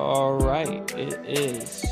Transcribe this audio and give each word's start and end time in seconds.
All 0.00 0.38
right, 0.38 0.90
it 0.96 1.20
is 1.26 1.84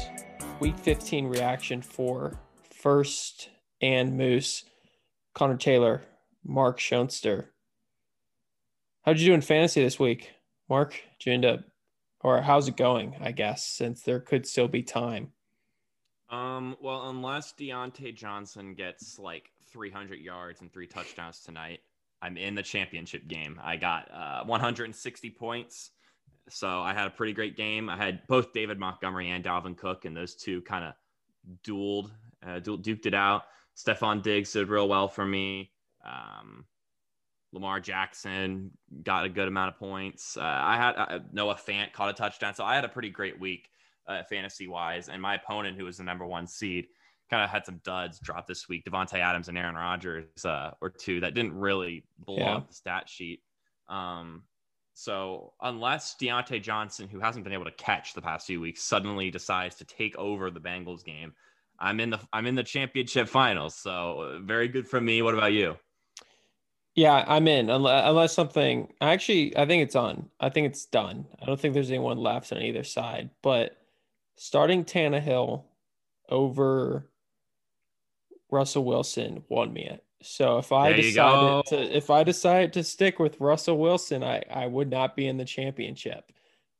week 0.61 0.79
15 0.79 1.27
reaction 1.27 1.83
for 1.83 2.41
First 2.71 3.51
and 3.83 4.17
Moose, 4.17 4.65
Connor 5.35 5.59
Taylor, 5.59 6.01
Mark 6.43 6.81
Schoenster. 6.81 7.53
How'd 9.03 9.21
you 9.21 9.27
do 9.27 9.35
in 9.35 9.43
fantasy 9.43 9.83
this 9.83 9.99
week, 9.99 10.31
Mark? 10.71 10.93
Did 11.21 11.27
you 11.27 11.35
end 11.35 11.45
up, 11.45 11.61
or 12.23 12.41
how's 12.41 12.67
it 12.67 12.79
going? 12.79 13.15
I 13.21 13.31
guess 13.31 13.63
since 13.63 14.01
there 14.01 14.21
could 14.21 14.47
still 14.47 14.69
be 14.69 14.83
time. 14.83 15.33
Um, 16.31 16.79
well, 16.81 17.11
unless 17.11 17.53
Diontae 17.53 18.17
Johnson 18.17 18.73
gets 18.73 19.19
like 19.19 19.51
300 19.71 20.19
yards 20.19 20.63
and 20.63 20.73
three 20.73 20.87
touchdowns 20.87 21.41
tonight, 21.41 21.81
I'm 22.23 22.39
in 22.39 22.55
the 22.55 22.63
championship 22.63 23.29
game. 23.29 23.61
I 23.63 23.77
got 23.77 24.11
uh, 24.11 24.45
160 24.45 25.31
points. 25.33 25.91
So 26.51 26.81
I 26.81 26.95
had 26.95 27.07
a 27.07 27.11
pretty 27.11 27.33
great 27.33 27.57
game. 27.57 27.89
I 27.89 27.97
had 27.97 28.27
both 28.27 28.53
David 28.53 28.79
Montgomery 28.79 29.31
and 29.31 29.45
Dalvin 29.45 29.77
Cook, 29.77 30.05
and 30.05 30.17
those 30.17 30.35
two 30.35 30.63
kind 30.63 30.85
of 30.85 30.95
dueled, 31.65 32.11
uh, 32.47 32.59
du- 32.61 32.79
duked 32.79 33.07
it 33.07 33.15
out. 33.15 33.45
Stefon 33.77 34.23
Diggs 34.23 34.53
did 34.53 34.69
real 34.69 34.89
well 34.89 35.09
for 35.09 35.25
me. 35.25 35.71
Um, 36.05 36.65
Lamar 37.53 37.81
Jackson 37.81 38.71
got 39.03 39.25
a 39.25 39.29
good 39.29 39.49
amount 39.49 39.73
of 39.75 39.79
points. 39.79 40.37
Uh, 40.37 40.43
I 40.43 40.77
had 40.77 40.93
uh, 40.97 41.19
Noah 41.33 41.55
Fant 41.55 41.93
caught 41.93 42.11
a 42.11 42.13
touchdown. 42.13 42.55
So 42.55 42.65
I 42.65 42.75
had 42.75 42.85
a 42.85 42.89
pretty 42.89 43.11
great 43.11 43.39
week 43.41 43.71
uh, 44.07 44.23
fantasy 44.29 44.69
wise. 44.69 45.09
And 45.09 45.23
my 45.23 45.37
opponent, 45.37 45.77
who 45.79 45.85
was 45.85 45.97
the 45.99 46.05
number 46.05 46.27
one 46.27 46.47
seed, 46.47 46.87
kind 47.31 47.43
of 47.43 47.49
had 47.51 47.65
some 47.65 47.81
duds 47.85 48.19
drop 48.21 48.47
this 48.47 48.69
week. 48.69 48.85
Davante 48.85 49.15
Adams 49.19 49.49
and 49.49 49.57
Aaron 49.57 49.77
Rodgers 49.77 50.45
uh, 50.45 50.73
or 50.81 50.91
two 50.91 51.21
that 51.21 51.35
didn't 51.35 51.55
really 51.55 52.05
blow 52.19 52.37
Yeah. 52.39 52.57
up 52.57 52.69
the 52.69 52.75
stat 52.75 53.09
sheet. 53.09 53.41
Um, 53.89 54.43
so 54.99 55.53
unless 55.63 56.17
Diontae 56.21 56.61
Johnson, 56.61 57.07
who 57.07 57.21
hasn't 57.21 57.45
been 57.45 57.53
able 57.53 57.67
to 57.67 57.71
catch 57.71 58.15
the 58.15 58.21
past 58.21 58.49
few 58.49 58.61
weeks, 58.61 58.83
suddenly 58.83 59.31
decides 59.31 59.77
to 59.77 59.85
take 59.85 60.19
over 60.19 60.51
the 60.51 60.59
Bengals 60.59 61.05
game, 61.05 61.33
I'm 61.79 62.01
in 62.01 62.11
the 62.11 62.19
I'm 62.33 62.47
in 62.47 62.57
the 62.57 62.65
championship 62.65 63.29
finals. 63.29 63.77
So 63.77 64.41
very 64.43 64.67
good 64.67 64.89
for 64.89 65.01
me. 65.01 65.23
What 65.23 65.35
about 65.35 65.53
you? 65.53 65.77
Yeah, 66.97 67.25
I'm 67.29 67.47
in 67.47 67.71
unless, 67.71 68.09
unless 68.09 68.33
something. 68.33 68.93
Actually, 69.01 69.57
I 69.57 69.67
think 69.67 69.85
it's 69.85 69.95
on. 69.95 70.31
I 70.41 70.49
think 70.49 70.67
it's 70.67 70.87
done. 70.87 71.27
I 71.41 71.47
don't 71.47 71.61
think 71.61 71.75
there's 71.75 71.91
anyone 71.91 72.19
left 72.19 72.51
on 72.51 72.61
either 72.61 72.83
side. 72.83 73.31
But 73.41 73.77
starting 74.35 74.85
Tannehill 74.85 75.63
over 76.29 77.09
Russell 78.51 78.85
Wilson 78.85 79.45
won 79.49 79.73
me 79.73 79.85
it. 79.85 80.05
So 80.23 80.59
if 80.59 80.73
I 80.73 80.89
There 80.89 80.97
decided 81.03 81.67
to 81.67 81.97
if 81.97 82.11
I 82.11 82.25
decided 82.25 82.73
to 82.75 82.83
stick 82.85 83.19
with 83.19 83.41
Russell 83.41 83.79
Wilson, 83.79 84.25
I 84.25 84.43
I 84.51 84.67
would 84.67 84.91
not 84.91 85.15
be 85.15 85.27
in 85.29 85.37
the 85.37 85.45
championship. 85.45 86.33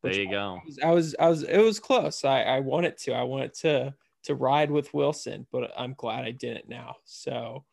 There 0.03 0.13
you 0.13 0.31
go. 0.31 0.61
I 0.83 0.91
was 0.93 1.15
I 1.19 1.29
was 1.29 1.43
it 1.45 1.59
was 1.59 1.79
close. 1.81 2.25
I 2.25 2.43
I 2.43 2.61
wanted 2.61 2.97
to. 2.99 3.13
I 3.13 3.23
wanted 3.23 3.55
to 3.55 3.95
to 4.25 4.35
ride 4.35 4.71
with 4.71 4.93
Wilson, 4.93 5.47
but 5.53 5.71
I'm 5.77 5.95
glad 5.95 6.25
I 6.25 6.33
didn't 6.33 6.69
now. 6.69 6.97
So 7.05 7.65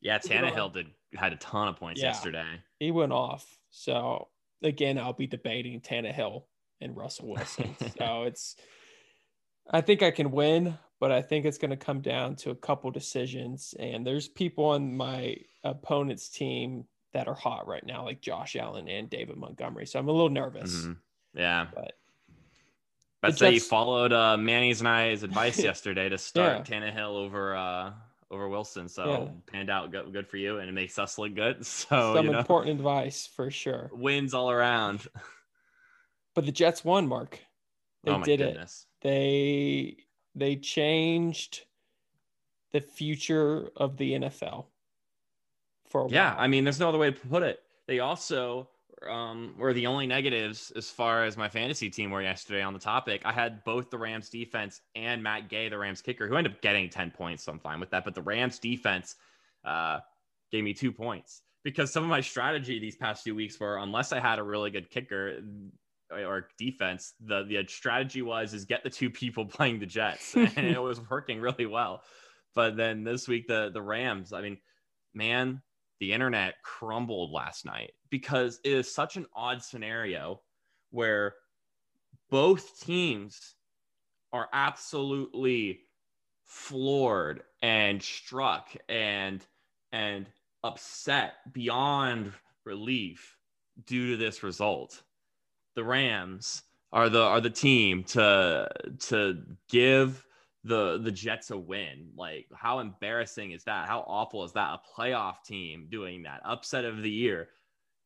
Yeah. 0.00 0.18
Tannehill 0.18 0.72
did 0.74 0.88
had 1.14 1.32
a 1.32 1.36
ton 1.36 1.68
of 1.68 1.76
points 1.76 2.00
Yeah. 2.00 2.08
yesterday. 2.08 2.60
he 2.78 2.90
went 2.90 3.12
off. 3.12 3.58
So 3.70 4.28
again, 4.62 4.98
I'll 4.98 5.12
be 5.12 5.26
debating 5.26 5.80
Tannehill 5.80 6.44
and 6.80 6.96
Russell 6.96 7.28
Wilson. 7.28 7.74
so 7.98 8.24
it's, 8.24 8.56
I 9.70 9.80
think 9.80 10.02
I 10.02 10.10
can 10.10 10.30
win, 10.30 10.76
but 11.04 11.12
I 11.12 11.20
think 11.20 11.44
it's 11.44 11.58
going 11.58 11.70
to 11.70 11.76
come 11.76 12.00
down 12.00 12.34
to 12.36 12.50
a 12.50 12.54
couple 12.54 12.90
decisions. 12.90 13.74
And 13.78 14.06
there's 14.06 14.26
people 14.26 14.64
on 14.64 14.96
my 14.96 15.36
opponent's 15.62 16.30
team 16.30 16.86
that 17.12 17.28
are 17.28 17.34
hot 17.34 17.68
right 17.68 17.84
now, 17.84 18.04
like 18.06 18.22
Josh 18.22 18.56
Allen 18.56 18.88
and 18.88 19.10
David 19.10 19.36
Montgomery. 19.36 19.84
So 19.84 19.98
I'm 19.98 20.08
a 20.08 20.12
little 20.12 20.30
nervous, 20.30 20.72
Mhm. 20.86 20.96
Yeah, 21.34 21.66
but 21.74 21.92
I'd 23.22 23.36
say 23.36 23.50
you 23.50 23.60
followed 23.60 24.14
uh, 24.14 24.38
Manny's 24.38 24.80
and 24.80 24.88
I's 24.88 25.24
advice 25.24 25.58
yesterday 25.62 26.08
to 26.08 26.16
start 26.16 26.64
Tannehill 26.64 27.16
over 27.16 27.54
uh, 27.54 27.92
over 28.30 28.48
Wilson. 28.48 28.88
So 28.88 29.04
Yeah. 29.10 29.28
panned 29.52 29.68
out 29.68 29.90
good, 29.90 30.10
good 30.10 30.26
for 30.26 30.38
you, 30.38 30.58
and 30.60 30.70
it 30.70 30.72
makes 30.72 30.98
us 30.98 31.18
look 31.18 31.34
good. 31.34 31.66
So 31.66 32.14
some 32.14 32.24
you 32.24 32.32
know, 32.32 32.38
important 32.38 32.78
advice 32.78 33.26
for 33.26 33.50
sure. 33.50 33.90
wins 33.92 34.32
all 34.32 34.50
around. 34.50 35.06
But 36.34 36.46
the 36.46 36.52
Jets 36.52 36.82
won, 36.82 37.06
Mark. 37.06 37.40
They 38.04 38.10
oh 38.12 38.22
did 38.22 38.40
it. 38.40 38.52
goodness. 38.54 38.86
they 39.02 40.03
they 40.34 40.56
changed 40.56 41.66
the 42.72 42.80
future 42.80 43.70
of 43.76 43.96
the 43.96 44.14
NFL 44.14 44.66
for 45.88 46.02
a 46.02 46.08
Yeah, 46.08 46.34
while. 46.34 46.36
I 46.36 46.48
mean, 46.48 46.64
there's 46.64 46.80
no 46.80 46.88
other 46.88 46.98
way 46.98 47.10
to 47.10 47.28
put 47.28 47.42
it. 47.42 47.60
They 47.86 48.00
also 48.00 48.68
um, 49.08 49.54
were 49.58 49.72
the 49.72 49.86
only 49.86 50.06
negatives 50.06 50.70
as 50.76 50.90
far 50.90 51.24
as 51.24 51.36
my 51.36 51.48
fantasy 51.48 51.88
team 51.90 52.10
were 52.10 52.22
yesterday 52.22 52.62
on 52.62 52.72
the 52.72 52.78
topic. 52.78 53.22
I 53.24 53.32
had 53.32 53.64
both 53.64 53.90
the 53.90 53.98
Rams 53.98 54.28
defense 54.28 54.80
and 54.94 55.22
Matt 55.22 55.48
Gay, 55.48 55.68
the 55.68 55.78
Rams 55.78 56.02
kicker, 56.02 56.28
who 56.28 56.36
ended 56.36 56.54
up 56.54 56.60
getting 56.62 56.88
10 56.90 57.10
points. 57.10 57.44
So 57.44 57.52
I'm 57.52 57.58
fine 57.58 57.80
with 57.80 57.90
that. 57.90 58.04
But 58.04 58.14
the 58.14 58.22
Rams 58.22 58.58
defense 58.58 59.16
uh, 59.64 60.00
gave 60.50 60.64
me 60.64 60.74
two 60.74 60.92
points 60.92 61.42
because 61.62 61.90
some 61.92 62.02
of 62.02 62.10
my 62.10 62.20
strategy 62.20 62.78
these 62.78 62.96
past 62.96 63.24
few 63.24 63.34
weeks 63.34 63.58
were 63.58 63.78
unless 63.78 64.12
I 64.12 64.20
had 64.20 64.38
a 64.38 64.42
really 64.42 64.70
good 64.70 64.90
kicker 64.90 65.40
or 66.10 66.48
defense, 66.58 67.14
the, 67.20 67.44
the 67.44 67.64
strategy 67.68 68.22
was 68.22 68.54
is 68.54 68.64
get 68.64 68.82
the 68.82 68.90
two 68.90 69.10
people 69.10 69.44
playing 69.46 69.80
the 69.80 69.86
Jets. 69.86 70.34
and 70.36 70.58
it 70.58 70.82
was 70.82 71.00
working 71.10 71.40
really 71.40 71.66
well. 71.66 72.02
But 72.54 72.76
then 72.76 73.02
this 73.04 73.26
week, 73.26 73.48
the 73.48 73.70
the 73.72 73.82
Rams, 73.82 74.32
I 74.32 74.40
mean, 74.40 74.58
man, 75.12 75.60
the 76.00 76.12
internet 76.12 76.54
crumbled 76.62 77.32
last 77.32 77.64
night 77.64 77.92
because 78.10 78.60
it 78.64 78.72
is 78.72 78.94
such 78.94 79.16
an 79.16 79.26
odd 79.34 79.62
scenario 79.62 80.40
where 80.90 81.34
both 82.30 82.80
teams 82.80 83.54
are 84.32 84.48
absolutely 84.52 85.80
floored 86.44 87.42
and 87.62 88.02
struck 88.02 88.74
and 88.88 89.44
and 89.92 90.26
upset 90.62 91.34
beyond 91.52 92.32
relief 92.64 93.36
due 93.86 94.10
to 94.10 94.16
this 94.16 94.42
result. 94.42 95.02
The 95.74 95.84
Rams 95.84 96.62
are 96.92 97.08
the 97.08 97.22
are 97.22 97.40
the 97.40 97.50
team 97.50 98.04
to 98.04 98.68
to 99.08 99.42
give 99.68 100.24
the 100.62 100.98
the 100.98 101.10
Jets 101.10 101.50
a 101.50 101.58
win. 101.58 102.10
Like 102.16 102.46
how 102.54 102.78
embarrassing 102.78 103.52
is 103.52 103.64
that? 103.64 103.88
How 103.88 104.00
awful 104.06 104.44
is 104.44 104.52
that? 104.52 104.78
A 104.78 105.00
playoff 105.00 105.42
team 105.44 105.88
doing 105.90 106.22
that, 106.22 106.40
upset 106.44 106.84
of 106.84 107.02
the 107.02 107.10
year. 107.10 107.48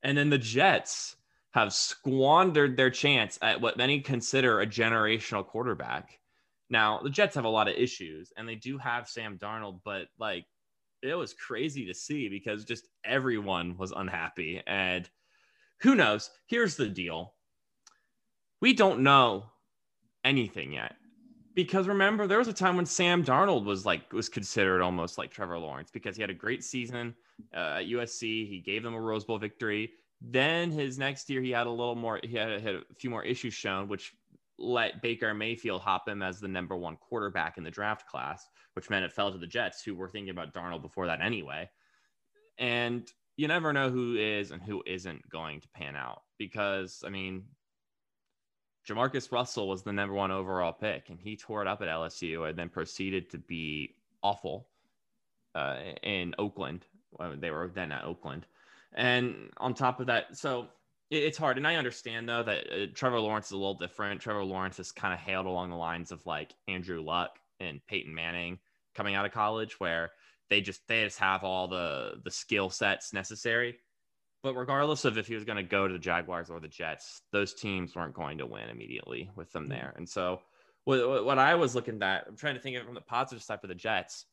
And 0.03 0.17
then 0.17 0.31
the 0.31 0.39
Jets 0.39 1.17
have 1.51 1.73
squandered 1.73 2.77
their 2.77 2.91
chance 2.91 3.39
at 3.43 3.61
what 3.61 3.77
many 3.77 4.01
consider 4.01 4.61
a 4.61 4.67
generational 4.67 5.47
quarterback. 5.47 6.19
Now, 6.71 7.01
the 7.03 7.11
Jets 7.11 7.35
have 7.37 7.45
a 7.45 7.49
lot 7.49 7.69
of 7.69 7.77
issues 7.77 8.33
and 8.37 8.49
they 8.49 8.55
do 8.55 8.79
have 8.79 9.09
Sam 9.09 9.39
Darnold, 9.39 9.81
but 9.85 10.09
like 10.19 10.45
it 11.03 11.15
was 11.15 11.35
crazy 11.35 11.87
to 11.87 11.95
see 11.95 12.29
because 12.29 12.65
just 12.65 12.89
everyone 13.05 13.77
was 13.77 13.93
unhappy. 13.93 14.63
And 14.67 15.09
who 15.81 15.95
knows? 15.95 16.31
Here's 16.47 16.77
the 16.77 16.89
deal 16.89 17.35
we 18.61 18.73
don't 18.73 19.01
know 19.01 19.45
anything 20.25 20.73
yet 20.73 20.97
because 21.59 21.89
remember 21.89 22.29
there 22.29 22.39
was 22.39 22.47
a 22.47 22.53
time 22.53 22.77
when 22.77 22.87
Sam 22.87 23.25
Darnold 23.25 23.65
was 23.65 23.85
like 23.85 24.13
was 24.13 24.29
considered 24.29 24.81
almost 24.81 25.19
like 25.19 25.33
Trevor 25.33 25.59
Lawrence 25.59 25.91
because 25.91 26.15
he 26.15 26.23
had 26.23 26.31
a 26.31 26.35
great 26.35 26.63
season 26.63 27.17
uh, 27.53 27.79
at 27.81 27.87
USC. 27.87 28.49
He 28.49 28.63
gave 28.65 28.85
them 28.85 28.95
a 28.95 29.01
Rose 29.01 29.25
Bowl 29.25 29.39
victory. 29.39 29.91
Then 30.21 30.71
his 30.71 30.99
next 30.99 31.29
year 31.29 31.41
he 31.41 31.51
had 31.51 31.67
a 31.67 31.71
little 31.71 31.97
more 31.97 32.21
he 32.23 32.37
had, 32.37 32.61
had 32.61 32.77
a 32.77 32.83
few 32.97 33.11
more 33.11 33.25
issues 33.25 33.55
shown, 33.55 33.89
which 33.89 34.13
let 34.57 35.03
Baker 35.03 35.35
Mayfield 35.35 35.81
hop 35.81 36.09
him 36.09 36.23
as 36.23 36.39
the 36.39 36.47
number 36.47 36.77
one 36.77 36.97
quarterback 36.97 37.59
in 37.59 37.65
the 37.65 37.73
draft 37.73 38.07
class, 38.09 38.49
which 38.75 38.89
meant 38.89 39.05
it 39.05 39.13
fell 39.13 39.33
to 39.33 39.39
the 39.39 39.47
Jets, 39.47 39.83
who 39.83 39.97
were 39.97 40.09
thinking 40.09 40.31
about 40.31 40.55
Darnold 40.55 40.83
before 40.83 41.07
that 41.07 41.21
anyway. 41.21 41.69
And 42.59 43.11
you 43.37 43.49
never 43.49 43.73
know 43.73 43.91
who 43.91 44.17
is 44.17 44.53
and 44.53 44.63
who 44.63 44.81
isn't 44.87 45.29
going 45.29 45.61
to 45.61 45.69
pan 45.69 45.97
out 45.97 46.23
because 46.39 47.03
I 47.05 47.09
mean 47.09 47.45
Jamarcus 48.89 49.31
Russell 49.31 49.69
was 49.69 49.83
the 49.83 49.93
number 49.93 50.15
one 50.15 50.31
overall 50.31 50.73
pick, 50.73 51.11
and 51.11 51.19
he 51.21 51.37
tore 51.37 51.61
it 51.63 51.69
up 51.69 51.83
at 51.83 51.89
LSU 51.89 52.49
and 52.49 52.59
then 52.59 52.69
proceeded 52.69 53.29
to 53.31 53.39
be 53.39 53.95
awful 54.23 54.67
uh, 55.55 55.77
in 56.03 56.35
Oakland. 56.39 56.87
They 57.37 57.51
were 57.51 57.71
then 57.75 57.93
at 57.93 58.05
Oakland. 58.05 58.47
And 58.95 59.51
on 59.59 59.75
top 59.75 60.01
of 60.01 60.07
that, 60.07 60.37
so 60.37 60.69
it- 61.11 61.25
it's 61.25 61.39
hard. 61.39 61.59
And 61.59 61.67
I 61.67 61.77
understand, 61.77 62.29
though, 62.29 62.43
that 62.43 62.73
uh, 62.73 62.87
Trevor 62.95 63.21
Lawrence 63.21 63.47
is 63.47 63.53
a 63.53 63.57
little 63.57 63.75
different. 63.75 64.21
Trevor 64.21 64.45
Lawrence 64.45 64.79
is 64.79 64.93
kind 64.93 65.13
of 65.13 65.21
hailed 65.21 65.47
along 65.47 65.71
the 65.71 65.77
lines 65.77 66.11
of 66.13 66.25
like 66.27 66.55
Andrew 66.67 67.03
Luck 67.03 67.39
and 67.61 67.85
Peyton 67.87 68.15
Manning 68.15 68.59
coming 68.95 69.15
out 69.15 69.27
of 69.27 69.33
college, 69.33 69.79
where 69.81 70.11
they 70.49 70.61
just 70.61 70.87
they 70.89 71.05
just 71.05 71.19
have 71.19 71.45
all 71.45 71.69
the 71.69 72.21
the 72.25 72.31
skill 72.31 72.71
sets 72.71 73.13
necessary. 73.13 73.79
But 74.49 74.57
regardless 74.57 75.05
of 75.05 75.19
if 75.19 75.27
he 75.27 75.35
was 75.35 75.45
going 75.45 75.59
to 75.59 75.63
go 75.63 75.87
to 75.87 75.93
the 75.93 75.99
Jaguars 75.99 76.49
or 76.49 76.59
the 76.59 76.69
Jets, 76.69 77.21
those 77.33 77.53
teams 77.53 77.95
weren't 77.95 78.15
going 78.15 78.39
to 78.39 78.47
win 78.47 78.71
immediately 78.71 79.31
with 79.37 79.53
them 79.53 79.67
there. 79.67 79.93
And 79.99 80.09
so, 80.09 80.41
what, 80.85 81.27
what 81.27 81.39
I 81.39 81.57
was 81.57 81.75
looking 81.75 82.03
at, 82.03 82.25
I'm 82.27 82.35
trying 82.35 82.55
to 82.55 82.61
think 82.63 82.75
of 82.75 82.81
it 82.81 82.87
from 82.87 82.95
the 82.95 83.03
positive 83.03 83.43
side 83.43 83.61
for 83.61 83.67
the 83.67 83.75
Jets. 83.75 84.25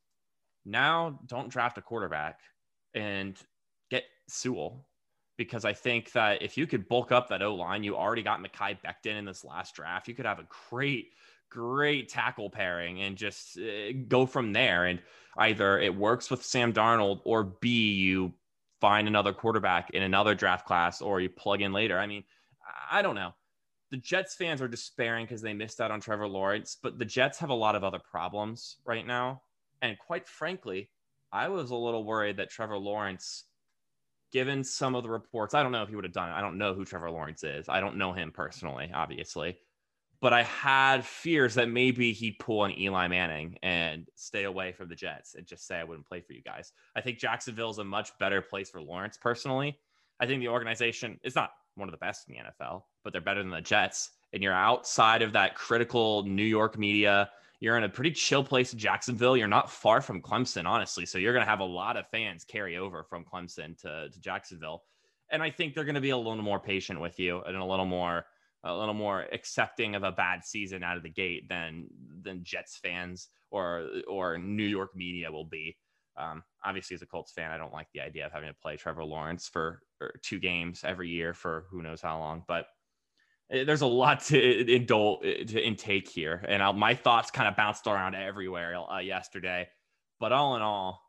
Now, 0.64 1.20
don't 1.26 1.50
draft 1.50 1.78
a 1.78 1.82
quarterback 1.82 2.40
and 2.94 3.38
get 3.92 4.06
Sewell 4.30 4.86
because 5.36 5.66
I 5.66 5.74
think 5.74 6.14
that 6.14 6.42
if 6.42 6.58
you 6.58 6.66
could 6.66 6.88
bulk 6.88 7.12
up 7.12 7.28
that 7.28 7.42
O 7.42 7.54
line, 7.54 7.84
you 7.84 7.98
already 7.98 8.24
got 8.24 8.40
Mekhi 8.42 8.78
Becton 8.82 9.18
in 9.18 9.26
this 9.26 9.44
last 9.44 9.76
draft. 9.76 10.08
You 10.08 10.14
could 10.14 10.26
have 10.26 10.40
a 10.40 10.48
great, 10.70 11.08
great 11.52 12.08
tackle 12.08 12.50
pairing 12.50 13.02
and 13.02 13.18
just 13.18 13.60
uh, 13.60 13.92
go 14.08 14.26
from 14.26 14.54
there. 14.54 14.86
And 14.86 15.02
either 15.38 15.78
it 15.78 15.94
works 15.94 16.32
with 16.32 16.46
Sam 16.46 16.72
Darnold 16.72 17.20
or 17.26 17.44
B, 17.44 17.96
you 17.96 18.34
find 18.86 19.08
another 19.08 19.34
quarterback 19.34 19.90
in 19.96 20.04
another 20.04 20.36
draft 20.36 20.68
class 20.68 21.02
or 21.02 21.20
you 21.20 21.28
plug 21.28 21.60
in 21.60 21.74
later. 21.74 21.98
I 21.98 22.06
mean, 22.06 22.24
I 22.92 23.02
don't 23.02 23.16
know. 23.16 23.34
The 23.90 23.98
Jets 23.98 24.36
fans 24.36 24.62
are 24.62 24.68
despairing 24.68 25.26
because 25.26 25.42
they 25.42 25.56
missed 25.56 25.82
out 25.82 25.90
on 25.90 26.00
Trevor 26.00 26.28
Lawrence, 26.28 26.78
but 26.84 27.00
the 27.00 27.06
Jets 27.06 27.40
have 27.40 27.50
a 27.50 27.56
lot 27.56 27.76
of 27.76 27.84
other 27.84 27.98
problems 27.98 28.78
right 28.86 29.08
now. 29.08 29.42
And 29.82 29.98
quite 29.98 30.28
frankly, 30.28 30.92
I 31.32 31.50
was 31.50 31.72
a 31.72 31.76
little 31.76 32.04
worried 32.04 32.38
that 32.38 32.52
Trevor 32.52 32.78
Lawrence 32.78 33.46
given 34.32 34.64
some 34.64 34.94
of 34.94 35.02
the 35.02 35.10
reports, 35.10 35.56
I 35.56 35.64
don't 35.64 35.72
know 35.72 35.82
if 35.82 35.90
he 35.90 35.96
would 35.96 36.06
have 36.06 36.14
done 36.14 36.30
it. 36.30 36.34
I 36.34 36.42
don't 36.42 36.60
know 36.60 36.76
who 36.76 36.86
Trevor 36.86 37.10
Lawrence 37.10 37.44
is. 37.44 37.68
I 37.68 37.80
don't 37.80 37.98
know 37.98 38.14
him 38.14 38.32
personally, 38.32 38.92
obviously. 38.94 39.58
But 40.26 40.34
I 40.34 40.42
had 40.42 41.06
fears 41.06 41.54
that 41.54 41.70
maybe 41.70 42.12
he'd 42.12 42.40
pull 42.40 42.64
an 42.64 42.76
Eli 42.80 43.08
Manning 43.08 43.60
and 43.62 44.08
stay 44.16 44.46
away 44.46 44.72
from 44.72 44.90
the 44.90 44.96
Jets 44.96 45.36
and 45.36 45.46
just 45.46 45.68
say, 45.68 45.76
I 45.76 45.84
wouldn't 45.84 46.08
play 46.08 46.20
for 46.20 46.34
you 46.34 46.42
guys. 46.42 46.72
I 46.96 47.02
think 47.02 47.20
Jacksonville 47.20 47.70
is 47.70 47.78
a 47.78 47.84
much 47.84 48.10
better 48.18 48.42
place 48.42 48.72
for 48.72 48.82
Lawrence 48.82 49.20
personally. 49.22 49.78
I 50.20 50.26
think 50.26 50.42
the 50.42 50.48
organization 50.48 51.20
is 51.24 51.36
not 51.36 51.52
one 51.76 51.88
of 51.88 51.92
the 51.92 52.00
best 52.00 52.28
in 52.28 52.34
the 52.34 52.42
NFL, 52.42 52.86
but 53.04 53.14
they're 53.14 53.22
better 53.22 53.44
than 53.44 53.52
the 53.52 53.62
Jets. 53.62 54.14
And 54.34 54.42
you're 54.42 54.52
outside 54.52 55.22
of 55.22 55.32
that 55.34 55.54
critical 55.54 56.24
New 56.24 56.42
York 56.42 56.76
media 56.76 57.30
you're 57.60 57.78
in 57.78 57.84
a 57.84 57.90
pretty 57.90 58.12
chill 58.12 58.44
place 58.44 58.74
in 58.74 58.80
Jacksonville. 58.80 59.38
You're 59.38 59.48
not 59.48 59.72
far 59.72 60.02
from 60.02 60.22
Clemson, 60.24 60.66
honestly. 60.66 61.06
So 61.06 61.20
you're 61.20 61.34
going 61.34 61.46
to 61.46 61.50
have 61.50 61.60
a 61.60 61.64
lot 61.66 61.98
of 61.98 62.08
fans 62.10 62.44
carry 62.44 62.78
over 62.78 63.04
from 63.04 63.24
Clemson 63.24 63.78
to, 63.82 64.10
to 64.10 64.20
Jacksonville. 64.20 64.84
And 65.32 65.42
I 65.42 65.52
think 65.52 65.74
they're 65.74 65.86
going 65.86 65.96
to 65.96 66.02
be 66.02 66.10
a 66.10 66.18
little 66.18 66.36
more 66.36 66.60
patient 66.60 67.00
with 67.00 67.20
you 67.20 67.42
and 67.44 67.56
a 67.56 67.64
little 67.64 67.86
more 67.86 68.26
a 68.66 68.76
little 68.76 68.94
more 68.94 69.26
accepting 69.32 69.96
of 69.96 70.04
a 70.04 70.12
bad 70.12 70.44
season 70.44 70.84
out 70.84 70.98
of 70.98 71.04
the 71.04 71.10
gate 71.10 71.48
than 71.48 71.88
than 72.22 72.44
Jets 72.44 72.78
fans 72.78 73.30
or 73.52 73.88
or 74.08 74.38
New 74.38 74.66
York 74.66 74.96
media 74.96 75.32
will 75.32 75.46
be. 75.46 75.78
Um, 76.18 76.44
obviously, 76.64 76.96
as 76.96 77.02
a 77.02 77.06
Colts 77.06 77.32
fan, 77.32 77.52
I 77.52 77.58
don't 77.58 77.74
like 77.74 77.88
the 77.94 78.02
idea 78.02 78.26
of 78.26 78.32
having 78.32 78.50
to 78.50 78.56
play 78.56 78.78
Trevor 78.78 79.04
Lawrence 79.04 79.48
for 79.48 79.82
two 80.22 80.40
games 80.40 80.82
every 80.84 81.10
year 81.10 81.34
for 81.34 81.66
who 81.70 81.82
knows 81.82 82.02
how 82.02 82.20
long. 82.20 82.44
But 82.48 82.68
Eh, 83.52 83.64
there's 83.64 83.82
a 83.82 83.88
lot 83.88 84.22
to 84.22 84.74
indulge 84.74 85.26
eh, 85.26 85.44
to 85.46 85.66
intake 85.66 86.08
here, 86.08 86.44
and 86.48 86.64
I'll, 86.64 86.74
my 86.74 86.96
thoughts 86.96 87.32
kind 87.32 87.48
of 87.48 87.56
bounced 87.56 87.88
around 87.88 88.16
everywhere 88.16 88.76
uh, 88.76 89.00
yesterday. 89.00 89.68
But 90.20 90.32
all 90.32 90.56
in 90.56 90.62
all, 90.62 91.02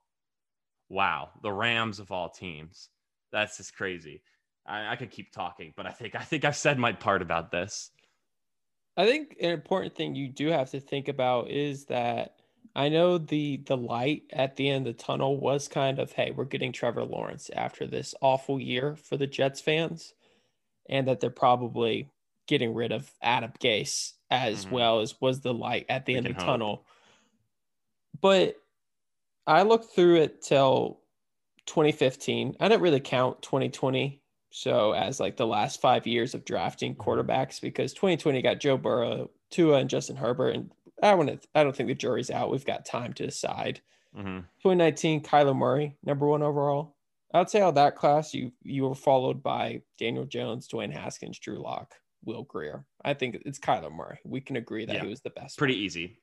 wow, 0.88 1.30
the 1.42 1.52
Rams 1.52 1.98
of 1.98 2.10
all 2.12 2.28
teams. 2.28 2.90
That's 3.32 3.56
just 3.56 3.74
crazy. 3.74 4.22
I, 4.66 4.92
I 4.92 4.96
could 4.96 5.10
keep 5.10 5.32
talking, 5.32 5.72
but 5.76 5.86
I 5.86 5.90
think 5.90 6.14
I 6.14 6.22
think 6.22 6.44
I've 6.44 6.56
said 6.56 6.78
my 6.78 6.92
part 6.92 7.22
about 7.22 7.50
this. 7.50 7.90
I 8.96 9.06
think 9.06 9.36
an 9.40 9.50
important 9.50 9.94
thing 9.94 10.14
you 10.14 10.28
do 10.28 10.48
have 10.48 10.70
to 10.70 10.80
think 10.80 11.08
about 11.08 11.50
is 11.50 11.84
that 11.86 12.36
I 12.74 12.88
know 12.88 13.18
the 13.18 13.58
the 13.58 13.76
light 13.76 14.24
at 14.32 14.56
the 14.56 14.68
end 14.68 14.86
of 14.86 14.96
the 14.96 15.02
tunnel 15.02 15.38
was 15.38 15.68
kind 15.68 15.98
of, 15.98 16.12
hey, 16.12 16.30
we're 16.30 16.44
getting 16.44 16.72
Trevor 16.72 17.04
Lawrence 17.04 17.50
after 17.54 17.86
this 17.86 18.14
awful 18.20 18.60
year 18.60 18.96
for 18.96 19.16
the 19.16 19.26
Jets 19.26 19.60
fans, 19.60 20.14
and 20.88 21.06
that 21.08 21.20
they're 21.20 21.30
probably 21.30 22.08
getting 22.46 22.74
rid 22.74 22.92
of 22.92 23.12
Adam 23.22 23.52
Gase 23.60 24.12
as 24.30 24.64
mm-hmm. 24.64 24.74
well 24.74 25.00
as 25.00 25.20
was 25.20 25.40
the 25.40 25.54
light 25.54 25.86
at 25.88 26.06
the 26.06 26.14
we 26.14 26.18
end 26.18 26.26
of 26.26 26.34
the 26.34 26.40
hope. 26.40 26.46
tunnel. 26.46 26.84
But 28.20 28.56
I 29.46 29.62
looked 29.62 29.94
through 29.94 30.16
it 30.16 30.42
till 30.42 31.00
2015. 31.66 32.56
I 32.60 32.68
didn't 32.68 32.82
really 32.82 33.00
count 33.00 33.42
2020 33.42 34.20
so 34.50 34.92
as 34.92 35.20
like 35.20 35.36
the 35.36 35.46
last 35.46 35.80
five 35.80 36.06
years 36.06 36.34
of 36.34 36.44
drafting 36.44 36.94
mm-hmm. 36.94 37.08
quarterbacks 37.08 37.60
because 37.60 37.92
2020 37.94 38.42
got 38.42 38.60
Joe 38.60 38.76
Burrow, 38.76 39.30
Tua, 39.50 39.78
and 39.78 39.90
Justin 39.90 40.16
Herbert, 40.16 40.54
and 40.54 40.70
I 41.02 41.14
want 41.14 41.28
to. 41.28 41.48
I 41.54 41.62
don't 41.62 41.76
think 41.76 41.88
the 41.88 41.94
jury's 41.94 42.30
out. 42.30 42.50
We've 42.50 42.64
got 42.64 42.86
time 42.86 43.12
to 43.14 43.26
decide. 43.26 43.80
Mm-hmm. 44.16 44.38
2019, 44.62 45.22
Kyler 45.22 45.54
Murray, 45.54 45.96
number 46.04 46.26
one 46.26 46.42
overall. 46.42 46.96
I'd 47.34 47.50
say 47.50 47.60
out 47.60 47.74
that 47.74 47.96
class, 47.96 48.32
you 48.32 48.52
you 48.62 48.84
were 48.84 48.94
followed 48.94 49.42
by 49.42 49.82
Daniel 49.98 50.24
Jones, 50.24 50.68
Dwayne 50.68 50.92
Haskins, 50.92 51.38
Drew 51.38 51.62
Lock. 51.62 51.94
Will 52.24 52.42
Grier. 52.42 52.84
I 53.04 53.14
think 53.14 53.38
it's 53.46 53.58
Kyler 53.58 53.92
Murray. 53.92 54.18
We 54.24 54.40
can 54.40 54.56
agree 54.56 54.84
that 54.84 54.96
yeah, 54.96 55.02
he 55.02 55.08
was 55.08 55.20
the 55.20 55.30
best. 55.30 55.56
Pretty 55.56 55.74
one. 55.74 55.82
easy. 55.82 56.18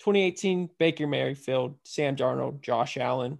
2018, 0.00 0.70
Baker 0.78 1.06
Mayfield, 1.06 1.76
Sam 1.84 2.14
Darnold, 2.14 2.60
Josh 2.60 2.98
Allen, 2.98 3.38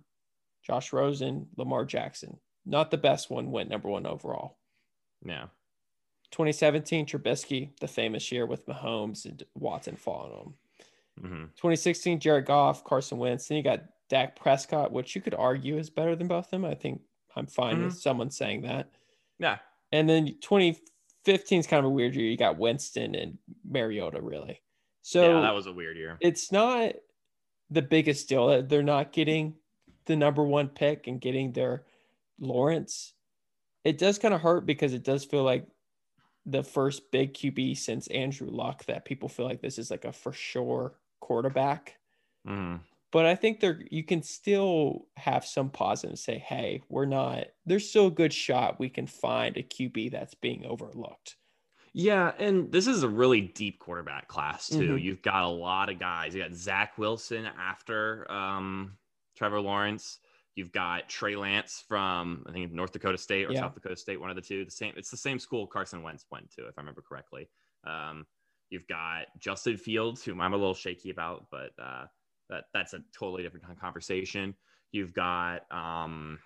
Josh 0.66 0.92
Rosen, 0.92 1.46
Lamar 1.56 1.84
Jackson. 1.84 2.38
Not 2.66 2.90
the 2.90 2.98
best 2.98 3.30
one, 3.30 3.52
went 3.52 3.70
number 3.70 3.88
one 3.88 4.06
overall. 4.06 4.58
Yeah. 5.24 5.46
2017, 6.32 7.06
Trubisky, 7.06 7.70
the 7.80 7.86
famous 7.86 8.30
year 8.32 8.44
with 8.44 8.66
Mahomes 8.66 9.24
and 9.24 9.42
Watson 9.54 9.96
following 9.96 10.38
him. 10.38 10.54
Mm-hmm. 11.22 11.44
2016, 11.56 12.20
Jared 12.20 12.46
Goff, 12.46 12.84
Carson 12.84 13.18
Wentz. 13.18 13.46
Then 13.46 13.56
you 13.56 13.62
got 13.62 13.84
Dak 14.08 14.36
Prescott, 14.36 14.92
which 14.92 15.14
you 15.14 15.22
could 15.22 15.34
argue 15.34 15.78
is 15.78 15.88
better 15.88 16.16
than 16.16 16.26
both 16.26 16.46
of 16.46 16.50
them. 16.50 16.64
I 16.64 16.74
think 16.74 17.00
I'm 17.36 17.46
fine 17.46 17.76
mm-hmm. 17.76 17.84
with 17.84 17.98
someone 17.98 18.30
saying 18.30 18.62
that. 18.62 18.90
Yeah. 19.38 19.58
And 19.92 20.08
then 20.08 20.36
2015 20.40 21.60
is 21.60 21.66
kind 21.66 21.78
of 21.78 21.86
a 21.86 21.94
weird 21.94 22.14
year. 22.14 22.28
You 22.28 22.36
got 22.36 22.58
Winston 22.58 23.14
and 23.14 23.38
Mariota, 23.64 24.20
really. 24.20 24.60
So 25.02 25.36
yeah, 25.36 25.40
that 25.40 25.54
was 25.54 25.66
a 25.66 25.72
weird 25.72 25.96
year. 25.96 26.18
It's 26.20 26.50
not 26.50 26.94
the 27.70 27.82
biggest 27.82 28.28
deal. 28.28 28.62
They're 28.62 28.82
not 28.82 29.12
getting 29.12 29.54
the 30.06 30.16
number 30.16 30.42
one 30.42 30.68
pick 30.68 31.06
and 31.06 31.20
getting 31.20 31.52
their 31.52 31.84
Lawrence. 32.38 33.14
It 33.84 33.98
does 33.98 34.18
kind 34.18 34.34
of 34.34 34.40
hurt 34.40 34.66
because 34.66 34.92
it 34.92 35.04
does 35.04 35.24
feel 35.24 35.42
like 35.42 35.66
the 36.44 36.62
first 36.62 37.10
big 37.10 37.34
QB 37.34 37.76
since 37.76 38.06
Andrew 38.08 38.48
Luck 38.50 38.84
that 38.86 39.04
people 39.04 39.28
feel 39.28 39.46
like 39.46 39.60
this 39.60 39.78
is 39.78 39.90
like 39.90 40.04
a 40.04 40.12
for 40.12 40.32
sure 40.32 40.94
quarterback. 41.20 41.96
Mm 42.46 42.80
but 43.16 43.24
I 43.24 43.34
think 43.34 43.60
there 43.60 43.80
you 43.90 44.02
can 44.02 44.22
still 44.22 45.06
have 45.16 45.46
some 45.46 45.70
positive 45.70 46.10
and 46.10 46.18
say, 46.18 46.38
hey, 46.38 46.82
we're 46.90 47.06
not 47.06 47.46
there's 47.64 47.88
still 47.88 48.08
a 48.08 48.10
good 48.10 48.30
shot 48.30 48.78
we 48.78 48.90
can 48.90 49.06
find 49.06 49.56
a 49.56 49.62
QB 49.62 50.10
that's 50.12 50.34
being 50.34 50.66
overlooked. 50.66 51.36
Yeah, 51.94 52.32
and 52.38 52.70
this 52.70 52.86
is 52.86 53.04
a 53.04 53.08
really 53.08 53.40
deep 53.40 53.78
quarterback 53.78 54.28
class 54.28 54.68
too. 54.68 54.80
Mm-hmm. 54.80 54.98
You've 54.98 55.22
got 55.22 55.44
a 55.44 55.48
lot 55.48 55.88
of 55.88 55.98
guys. 55.98 56.34
You 56.34 56.42
got 56.42 56.52
Zach 56.52 56.98
Wilson 56.98 57.48
after 57.58 58.30
um, 58.30 58.98
Trevor 59.34 59.62
Lawrence. 59.62 60.18
You've 60.56 60.72
got 60.72 61.08
Trey 61.10 61.36
Lance 61.36 61.84
from 61.86 62.44
I 62.48 62.52
think 62.52 62.72
North 62.72 62.90
Dakota 62.90 63.18
State 63.18 63.48
or 63.48 63.52
yeah. 63.52 63.60
South 63.60 63.74
Dakota 63.74 63.94
State, 63.94 64.18
one 64.18 64.30
of 64.30 64.36
the 64.36 64.42
two. 64.42 64.64
The 64.64 64.70
same. 64.70 64.94
It's 64.96 65.10
the 65.10 65.16
same 65.16 65.38
school 65.38 65.66
Carson 65.66 66.02
Wentz 66.02 66.24
went 66.30 66.50
to, 66.52 66.66
if 66.66 66.78
I 66.78 66.80
remember 66.80 67.02
correctly. 67.06 67.48
Um, 67.86 68.26
you've 68.70 68.88
got 68.88 69.26
Justin 69.38 69.76
Fields, 69.76 70.24
whom 70.24 70.40
I'm 70.40 70.54
a 70.54 70.56
little 70.56 70.74
shaky 70.74 71.10
about, 71.10 71.46
but 71.50 71.72
uh, 71.78 72.06
that 72.48 72.64
that's 72.72 72.94
a 72.94 73.00
totally 73.16 73.42
different 73.42 73.78
conversation. 73.78 74.54
You've 74.92 75.12
got 75.12 75.70
um, 75.70 76.38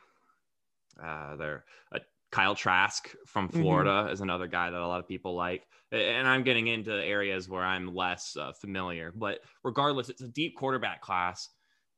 uh, 1.02 1.36
there 1.36 1.64
uh, 1.94 2.00
Kyle 2.32 2.56
Trask 2.56 3.14
from 3.26 3.48
mm-hmm. 3.48 3.60
Florida 3.60 3.90
mm-hmm. 3.90 4.12
is 4.12 4.20
another 4.22 4.48
guy 4.48 4.70
that 4.70 4.80
a 4.80 4.86
lot 4.86 4.98
of 4.98 5.06
people 5.06 5.36
like, 5.36 5.68
and 5.92 6.26
I'm 6.26 6.42
getting 6.42 6.66
into 6.66 6.92
areas 6.92 7.48
where 7.48 7.64
I'm 7.64 7.94
less 7.94 8.36
uh, 8.36 8.52
familiar. 8.52 9.12
But 9.14 9.40
regardless, 9.62 10.08
it's 10.08 10.22
a 10.22 10.28
deep 10.28 10.56
quarterback 10.56 11.00
class, 11.00 11.48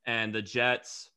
and 0.05 0.31
the 0.31 0.43
Jets 0.43 1.09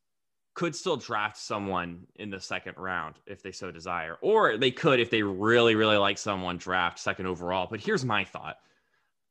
could 0.57 0.75
still 0.75 0.97
draft 0.97 1.37
someone 1.37 2.07
in 2.17 2.31
the 2.31 2.41
second 2.41 2.75
round 2.79 3.17
if 3.27 3.43
they 3.43 3.53
so 3.53 3.71
desire, 3.71 4.17
or 4.23 4.57
they 4.57 4.71
could 4.71 4.99
if 4.99 5.11
they 5.11 5.23
really 5.23 5.77
really 5.77 5.99
like 5.99 6.19
someone 6.19 6.57
draft 6.57 6.99
second 6.99 7.27
overall. 7.27 7.69
But 7.71 7.81
here's 7.81 8.05
my 8.05 8.25
thought 8.25 8.57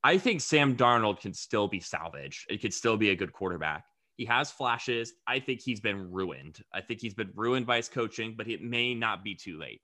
I 0.03 0.20
think 0.20 0.39
Sam 0.39 0.77
Darnold 0.77 1.20
can 1.20 1.34
still 1.34 1.67
be 1.67 1.79
salvaged. 1.79 2.46
It 2.50 2.62
could 2.62 2.74
still 2.74 2.96
be 2.96 3.10
a 3.10 3.15
good 3.15 3.34
quarterback. 3.34 3.86
He 4.17 4.25
has 4.25 4.51
flashes. 4.51 5.13
I 5.27 5.39
think 5.39 5.62
he's 5.62 5.82
been 5.82 6.12
ruined. 6.12 6.60
I 6.72 6.82
think 6.82 7.01
he's 7.01 7.15
been 7.15 7.32
ruined 7.36 7.65
by 7.65 7.77
his 7.77 7.89
coaching, 7.89 8.36
but 8.38 8.48
it 8.48 8.62
may 8.62 8.94
not 8.94 9.24
be 9.24 9.34
too 9.34 9.58
late. 9.58 9.82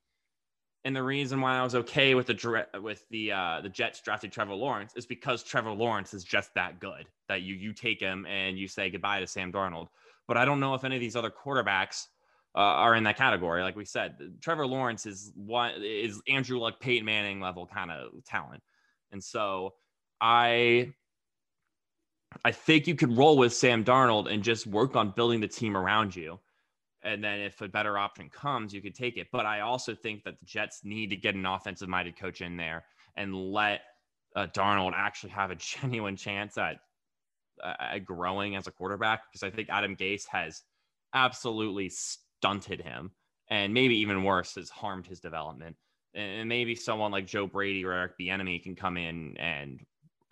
And 0.86 0.96
the 0.96 1.04
reason 1.04 1.42
why 1.42 1.58
I 1.58 1.64
was 1.64 1.76
okay 1.76 2.14
with 2.14 2.28
the 2.28 2.68
with 2.82 3.04
the 3.10 3.32
uh, 3.32 3.62
the 3.62 3.70
Jets 3.70 4.00
drafting 4.02 4.30
Trevor 4.30 4.54
Lawrence 4.54 4.94
is 4.96 5.08
because 5.08 5.42
Trevor 5.42 5.72
Lawrence 5.72 6.14
is 6.14 6.24
just 6.24 6.54
that 6.54 6.80
good 6.80 7.08
that 7.28 7.42
you 7.42 7.56
you 7.56 7.74
take 7.74 8.00
him 8.00 8.28
and 8.28 8.60
you 8.60 8.68
say 8.68 8.92
goodbye 8.92 9.20
to 9.22 9.28
Sam 9.28 9.52
Darnold. 9.52 9.88
But 10.32 10.38
I 10.38 10.46
don't 10.46 10.62
know 10.62 10.76
if 10.76 10.86
any 10.86 10.96
of 10.96 11.02
these 11.02 11.18
other 11.18 11.30
quarterbacks 11.30 12.08
uh, 12.56 12.60
are 12.60 12.96
in 12.96 13.04
that 13.04 13.18
category. 13.18 13.64
Like 13.64 13.76
we 13.76 13.84
said, 13.84 14.16
Trevor 14.40 14.66
Lawrence 14.66 15.06
is 15.06 15.34
one 15.36 15.74
is 15.84 16.22
Andrew 16.26 16.58
Luck, 16.58 16.80
Peyton 16.80 17.04
Manning 17.04 17.42
level 17.42 17.66
kind 17.68 17.92
of 17.92 18.24
talent, 18.24 18.64
and 19.12 19.22
so 19.22 19.74
I 20.22 20.94
I 22.46 22.54
think 22.54 22.88
you 22.88 22.96
could 22.96 23.18
roll 23.18 23.38
with 23.38 23.54
Sam 23.54 23.84
Darnold 23.84 24.32
and 24.32 24.42
just 24.42 24.66
work 24.66 24.96
on 24.96 25.12
building 25.12 25.42
the 25.42 25.50
team 25.50 25.76
around 25.76 26.16
you. 26.16 26.40
And 27.04 27.22
then 27.22 27.42
if 27.42 27.60
a 27.60 27.68
better 27.68 27.98
option 27.98 28.30
comes, 28.30 28.74
you 28.74 28.82
could 28.82 28.96
take 28.96 29.18
it. 29.18 29.28
But 29.34 29.46
I 29.46 29.60
also 29.60 29.94
think 29.94 30.24
that 30.24 30.40
the 30.40 30.46
Jets 30.46 30.80
need 30.86 31.10
to 31.10 31.18
get 31.18 31.36
an 31.36 31.46
offensive 31.46 31.90
minded 31.90 32.18
coach 32.18 32.40
in 32.40 32.56
there 32.56 32.86
and 33.18 33.36
let 33.36 33.82
uh, 34.38 34.48
Darnold 34.56 34.94
actually 34.96 35.32
have 35.32 35.52
a 35.52 35.56
genuine 35.82 36.16
chance 36.16 36.58
at, 36.58 36.78
uh, 37.64 38.00
growing 38.00 38.56
as 38.56 38.68
a 38.68 38.72
quarterback 38.72 39.24
because 39.32 39.44
I 39.44 39.50
think 39.50 39.70
Adam 39.70 39.96
Gase 39.96 40.28
has 40.30 40.62
absolutely 41.14 41.90
stunted 41.90 42.82
him 42.82 43.12
and 43.50 43.74
maybe 43.74 43.98
even 43.98 44.24
worse, 44.24 44.56
has 44.56 44.70
harmed 44.70 45.06
his 45.06 45.20
development. 45.20 45.76
And 46.14 46.50
maybe 46.50 46.76
someone 46.76 47.12
like 47.12 47.26
Joe 47.26 47.48
Brady 47.48 47.86
or 47.86 47.94
Eric 47.94 48.14
Bieniemy 48.20 48.64
can 48.64 48.76
come 48.76 48.98
in 48.98 49.38
and 49.38 49.80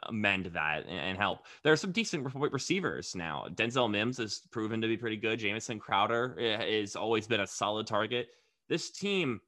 amend 0.04 0.46
that 0.48 0.86
and 0.88 1.18
help. 1.18 1.46
There 1.64 1.74
are 1.74 1.78
some 1.78 1.92
decent 1.92 2.34
receivers 2.34 3.16
now. 3.16 3.48
Denzel 3.54 3.90
Mims 3.90 4.18
has 4.18 4.42
proven 4.52 4.82
to 4.82 4.88
be 4.88 4.98
pretty 4.98 5.18
good. 5.18 5.40
Jamison 5.40 5.80
Crowder 5.80 6.38
eh, 6.40 6.82
has 6.82 6.96
always 6.96 7.28
been 7.28 7.42
a 7.42 7.48
solid 7.48 7.88
target. 7.88 8.30
This 8.68 8.92
team, 8.92 9.42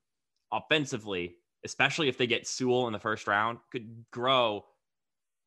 offensively, 0.51 1.35
especially 1.63 2.09
if 2.09 2.17
they 2.17 2.27
get 2.27 2.47
Sewell 2.47 2.87
in 2.87 2.93
the 2.93 2.99
first 2.99 3.27
round, 3.27 3.59
could 3.71 4.05
grow 4.11 4.65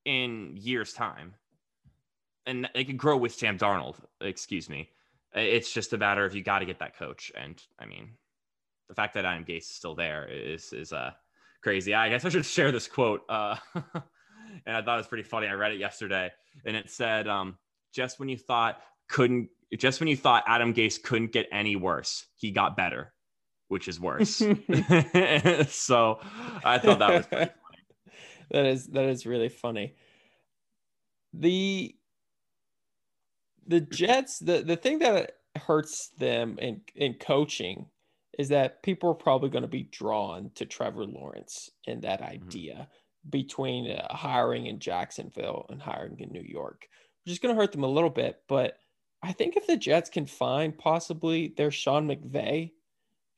in 0.05 0.57
years' 0.57 0.93
time. 0.93 1.35
And 2.47 2.69
they 2.75 2.85
could 2.85 2.99
grow 2.99 3.17
with 3.17 3.35
Sam 3.35 3.59
Darnold, 3.59 3.97
excuse 4.21 4.69
me. 4.69 4.91
It's 5.35 5.73
just 5.73 5.93
a 5.93 5.99
matter 5.99 6.25
of 6.25 6.35
you 6.35 6.43
got 6.43 6.61
to 6.61 6.67
get 6.67 6.79
that 6.79 6.97
coach. 6.97 7.33
And 7.35 7.61
I 7.79 7.87
mean, 7.87 8.11
the 8.89 8.95
fact 8.95 9.15
that 9.15 9.25
Adam 9.25 9.45
Gase 9.45 9.59
is 9.59 9.67
still 9.69 9.95
there 9.95 10.29
is 10.29 10.73
is 10.73 10.93
uh 10.93 11.13
crazy. 11.63 11.95
I 11.95 12.09
guess 12.11 12.25
I 12.25 12.29
should 12.29 12.45
share 12.45 12.71
this 12.71 12.87
quote. 12.87 13.23
Uh 13.29 13.57
and 14.67 14.77
I 14.77 14.83
thought 14.83 14.95
it 14.95 14.99
was 14.99 15.07
pretty 15.07 15.25
funny. 15.25 15.47
I 15.47 15.55
read 15.55 15.73
it 15.73 15.79
yesterday, 15.79 16.31
and 16.65 16.77
it 16.77 16.91
said, 16.91 17.29
um, 17.29 17.59
"Just 17.93 18.19
when 18.19 18.29
you 18.29 18.37
thought 18.37 18.81
couldn't, 19.09 19.49
just 19.77 20.01
when 20.01 20.09
you 20.09 20.17
thought 20.17 20.45
Adam 20.47 20.75
Gase 20.75 21.03
couldn't 21.03 21.33
get 21.33 21.47
any 21.53 21.77
worse, 21.77 22.27
he 22.37 22.51
got 22.51 22.77
better, 22.77 23.13
which 23.69 23.89
is 23.89 24.01
worse." 24.01 24.37
so 25.69 26.21
I 26.65 26.79
thought 26.79 26.99
that 26.99 27.15
was 27.15 27.27
funny. 27.27 27.51
that 28.51 28.67
is 28.67 28.87
that 28.89 29.05
is 29.05 29.27
really 29.27 29.49
funny. 29.49 29.95
The 31.33 31.95
the 33.67 33.81
Jets, 33.81 34.39
the 34.39 34.63
the 34.63 34.77
thing 34.77 34.99
that 35.01 35.33
hurts 35.57 36.09
them 36.19 36.59
in 36.59 36.81
in 36.95 37.15
coaching 37.15 37.87
is 38.39 38.49
that 38.49 38.83
people 38.83 39.09
are 39.11 39.15
probably 39.15 39.49
going 39.49 39.63
to 39.63 39.69
be 39.69 39.85
drawn 39.85 40.51
to 40.57 40.67
Trevor 40.67 41.05
Lawrence 41.05 41.71
and 41.87 42.03
that 42.03 42.21
mm-hmm. 42.21 42.33
idea. 42.33 42.75
Mm-hmm 42.75 42.83
between 43.31 43.91
uh, 43.91 44.15
hiring 44.15 44.67
in 44.67 44.79
Jacksonville 44.79 45.67
and 45.71 45.81
hiring 45.81 46.19
in 46.21 46.31
New 46.31 46.43
York, 46.43 46.89
which 47.25 47.33
is 47.33 47.39
going 47.39 47.55
to 47.55 47.61
hurt 47.61 47.73
them 47.73 47.85
a 47.85 47.89
little 47.89 48.11
bit. 48.11 48.43
But 48.49 48.79
I 49.23 49.33
think 49.33 49.57
if 49.57 49.67
the 49.67 49.77
Jets 49.77 50.11
can 50.11 50.27
find 50.27 50.77
possibly 50.77 51.55
their 51.57 51.71
Sean 51.71 52.07
McVay 52.07 52.73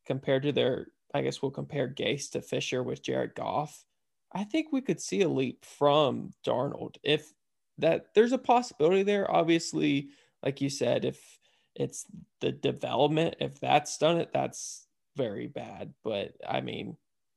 compared 0.04 0.42
to 0.45 0.52
their, 0.52 0.88
I 1.14 1.23
guess 1.23 1.40
we'll 1.40 1.50
compare 1.50 1.88
Gase 1.88 2.30
to 2.30 2.42
Fisher 2.42 2.83
with 2.83 3.02
Jared 3.02 3.35
Goff. 3.35 3.85
I 4.33 4.45
think 4.45 4.73
we 4.73 4.80
could 4.80 5.00
see 5.00 5.23
a 5.23 5.28
leap 5.28 5.64
from 5.64 6.33
Darnold 6.45 6.97
if 7.02 7.33
that 7.78 8.14
there's 8.14 8.33
a 8.33 8.38
possibility 8.38 9.02
there. 9.02 9.30
Obviously, 9.30 10.09
like 10.42 10.61
you 10.61 10.71
said, 10.71 11.04
if 11.04 11.38
it's 11.75 12.06
the 12.40 12.52
development, 12.52 13.37
if 13.40 13.61
that's 13.61 13.99
done 13.99 14.18
it, 14.18 14.30
that's 14.33 14.87
very 15.16 15.47
bad. 15.47 15.92
But 16.02 16.35
I 16.49 16.61
mean, 16.61 16.97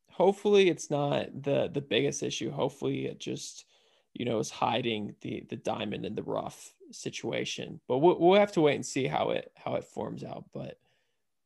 hopefully 0.10 0.70
it's 0.70 0.90
not 0.90 1.44
the 1.44 1.70
the 1.74 1.82
biggest 1.82 2.24
issue. 2.24 2.52
Hopefully 2.52 3.06
it 3.06 3.20
just 3.20 3.66
you 4.14 4.26
know 4.26 4.40
is 4.40 4.50
hiding 4.50 5.16
the 5.22 5.46
the 5.50 5.56
diamond 5.56 6.06
in 6.06 6.16
the 6.16 6.24
rough 6.24 6.74
situation. 6.92 7.80
But 7.88 8.00
we'll, 8.00 8.20
we'll 8.20 8.40
have 8.40 8.52
to 8.54 8.62
wait 8.62 8.76
and 8.76 8.86
see 8.86 9.08
how 9.08 9.32
it 9.32 9.52
how 9.56 9.76
it 9.76 9.86
forms 9.86 10.24
out. 10.24 10.46
But 10.54 10.80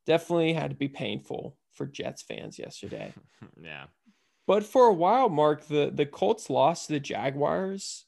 definitely 0.06 0.54
had 0.54 0.72
to 0.72 0.76
be 0.76 0.88
painful 0.88 1.56
for 1.72 1.86
Jets 1.86 2.22
fans 2.22 2.60
yesterday. 2.60 3.14
yeah. 3.62 3.86
But 4.46 4.64
for 4.64 4.88
a 4.88 4.94
while, 4.94 5.30
Mark, 5.30 5.68
the 5.68 5.92
the 5.94 6.06
Colts 6.06 6.50
lost 6.50 6.88
to 6.88 6.94
the 6.94 7.00
Jaguars 7.00 8.06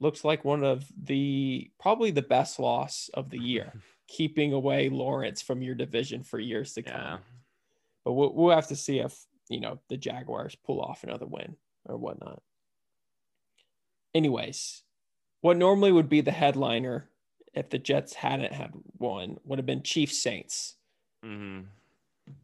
looks 0.00 0.24
like 0.24 0.44
one 0.44 0.64
of 0.64 0.84
the 1.02 1.70
probably 1.80 2.10
the 2.10 2.22
best 2.22 2.58
loss 2.58 3.10
of 3.14 3.30
the 3.30 3.38
year, 3.38 3.72
keeping 4.08 4.52
away 4.52 4.88
Lawrence 4.88 5.42
from 5.42 5.62
your 5.62 5.74
division 5.74 6.22
for 6.22 6.38
years 6.38 6.72
to 6.74 6.82
come. 6.82 7.00
Yeah. 7.00 7.16
But 8.04 8.12
we'll, 8.12 8.34
we'll 8.34 8.54
have 8.54 8.68
to 8.68 8.76
see 8.76 8.98
if 8.98 9.24
you 9.48 9.60
know, 9.60 9.78
the 9.88 9.96
Jaguars 9.96 10.56
pull 10.64 10.80
off 10.80 11.04
another 11.04 11.26
win 11.26 11.56
or 11.86 11.96
whatnot. 11.96 12.42
Anyways, 14.14 14.82
what 15.40 15.56
normally 15.56 15.92
would 15.92 16.08
be 16.08 16.20
the 16.20 16.30
headliner 16.30 17.10
if 17.52 17.70
the 17.70 17.78
Jets 17.78 18.14
hadn't 18.14 18.52
had 18.52 18.72
one 18.98 19.38
would 19.44 19.58
have 19.58 19.66
been 19.66 19.82
Chiefs 19.82 20.18
Saints. 20.18 20.74
Mm-hmm. 21.24 21.60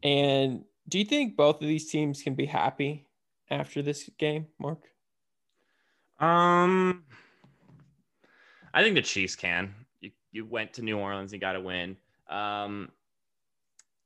And 0.03 0.63
do 0.87 0.99
you 0.99 1.05
think 1.05 1.35
both 1.35 1.61
of 1.61 1.67
these 1.67 1.89
teams 1.89 2.21
can 2.21 2.35
be 2.35 2.45
happy 2.45 3.07
after 3.49 3.81
this 3.81 4.09
game, 4.17 4.47
Mark? 4.59 4.83
Um, 6.19 7.03
I 8.73 8.83
think 8.83 8.95
the 8.95 9.01
Chiefs 9.01 9.35
can. 9.35 9.73
You 9.99 10.11
you 10.31 10.45
went 10.45 10.73
to 10.73 10.81
New 10.81 10.97
Orleans 10.97 11.33
and 11.33 11.41
got 11.41 11.55
a 11.55 11.61
win. 11.61 11.97
Um, 12.29 12.89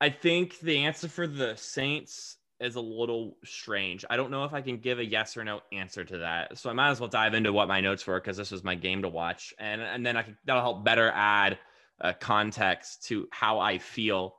I 0.01 0.09
think 0.09 0.59
the 0.59 0.79
answer 0.79 1.07
for 1.07 1.27
the 1.27 1.55
Saints 1.55 2.37
is 2.59 2.75
a 2.75 2.81
little 2.81 3.37
strange. 3.43 4.05
I 4.09 4.17
don't 4.17 4.31
know 4.31 4.45
if 4.45 4.53
I 4.53 4.61
can 4.61 4.77
give 4.77 4.99
a 4.99 5.05
yes 5.05 5.35
or 5.35 5.43
no 5.43 5.61
answer 5.73 6.03
to 6.05 6.19
that. 6.19 6.57
So 6.57 6.69
I 6.69 6.73
might 6.73 6.89
as 6.89 6.99
well 6.99 7.09
dive 7.09 7.33
into 7.33 7.51
what 7.51 7.67
my 7.67 7.81
notes 7.81 8.05
were 8.07 8.19
because 8.19 8.37
this 8.37 8.51
was 8.51 8.63
my 8.63 8.75
game 8.75 9.01
to 9.01 9.09
watch, 9.09 9.53
and 9.59 9.81
and 9.81 10.05
then 10.05 10.17
I 10.17 10.23
can 10.23 10.37
that'll 10.45 10.61
help 10.61 10.85
better 10.85 11.11
add 11.13 11.57
uh, 12.01 12.13
context 12.19 13.03
to 13.07 13.27
how 13.31 13.59
I 13.59 13.77
feel 13.77 14.35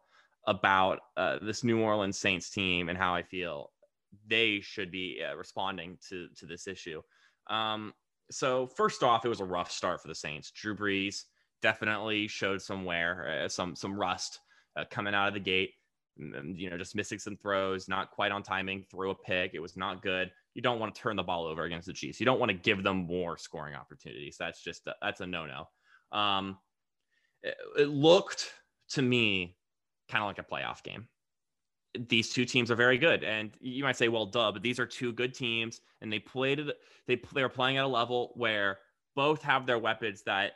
about 0.46 1.00
uh, 1.16 1.38
this 1.42 1.64
New 1.64 1.80
Orleans 1.80 2.18
Saints 2.18 2.50
team 2.50 2.88
and 2.88 2.96
how 2.96 3.14
I 3.14 3.22
feel 3.22 3.70
they 4.28 4.60
should 4.60 4.90
be 4.90 5.22
uh, 5.22 5.36
responding 5.36 5.98
to 6.08 6.28
to 6.36 6.46
this 6.46 6.66
issue. 6.66 7.02
Um, 7.48 7.92
so 8.30 8.66
first 8.66 9.02
off, 9.02 9.24
it 9.24 9.28
was 9.28 9.40
a 9.40 9.44
rough 9.44 9.70
start 9.70 10.00
for 10.00 10.08
the 10.08 10.14
Saints. 10.14 10.50
Drew 10.50 10.76
Brees 10.76 11.24
definitely 11.62 12.28
showed 12.28 12.60
some 12.62 12.84
wear, 12.84 13.44
uh, 13.44 13.48
some 13.48 13.76
some 13.76 13.98
rust 13.98 14.40
uh, 14.76 14.84
coming 14.90 15.14
out 15.14 15.28
of 15.28 15.34
the 15.34 15.40
gate 15.40 15.70
you 16.18 16.70
know, 16.70 16.78
just 16.78 16.94
missing 16.94 17.18
some 17.18 17.36
throws, 17.36 17.88
not 17.88 18.10
quite 18.10 18.32
on 18.32 18.42
timing, 18.42 18.84
threw 18.90 19.10
a 19.10 19.14
pick. 19.14 19.52
It 19.54 19.60
was 19.60 19.76
not 19.76 20.02
good. 20.02 20.30
You 20.54 20.62
don't 20.62 20.78
want 20.78 20.94
to 20.94 21.00
turn 21.00 21.16
the 21.16 21.22
ball 21.22 21.44
over 21.44 21.64
against 21.64 21.86
the 21.86 21.92
Chiefs. 21.92 22.20
You 22.20 22.26
don't 22.26 22.40
want 22.40 22.50
to 22.50 22.56
give 22.56 22.82
them 22.82 23.06
more 23.06 23.36
scoring 23.36 23.74
opportunities. 23.74 24.36
That's 24.38 24.62
just 24.62 24.86
a, 24.86 24.94
that's 25.02 25.20
a 25.20 25.26
no 25.26 25.46
no. 25.46 26.18
Um, 26.18 26.58
it, 27.42 27.56
it 27.78 27.88
looked 27.88 28.50
to 28.90 29.02
me 29.02 29.56
kind 30.08 30.22
of 30.22 30.28
like 30.28 30.38
a 30.38 30.42
playoff 30.42 30.82
game. 30.82 31.08
These 32.08 32.32
two 32.32 32.44
teams 32.44 32.70
are 32.70 32.76
very 32.76 32.98
good, 32.98 33.24
and 33.24 33.50
you 33.60 33.84
might 33.84 33.96
say, 33.96 34.08
"Well, 34.08 34.26
duh," 34.26 34.52
but 34.52 34.62
these 34.62 34.78
are 34.78 34.86
two 34.86 35.12
good 35.12 35.34
teams, 35.34 35.80
and 36.00 36.12
they 36.12 36.18
played. 36.18 36.60
They 37.06 37.20
they 37.34 37.42
are 37.42 37.48
playing 37.48 37.78
at 37.78 37.84
a 37.84 37.88
level 37.88 38.32
where 38.34 38.78
both 39.14 39.42
have 39.42 39.66
their 39.66 39.78
weapons 39.78 40.22
that 40.24 40.52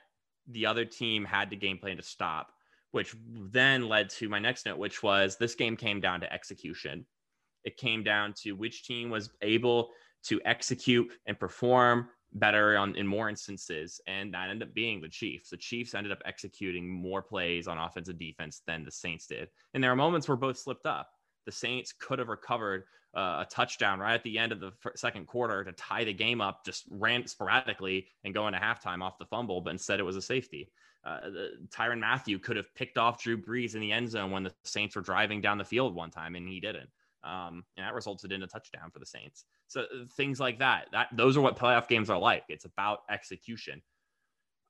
the 0.47 0.67
other 0.67 0.85
team 0.85 1.25
had 1.25 1.51
to 1.51 1.57
game 1.57 1.79
plan 1.79 1.97
to 1.97 2.03
stop 2.03 2.53
which 2.93 3.15
then 3.27 3.89
led 3.89 4.11
to 4.11 4.29
my 4.29 4.39
next 4.39 4.67
note, 4.67 4.79
which 4.79 5.03
was 5.03 5.37
this 5.37 5.55
game 5.55 5.77
came 5.77 6.01
down 6.01 6.21
to 6.21 6.33
execution. 6.33 7.07
It 7.65 7.77
came 7.77 8.03
down 8.03 8.35
to 8.43 8.53
which 8.53 8.85
team 8.85 9.11
was 9.11 9.31
able 9.43 9.91
to 10.25 10.41
execute 10.45 11.13
and 11.27 11.39
perform 11.39 12.09
better 12.33 12.77
on 12.77 12.95
in 12.97 13.07
more 13.07 13.29
instances, 13.29 14.01
and 14.07 14.33
that 14.35 14.51
ended 14.51 14.69
up 14.69 14.75
being 14.75 15.01
the 15.01 15.09
Chiefs. 15.09 15.51
The 15.51 15.57
Chiefs 15.57 15.95
ended 15.95 16.13
up 16.13 16.23
executing 16.25 16.89
more 16.89 17.23
plays 17.23 17.67
on 17.67 17.79
offensive 17.79 18.19
defense 18.19 18.63
than 18.67 18.85
the 18.85 18.91
Saints 18.91 19.27
did, 19.27 19.49
and 19.75 19.83
there 19.83 19.91
are 19.91 19.97
moments 19.97 20.29
where 20.29 20.37
both 20.37 20.59
slipped 20.59 20.87
up. 20.87 21.11
The 21.47 21.53
Saints 21.53 21.93
could 21.93 22.19
have 22.19 22.29
recovered 22.29 22.85
uh, 23.15 23.45
a 23.45 23.47
touchdown 23.51 23.99
right 23.99 24.15
at 24.15 24.23
the 24.23 24.39
end 24.39 24.53
of 24.53 24.61
the 24.61 24.73
second 24.95 25.27
quarter 25.27 25.65
to 25.65 25.73
tie 25.73 26.05
the 26.05 26.13
game 26.13 26.41
up, 26.41 26.65
just 26.65 26.85
ran 26.91 27.27
sporadically 27.27 28.07
and 28.25 28.33
go 28.35 28.47
into 28.47 28.59
halftime 28.59 29.03
off 29.03 29.19
the 29.19 29.27
fumble, 29.27 29.61
but 29.61 29.71
instead 29.71 29.99
it 29.99 30.05
was 30.05 30.17
a 30.17 30.23
safety 30.23 30.71
uh, 31.05 31.21
Tyrann 31.71 32.01
Mathieu 32.01 32.39
could 32.39 32.57
have 32.57 32.75
picked 32.75 32.99
off 32.99 33.23
Drew 33.23 33.41
Brees 33.41 33.75
in 33.75 33.81
the 33.81 33.93
end 33.93 34.11
zone 34.11 34.31
when 34.31 34.43
the 34.43 34.53
Saints 34.65 34.97
were 34.97 35.03
driving 35.03 35.41
down 35.41 35.59
the 35.59 35.65
field 35.65 35.95
one 35.95 36.11
time, 36.11 36.35
and 36.35 36.47
he 36.47 36.61
didn't. 36.61 36.89
Um, 37.23 37.65
and 37.77 37.87
that 37.87 37.95
resulted 37.95 38.33
in 38.33 38.43
a 38.43 38.47
touchdown 38.47 38.91
for 38.91 38.99
the 38.99 39.07
Saints. 39.07 39.45
So 39.67 39.83
uh, 39.83 40.07
things 40.17 40.41
like 40.41 40.59
that. 40.59 40.89
That 40.93 41.09
those 41.13 41.37
are 41.37 41.41
what 41.41 41.59
playoff 41.59 41.89
games 41.89 42.11
are 42.11 42.19
like. 42.19 42.45
It's 42.49 42.65
about 42.65 43.01
execution. 43.11 43.83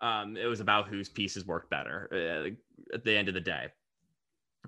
Um, 0.00 0.36
it 0.36 0.46
was 0.46 0.60
about 0.60 0.88
whose 0.88 1.08
pieces 1.08 1.46
work 1.46 1.68
better 1.68 2.08
uh, 2.12 2.94
at 2.94 3.04
the 3.04 3.16
end 3.16 3.28
of 3.28 3.34
the 3.34 3.40
day. 3.40 3.68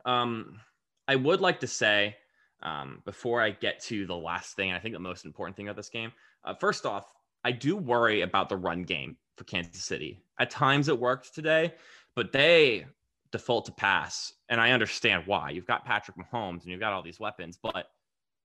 Um, 0.04 0.60
I 1.08 1.16
would 1.16 1.40
like 1.40 1.60
to 1.60 1.66
say 1.66 2.16
um, 2.62 3.02
before 3.04 3.40
I 3.40 3.50
get 3.50 3.80
to 3.84 4.06
the 4.06 4.16
last 4.16 4.54
thing, 4.54 4.72
I 4.72 4.78
think 4.78 4.94
the 4.94 5.00
most 5.00 5.24
important 5.24 5.56
thing 5.56 5.68
of 5.68 5.76
this 5.76 5.88
game. 5.88 6.12
Uh, 6.44 6.54
first 6.54 6.86
off, 6.86 7.12
I 7.44 7.52
do 7.52 7.76
worry 7.76 8.22
about 8.22 8.48
the 8.48 8.56
run 8.56 8.82
game 8.82 9.16
for 9.36 9.44
Kansas 9.44 9.84
City. 9.84 10.22
At 10.38 10.50
times 10.50 10.88
it 10.88 10.98
worked 10.98 11.34
today, 11.34 11.74
but 12.14 12.32
they 12.32 12.86
default 13.32 13.64
to 13.66 13.72
pass. 13.72 14.32
And 14.48 14.60
I 14.60 14.70
understand 14.70 15.24
why. 15.26 15.50
You've 15.50 15.66
got 15.66 15.84
Patrick 15.84 16.16
Mahomes 16.16 16.62
and 16.62 16.66
you've 16.66 16.80
got 16.80 16.92
all 16.92 17.02
these 17.02 17.18
weapons, 17.18 17.58
but 17.60 17.86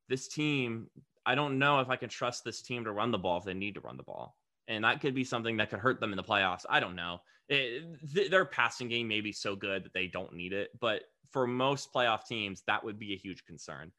this 0.09 0.27
team, 0.27 0.87
I 1.25 1.35
don't 1.35 1.59
know 1.59 1.79
if 1.81 1.89
I 1.89 1.97
can 1.97 2.09
trust 2.09 2.43
this 2.43 2.61
team 2.61 2.85
to 2.85 2.91
run 2.91 3.11
the 3.11 3.17
ball 3.17 3.37
if 3.37 3.43
they 3.43 3.53
need 3.53 3.75
to 3.75 3.81
run 3.81 3.97
the 3.97 4.03
ball. 4.03 4.35
And 4.67 4.83
that 4.83 5.01
could 5.01 5.13
be 5.13 5.23
something 5.23 5.57
that 5.57 5.69
could 5.69 5.79
hurt 5.79 5.99
them 5.99 6.11
in 6.11 6.17
the 6.17 6.23
playoffs. 6.23 6.65
I 6.69 6.79
don't 6.79 6.95
know. 6.95 7.19
It, 7.49 7.83
th- 8.13 8.31
their 8.31 8.45
passing 8.45 8.89
game 8.89 9.07
may 9.07 9.21
be 9.21 9.31
so 9.31 9.55
good 9.55 9.83
that 9.85 9.93
they 9.93 10.07
don't 10.07 10.33
need 10.33 10.53
it, 10.53 10.71
but 10.79 11.03
for 11.31 11.47
most 11.47 11.93
playoff 11.93 12.25
teams, 12.25 12.63
that 12.67 12.83
would 12.83 12.99
be 12.99 13.13
a 13.13 13.17
huge 13.17 13.45
concern. 13.45 13.91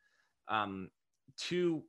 Um, 0.49 0.91
two 1.37 1.83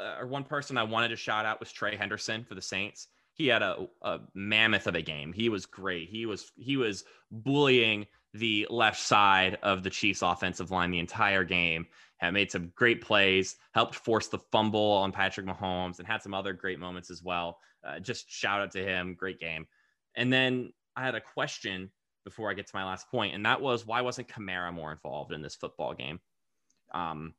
uh, 0.00 0.16
or 0.20 0.26
one 0.26 0.44
person 0.44 0.78
I 0.78 0.82
wanted 0.84 1.08
to 1.08 1.16
shout 1.16 1.44
out 1.44 1.60
was 1.60 1.72
Trey 1.72 1.96
Hendrickson 1.96 2.46
for 2.46 2.54
the 2.54 2.62
Saints. 2.62 3.08
he 3.34 3.46
had 3.46 3.62
a, 3.62 3.86
a 4.02 4.20
mammoth 4.34 4.86
of 4.86 4.94
a 4.94 5.02
game. 5.02 5.32
He 5.32 5.48
was 5.48 5.66
great. 5.66 6.08
He 6.08 6.26
was 6.26 6.52
he 6.56 6.76
was 6.76 7.04
bullying 7.30 8.06
the 8.34 8.66
left 8.70 9.00
side 9.00 9.58
of 9.62 9.82
the 9.82 9.90
Chiefs 9.90 10.22
offensive 10.22 10.70
line 10.70 10.90
the 10.90 10.98
entire 10.98 11.44
game. 11.44 11.86
Had 12.18 12.34
made 12.34 12.50
some 12.50 12.70
great 12.76 13.00
plays, 13.00 13.56
helped 13.72 13.94
force 13.94 14.28
the 14.28 14.38
fumble 14.52 14.92
on 14.92 15.10
Patrick 15.10 15.46
Mahomes, 15.46 15.98
and 15.98 16.06
had 16.06 16.22
some 16.22 16.34
other 16.34 16.52
great 16.52 16.78
moments 16.78 17.10
as 17.10 17.22
well. 17.22 17.58
Uh, 17.82 17.98
just 17.98 18.30
shout 18.30 18.60
out 18.60 18.72
to 18.72 18.84
him. 18.84 19.14
Great 19.14 19.40
game. 19.40 19.66
And 20.16 20.30
then 20.30 20.72
I 20.96 21.04
had 21.04 21.14
a 21.14 21.20
question 21.20 21.90
before 22.30 22.50
I 22.50 22.54
get 22.54 22.66
to 22.68 22.76
my 22.76 22.84
last 22.84 23.10
point, 23.10 23.34
and 23.34 23.44
that 23.44 23.60
was 23.60 23.84
why 23.84 24.00
wasn't 24.00 24.28
Kamara 24.28 24.72
more 24.72 24.92
involved 24.92 25.32
in 25.32 25.42
this 25.42 25.56
football 25.56 25.94
game? 25.94 26.20
Um, 26.94 27.34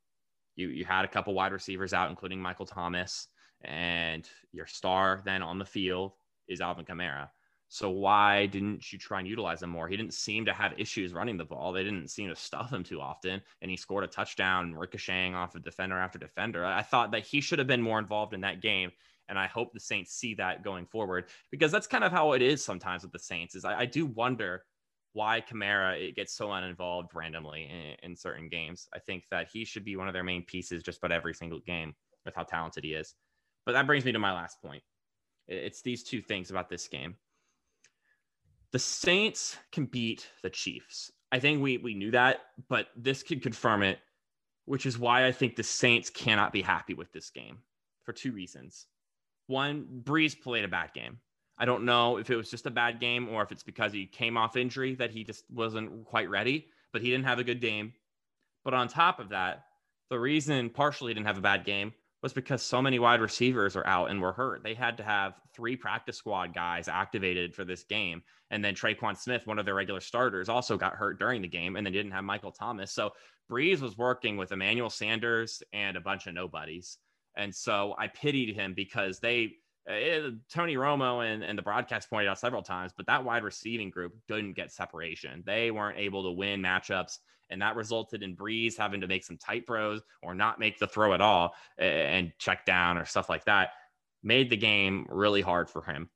you 0.55 0.67
you 0.67 0.86
had 0.86 1.05
a 1.05 1.07
couple 1.07 1.33
wide 1.33 1.53
receivers 1.53 1.93
out, 1.93 2.10
including 2.10 2.41
Michael 2.41 2.65
Thomas, 2.65 3.27
and 3.63 4.27
your 4.51 4.67
star 4.67 5.21
then 5.25 5.41
on 5.41 5.60
the 5.60 5.65
field 5.65 6.12
is 6.48 6.62
Alvin 6.62 6.86
Kamara. 6.86 7.29
So 7.69 7.89
why 7.89 8.48
didn't 8.48 8.91
you 8.91 9.00
try 9.00 9.19
and 9.19 9.27
utilize 9.27 9.63
him 9.63 9.69
more? 9.69 9.88
He 9.88 9.95
didn't 9.95 10.13
seem 10.13 10.43
to 10.43 10.51
have 10.51 10.77
issues 10.77 11.13
running 11.13 11.38
the 11.38 11.45
ball. 11.45 11.71
They 11.71 11.86
didn't 11.86 12.10
seem 12.10 12.27
to 12.27 12.36
stuff 12.36 12.74
him 12.74 12.83
too 12.83 13.00
often, 13.00 13.41
and 13.62 13.71
he 13.71 13.77
scored 13.77 14.03
a 14.03 14.07
touchdown 14.07 14.74
ricocheting 14.75 15.36
off 15.36 15.55
of 15.55 15.63
defender 15.63 15.98
after 15.98 16.19
defender. 16.19 16.65
I 16.65 16.81
thought 16.81 17.12
that 17.12 17.25
he 17.25 17.39
should 17.39 17.60
have 17.60 17.69
been 17.69 17.81
more 17.81 17.98
involved 17.98 18.33
in 18.33 18.41
that 18.41 18.62
game, 18.62 18.91
and 19.29 19.39
I 19.39 19.48
hope 19.48 19.71
the 19.71 19.79
Saints 19.79 20.12
see 20.12 20.33
that 20.36 20.65
going 20.65 20.86
forward 20.86 21.29
because 21.50 21.71
that's 21.71 21.88
kind 21.88 22.03
of 22.03 22.12
how 22.12 22.33
it 22.33 22.41
is 22.41 22.62
sometimes 22.62 23.03
with 23.03 23.13
the 23.13 23.19
Saints. 23.19 23.55
Is 23.55 23.63
I, 23.63 23.79
I 23.79 23.86
do 23.86 24.05
wonder 24.05 24.65
why 25.13 25.41
Kamara 25.41 26.00
it 26.00 26.15
gets 26.15 26.34
so 26.34 26.51
uninvolved 26.51 27.12
randomly 27.13 27.70
in, 27.70 28.12
in 28.12 28.15
certain 28.15 28.50
games. 28.50 28.88
I 28.94 29.00
think 29.00 29.24
that 29.32 29.50
he 29.51 29.65
should 29.65 29.84
be 29.84 29.96
one 29.96 30.08
of 30.08 30.13
their 30.13 30.24
main 30.24 30.44
pieces 30.44 30.84
just 30.84 31.00
about 31.00 31.12
every 31.12 31.34
single 31.34 31.60
game 31.60 31.94
with 32.25 32.36
how 32.36 32.44
talented 32.44 32.84
he 32.84 32.94
is. 32.94 33.15
But 33.65 33.74
that 33.74 33.88
brings 33.88 34.06
me 34.06 34.12
to 34.12 34.20
my 34.20 34.34
last 34.34 34.62
point. 34.62 34.84
It's 35.48 35.82
these 35.82 36.03
two 36.03 36.22
things 36.22 36.50
about 36.50 36.70
this 36.70 36.88
game 36.88 37.15
the 38.72 38.80
Saints 38.80 39.58
can 39.72 39.86
beat 39.86 40.30
the 40.44 40.50
Chiefs. 40.50 41.12
I 41.32 41.39
think 41.39 41.62
we 41.62 41.77
we 41.77 41.94
knew 41.94 42.12
that, 42.12 42.39
but 42.70 42.88
this 42.96 43.24
could 43.24 43.41
confirm 43.41 43.84
it, 43.84 44.00
which 44.65 44.86
is 44.86 44.98
why 44.98 45.25
I 45.25 45.32
think 45.32 45.56
the 45.56 45.63
Saints 45.63 46.10
cannot 46.10 46.53
be 46.53 46.62
happy 46.62 46.94
with 46.94 47.12
this 47.12 47.30
game 47.30 47.60
for 48.03 48.13
two 48.13 48.32
reasons. 48.32 48.88
One, 49.48 50.01
Brees 50.03 50.39
played 50.39 50.63
a 50.63 50.70
bad 50.70 50.94
game. 50.94 51.20
I 51.62 51.65
don't 51.65 51.86
know 51.86 52.18
if 52.18 52.32
it 52.32 52.36
was 52.36 52.50
just 52.50 52.65
a 52.65 52.72
bad 52.72 53.00
game 53.00 53.30
or 53.30 53.44
if 53.44 53.51
it's 53.51 53.62
because 53.62 53.94
he 53.94 54.08
came 54.08 54.36
off 54.36 54.58
injury 54.58 54.96
that 54.96 55.12
he 55.12 55.24
just 55.24 55.44
wasn't 55.51 56.06
quite 56.06 56.27
ready, 56.27 56.65
but 56.91 57.03
he 57.03 57.12
didn't 57.12 57.25
have 57.25 57.38
a 57.38 57.44
good 57.44 57.62
game. 57.62 57.94
But 58.65 58.74
on 58.74 58.88
top 58.88 59.20
of 59.20 59.30
that, 59.30 59.65
the 60.10 60.20
reason 60.20 60.72
partially 60.72 61.13
didn't 61.13 61.27
have 61.27 61.38
a 61.38 61.41
bad 61.41 61.63
game 61.63 61.94
was 62.24 62.34
because 62.34 62.63
so 62.63 62.82
many 62.82 62.98
wide 62.98 63.22
receivers 63.22 63.75
are 63.75 63.86
out 63.86 64.10
and 64.10 64.20
were 64.20 64.34
hurt. 64.34 64.63
They 64.63 64.74
had 64.74 64.98
to 64.98 65.03
have 65.03 65.36
three 65.53 65.75
practice 65.75 66.18
squad 66.18 66.56
guys 66.56 66.88
activated 66.88 67.53
for 67.53 67.63
this 67.63 67.84
game. 67.84 68.24
And 68.50 68.65
then 68.65 68.74
Tre'Quan 68.74 69.15
Smith, 69.15 69.46
one 69.46 69.60
of 69.60 69.65
their 69.65 69.75
regular 69.75 70.01
starters, 70.01 70.50
also 70.50 70.77
got 70.77 70.96
hurt 70.96 71.20
during 71.20 71.44
the 71.44 71.48
game 71.48 71.75
and 71.75 71.86
they 71.86 71.91
didn't 71.91 72.12
have 72.12 72.24
Michael 72.24 72.51
Thomas. 72.51 72.91
So 72.91 73.12
Brees 73.51 73.82
was 73.82 74.00
working 74.00 74.36
with 74.36 74.51
Emmanuel 74.51 74.89
Sanders 74.89 75.62
and 75.74 75.96
a 75.96 76.01
bunch 76.01 76.25
of 76.25 76.34
nobodies. 76.34 76.98
And 77.38 77.53
so 77.53 77.94
I 78.00 78.08
pitied 78.08 78.56
him 78.56 78.74
because 78.74 79.20
they, 79.20 79.53
it, 79.88 80.26
uh, 80.26 80.30
Tony 80.52 80.76
Romo 80.76 81.26
and, 81.26 81.44
and 81.44 81.58
the 81.58 81.64
broadcast 81.64 82.10
pointed 82.10 82.30
out 82.30 82.40
several 82.40 82.62
times, 82.62 82.92
but 82.96 83.08
that 83.08 83.24
wide 83.24 83.44
receiving 83.44 83.90
group 83.90 84.14
didn't 84.28 84.54
get 84.54 84.72
separation. 84.72 85.44
They 85.46 85.72
weren't 85.72 85.98
able 85.98 86.24
to 86.24 86.32
win 86.32 86.62
matchups 86.62 87.18
and 87.52 87.62
that 87.62 87.76
resulted 87.76 88.24
in 88.24 88.36
Brees 88.36 88.78
having 88.78 89.02
to 89.02 89.08
make 89.08 89.24
some 89.24 89.38
tight 89.38 89.68
throws 89.68 90.02
or 90.24 90.34
not 90.34 90.60
make 90.60 90.80
the 90.80 90.88
throw 90.88 91.14
at 91.14 91.22
all 91.22 91.54
and 91.78 92.32
check 92.40 92.66
down 92.66 92.98
or 92.98 93.06
stuff 93.06 93.30
like 93.30 93.46
that. 93.46 93.72
Made 94.24 94.50
the 94.50 94.58
game 94.58 95.06
really 95.10 95.42
hard 95.42 95.70
for 95.70 95.84
him. 95.84 96.10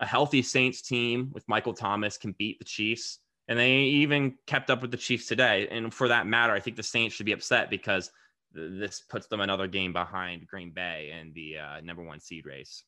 A 0.00 0.06
healthy 0.06 0.42
Saints 0.42 0.82
team 0.82 1.30
with 1.32 1.48
Michael 1.48 1.74
Thomas 1.74 2.16
can 2.16 2.34
beat 2.38 2.58
the 2.58 2.64
Chiefs, 2.64 3.20
and 3.46 3.58
they 3.58 3.80
even 3.82 4.34
kept 4.46 4.70
up 4.70 4.82
with 4.82 4.90
the 4.90 4.96
Chiefs 4.96 5.26
today. 5.26 5.68
And 5.70 5.92
for 5.92 6.08
that 6.08 6.26
matter, 6.26 6.52
I 6.52 6.60
think 6.60 6.76
the 6.76 6.82
Saints 6.82 7.14
should 7.14 7.26
be 7.26 7.32
upset 7.32 7.70
because 7.70 8.10
this 8.54 9.02
puts 9.08 9.26
them 9.26 9.40
another 9.40 9.66
game 9.66 9.92
behind 9.92 10.46
Green 10.46 10.70
Bay 10.70 11.12
in 11.20 11.32
the 11.34 11.58
uh, 11.58 11.80
number 11.82 12.02
one 12.02 12.20
seed 12.20 12.46
race. 12.46 12.84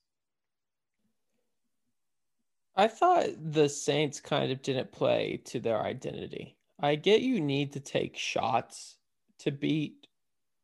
I 2.77 2.89
thought 2.89 3.29
the 3.39 3.69
Saints 3.69 4.21
kind 4.21 4.53
of 4.53 4.63
didn't 4.63 4.93
play 4.93 5.41
to 5.47 5.61
their 5.61 5.81
identity. 5.81 6.57
I 6.79 6.97
get 6.97 7.23
you 7.23 7.41
need 7.41 7.73
to 7.73 7.81
take 7.81 8.19
shots 8.19 8.97
to 9.39 9.51
beat 9.51 10.07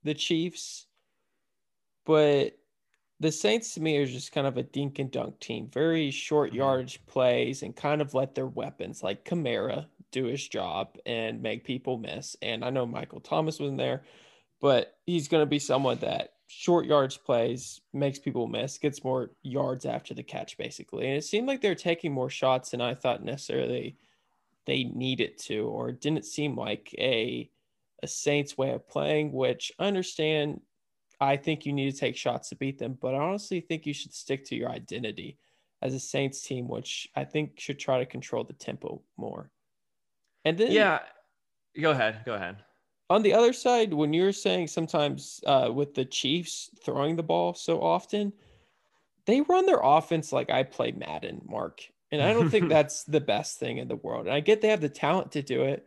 the 0.04 0.12
Chiefs, 0.14 0.86
but 2.04 2.58
the 3.18 3.32
Saints 3.32 3.74
to 3.74 3.80
me 3.80 3.96
are 3.96 4.06
just 4.06 4.32
kind 4.32 4.46
of 4.46 4.58
a 4.58 4.62
dink 4.62 4.98
and 4.98 5.10
dunk 5.10 5.40
team, 5.40 5.70
very 5.72 6.10
short 6.10 6.50
mm-hmm. 6.50 6.58
yardage 6.58 7.06
plays 7.06 7.62
and 7.62 7.74
kind 7.74 8.02
of 8.02 8.14
let 8.14 8.34
their 8.34 8.48
weapons 8.48 9.02
like 9.02 9.24
Kamara 9.24 9.86
do 10.10 10.24
his 10.24 10.46
job 10.46 10.98
and 11.06 11.40
make 11.40 11.64
people 11.64 11.96
miss. 11.96 12.36
And 12.42 12.64
I 12.64 12.70
know 12.70 12.84
Michael 12.84 13.20
Thomas 13.20 13.58
was 13.58 13.70
in 13.70 13.76
there, 13.76 14.02
but 14.62 14.94
he's 15.04 15.28
going 15.28 15.42
to 15.42 15.46
be 15.46 15.58
someone 15.58 15.98
that 15.98 16.34
short 16.46 16.86
yards 16.86 17.16
plays, 17.16 17.80
makes 17.92 18.18
people 18.18 18.46
miss, 18.46 18.78
gets 18.78 19.04
more 19.04 19.32
yards 19.42 19.84
after 19.84 20.14
the 20.14 20.22
catch, 20.22 20.56
basically. 20.56 21.08
And 21.08 21.18
it 21.18 21.24
seemed 21.24 21.48
like 21.48 21.60
they're 21.60 21.74
taking 21.74 22.12
more 22.12 22.30
shots 22.30 22.70
than 22.70 22.80
I 22.80 22.94
thought 22.94 23.24
necessarily 23.24 23.98
they 24.64 24.84
needed 24.84 25.36
to, 25.40 25.66
or 25.66 25.92
didn't 25.92 26.24
seem 26.24 26.56
like 26.56 26.94
a 26.96 27.50
a 28.04 28.06
Saints 28.06 28.58
way 28.58 28.70
of 28.70 28.88
playing, 28.88 29.32
which 29.32 29.70
I 29.78 29.86
understand 29.86 30.60
I 31.20 31.36
think 31.36 31.66
you 31.66 31.72
need 31.72 31.92
to 31.92 31.96
take 31.96 32.16
shots 32.16 32.48
to 32.48 32.56
beat 32.56 32.78
them, 32.78 32.98
but 33.00 33.14
I 33.14 33.18
honestly 33.18 33.60
think 33.60 33.86
you 33.86 33.94
should 33.94 34.12
stick 34.12 34.44
to 34.46 34.56
your 34.56 34.70
identity 34.70 35.38
as 35.80 35.94
a 35.94 36.00
Saints 36.00 36.42
team, 36.42 36.68
which 36.68 37.08
I 37.14 37.24
think 37.24 37.58
should 37.58 37.78
try 37.78 37.98
to 37.98 38.06
control 38.06 38.44
the 38.44 38.52
tempo 38.54 39.02
more. 39.16 39.50
And 40.44 40.56
then 40.58 40.72
Yeah. 40.72 41.00
Go 41.80 41.92
ahead. 41.92 42.22
Go 42.24 42.34
ahead. 42.34 42.62
On 43.12 43.20
the 43.20 43.34
other 43.34 43.52
side, 43.52 43.92
when 43.92 44.14
you're 44.14 44.32
saying 44.32 44.68
sometimes 44.68 45.42
uh, 45.46 45.68
with 45.70 45.92
the 45.92 46.06
Chiefs 46.06 46.70
throwing 46.82 47.14
the 47.14 47.22
ball 47.22 47.52
so 47.52 47.78
often, 47.82 48.32
they 49.26 49.42
run 49.42 49.66
their 49.66 49.80
offense 49.82 50.32
like 50.32 50.48
I 50.48 50.62
play 50.62 50.92
Madden, 50.92 51.42
Mark. 51.44 51.82
And 52.10 52.22
I 52.22 52.32
don't 52.32 52.48
think 52.48 52.68
that's 52.70 53.04
the 53.04 53.20
best 53.20 53.58
thing 53.58 53.76
in 53.76 53.86
the 53.86 53.96
world. 53.96 54.26
And 54.26 54.34
I 54.34 54.40
get 54.40 54.62
they 54.62 54.68
have 54.68 54.80
the 54.80 54.88
talent 54.88 55.32
to 55.32 55.42
do 55.42 55.64
it, 55.64 55.86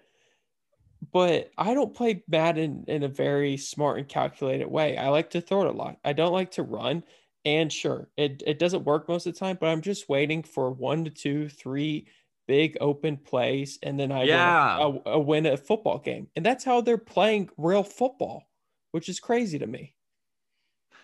but 1.11 1.49
I 1.57 1.73
don't 1.73 1.95
play 1.95 2.23
Madden 2.27 2.85
in 2.87 3.01
a 3.01 3.07
very 3.07 3.57
smart 3.57 3.97
and 3.97 4.07
calculated 4.07 4.67
way. 4.67 4.95
I 4.95 5.09
like 5.09 5.31
to 5.31 5.41
throw 5.41 5.61
it 5.61 5.73
a 5.73 5.77
lot. 5.77 5.97
I 6.05 6.13
don't 6.13 6.31
like 6.31 6.51
to 6.51 6.63
run. 6.63 7.03
And 7.43 7.73
sure, 7.73 8.07
it, 8.17 8.43
it 8.45 8.59
doesn't 8.59 8.85
work 8.85 9.09
most 9.09 9.25
of 9.25 9.33
the 9.33 9.39
time, 9.39 9.57
but 9.59 9.69
I'm 9.69 9.81
just 9.81 10.09
waiting 10.09 10.43
for 10.43 10.69
one 10.69 11.05
to 11.05 11.09
two, 11.09 11.49
three 11.49 12.05
big 12.47 12.77
open 12.81 13.17
plays, 13.17 13.79
and 13.83 13.99
then 13.99 14.11
I 14.11 14.23
yeah. 14.23 14.77
win 14.77 15.01
a, 15.05 15.09
a 15.11 15.19
win 15.19 15.45
a 15.45 15.57
football 15.57 15.99
game. 15.99 16.27
And 16.35 16.45
that's 16.45 16.63
how 16.63 16.81
they're 16.81 16.97
playing 16.97 17.49
real 17.57 17.83
football, 17.83 18.47
which 18.91 19.09
is 19.09 19.19
crazy 19.19 19.59
to 19.59 19.67
me. 19.67 19.93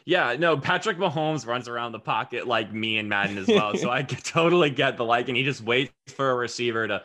Yeah, 0.06 0.36
no, 0.38 0.58
Patrick 0.58 0.98
Mahomes 0.98 1.46
runs 1.46 1.68
around 1.68 1.92
the 1.92 2.00
pocket 2.00 2.48
like 2.48 2.74
me 2.74 2.98
and 2.98 3.08
Madden 3.08 3.38
as 3.38 3.48
well. 3.48 3.76
so 3.78 3.90
I 3.92 4.02
totally 4.02 4.72
get 4.72 4.98
the 4.98 5.06
like, 5.06 5.28
and 5.28 5.38
he 5.38 5.44
just 5.44 5.62
waits 5.62 5.92
for 6.08 6.32
a 6.32 6.36
receiver 6.36 6.88
to 6.88 7.04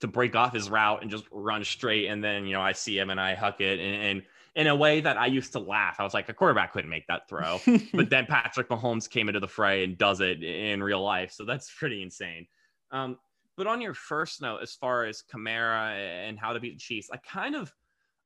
to 0.00 0.08
break 0.08 0.36
off 0.36 0.52
his 0.52 0.68
route 0.68 1.02
and 1.02 1.10
just 1.10 1.24
run 1.30 1.64
straight. 1.64 2.08
And 2.08 2.22
then, 2.22 2.46
you 2.46 2.52
know, 2.52 2.60
I 2.60 2.72
see 2.72 2.98
him 2.98 3.10
and 3.10 3.20
I 3.20 3.34
huck 3.34 3.60
it. 3.60 3.78
And, 3.78 4.02
and 4.02 4.22
in 4.54 4.66
a 4.66 4.76
way 4.76 5.00
that 5.00 5.16
I 5.16 5.26
used 5.26 5.52
to 5.52 5.58
laugh, 5.58 5.96
I 5.98 6.04
was 6.04 6.12
like, 6.12 6.28
a 6.28 6.34
quarterback 6.34 6.72
couldn't 6.72 6.90
make 6.90 7.06
that 7.06 7.28
throw. 7.28 7.60
but 7.94 8.10
then 8.10 8.26
Patrick 8.26 8.68
Mahomes 8.68 9.08
came 9.08 9.28
into 9.28 9.40
the 9.40 9.48
fray 9.48 9.84
and 9.84 9.96
does 9.96 10.20
it 10.20 10.42
in 10.42 10.82
real 10.82 11.02
life. 11.02 11.32
So 11.32 11.44
that's 11.44 11.72
pretty 11.72 12.02
insane. 12.02 12.46
Um, 12.90 13.18
but 13.56 13.66
on 13.66 13.80
your 13.80 13.94
first 13.94 14.42
note, 14.42 14.60
as 14.62 14.74
far 14.74 15.04
as 15.04 15.22
Kamara 15.22 15.92
and 16.28 16.38
how 16.38 16.52
to 16.52 16.60
beat 16.60 16.74
the 16.74 16.78
Chiefs, 16.78 17.10
I 17.12 17.18
kind 17.18 17.54
of, 17.54 17.72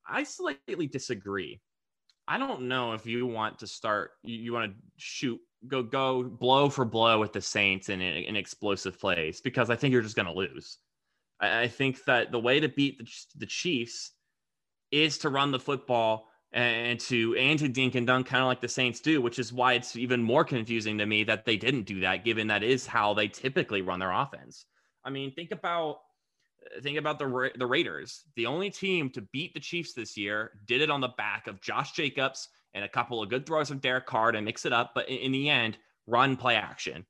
I 0.08 0.24
slightly 0.24 0.86
disagree. 0.86 1.60
I 2.26 2.38
don't 2.38 2.62
know 2.62 2.92
if 2.92 3.06
you 3.06 3.26
want 3.26 3.58
to 3.60 3.66
start, 3.66 4.12
you, 4.22 4.36
you 4.36 4.52
want 4.52 4.72
to 4.72 4.78
shoot, 4.96 5.40
go, 5.66 5.82
go 5.82 6.22
blow 6.22 6.68
for 6.68 6.84
blow 6.84 7.18
with 7.18 7.32
the 7.32 7.40
Saints 7.40 7.88
in, 7.88 8.00
in 8.00 8.36
explosive 8.36 8.98
plays 8.98 9.40
because 9.40 9.70
I 9.70 9.76
think 9.76 9.92
you're 9.92 10.02
just 10.02 10.16
going 10.16 10.26
to 10.26 10.32
lose. 10.32 10.78
I, 11.40 11.62
I, 11.62 11.68
think 11.68 12.04
that 12.04 12.30
the 12.32 12.38
way 12.38 12.60
to 12.60 12.68
beat 12.68 12.98
the, 12.98 13.08
the 13.38 13.46
Chiefs 13.46 14.12
is 14.90 15.18
to 15.18 15.30
run 15.30 15.50
the 15.50 15.58
football 15.58 16.28
and 16.52 16.98
to 16.98 17.36
and 17.36 17.58
to 17.58 17.68
dink 17.68 17.94
and 17.94 18.06
dunk 18.06 18.26
kind 18.26 18.42
of 18.42 18.46
like 18.46 18.60
the 18.60 18.68
Saints 18.68 19.00
do, 19.00 19.20
which 19.20 19.38
is 19.38 19.52
why 19.52 19.74
it's 19.74 19.96
even 19.96 20.22
more 20.22 20.44
confusing 20.44 20.98
to 20.98 21.06
me 21.06 21.24
that 21.24 21.44
they 21.44 21.56
didn't 21.56 21.82
do 21.82 22.00
that, 22.00 22.24
given 22.24 22.46
that 22.46 22.62
is 22.62 22.86
how 22.86 23.12
they 23.12 23.28
typically 23.28 23.82
run 23.82 23.98
their 23.98 24.12
offense. 24.12 24.64
I 25.08 25.10
mean, 25.10 25.32
think 25.32 25.52
about 25.52 26.00
think 26.82 26.98
about 26.98 27.18
the 27.18 27.50
the 27.56 27.66
Raiders. 27.66 28.24
The 28.36 28.44
only 28.44 28.68
team 28.68 29.08
to 29.10 29.22
beat 29.32 29.54
the 29.54 29.60
Chiefs 29.60 29.94
this 29.94 30.18
year 30.18 30.52
did 30.66 30.82
it 30.82 30.90
on 30.90 31.00
the 31.00 31.08
back 31.08 31.46
of 31.46 31.62
Josh 31.62 31.92
Jacobs 31.92 32.46
and 32.74 32.84
a 32.84 32.88
couple 32.88 33.22
of 33.22 33.30
good 33.30 33.46
throws 33.46 33.70
of 33.70 33.80
Derek 33.80 34.04
Carr 34.04 34.32
to 34.32 34.42
mix 34.42 34.66
it 34.66 34.72
up, 34.74 34.92
but 34.94 35.08
in, 35.08 35.16
in 35.16 35.32
the 35.32 35.48
end, 35.48 35.78
run 36.06 36.36
play 36.36 36.56
action. 36.56 37.06